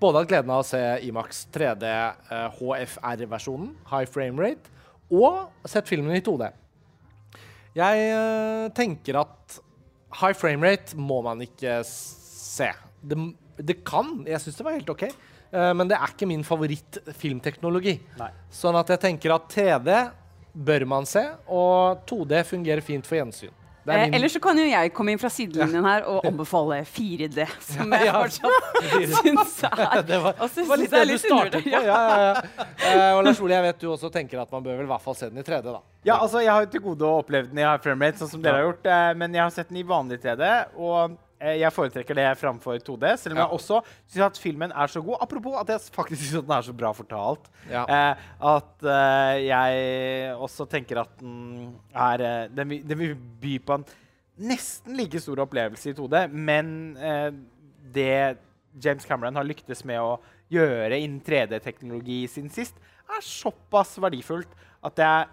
[0.00, 4.72] både hatt gleden av å se Imax 3D eh, HFR-versjonen, high frame rate,
[5.14, 6.50] og sett filmen i 2D.
[7.74, 9.60] Jeg eh, tenker at
[10.20, 12.70] high frame rate må man ikke se.
[13.02, 13.18] Det,
[13.58, 14.20] det kan.
[14.28, 15.08] Jeg syns det var helt OK.
[15.08, 17.98] Eh, men det er ikke min favoritt-filmteknologi.
[18.54, 19.98] Sånn at jeg tenker at 3D
[20.54, 23.54] bør man se, og 2D fungerer fint for gjensyn.
[23.86, 27.44] Eh, Eller så kan jo jeg komme inn fra sidelinjen her og anbefale 4D,
[27.74, 31.72] som jeg Ja, fortsatt syns er det var, det var litt det du startet på.
[31.74, 32.68] Ja, ja, ja.
[32.80, 35.04] Eh, og Lars Ole, jeg vet du også tenker at man bør vel i hvert
[35.04, 35.82] fall se den i 3D, da.
[36.04, 38.32] Ja, altså, Jeg har jo til gode å oppleve den i high frame rate, sånn
[38.34, 38.88] som dere har gjort.
[38.88, 43.16] Eh, men jeg har sett den i vanlig 3D, og jeg foretrekker det framfor 2D.
[43.18, 43.46] Selv om Ja.
[43.46, 45.18] jeg også syns at filmen er så god.
[45.20, 47.50] Apropos at jeg faktisk syns den er så bra fortalt.
[47.70, 47.84] Ja.
[47.88, 53.58] Eh, at eh, jeg også tenker at den er eh, Den vil, den vil by
[53.66, 53.84] på en
[54.40, 57.30] nesten like stor opplevelse i 2D, men eh,
[57.94, 58.38] det
[58.82, 60.16] James Cameron har lyktes med å
[60.50, 62.74] gjøre innen 3D-teknologi siden sist,
[63.06, 64.50] er såpass verdifullt
[64.82, 65.28] at jeg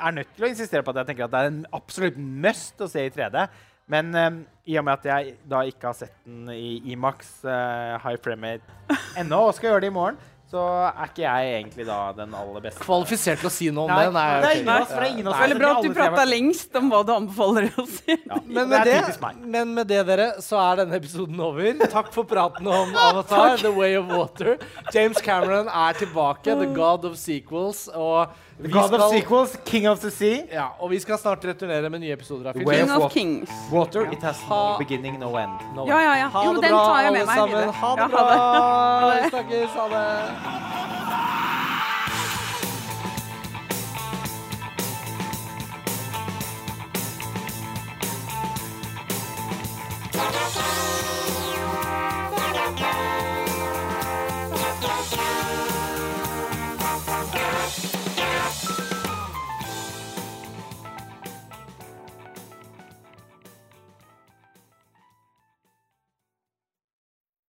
[0.00, 2.80] er nødt til å insistere på at jeg tenker at det er en absolutt must
[2.82, 3.44] å se i 3D.
[3.90, 4.32] Men eh,
[4.70, 8.54] i og med at jeg da ikke har sett den i Imax uh, high frame
[8.54, 12.32] rate ennå, og skal gjøre det i morgen, så er ikke jeg egentlig da den
[12.34, 12.82] aller beste.
[12.82, 14.14] Kvalifisert til å si noe om Nei, det?
[14.16, 15.42] Nei, det er ingen av oss, det er ingen av oss.
[15.44, 18.16] Veldig bra at du prata lengst om hva du anbefaler å si.
[18.16, 21.70] Ja, Men med, det det, men med det, dere, så er denne episoden over.
[21.94, 24.58] Takk for praten om Avatar, The Way of Water.
[24.90, 27.86] James Cameron er tilbake, the god of sequels.
[27.94, 28.34] Og
[28.68, 29.00] God skal...
[29.00, 30.42] of Sequels, King of the Sea.
[30.52, 32.70] Ja, Og vi skal snart returnere med nye episoder av Film.
[32.70, 33.50] King of Kings.
[33.72, 35.52] Water, it has no beginning, no end.
[35.74, 36.28] No ja, ja, ja.
[36.28, 37.68] Ha jo, det bra, alle sammen.
[37.68, 38.26] Ha det bra.
[38.36, 39.30] Ha det.
[39.30, 39.70] Snakkes.
[39.70, 40.70] Ha det.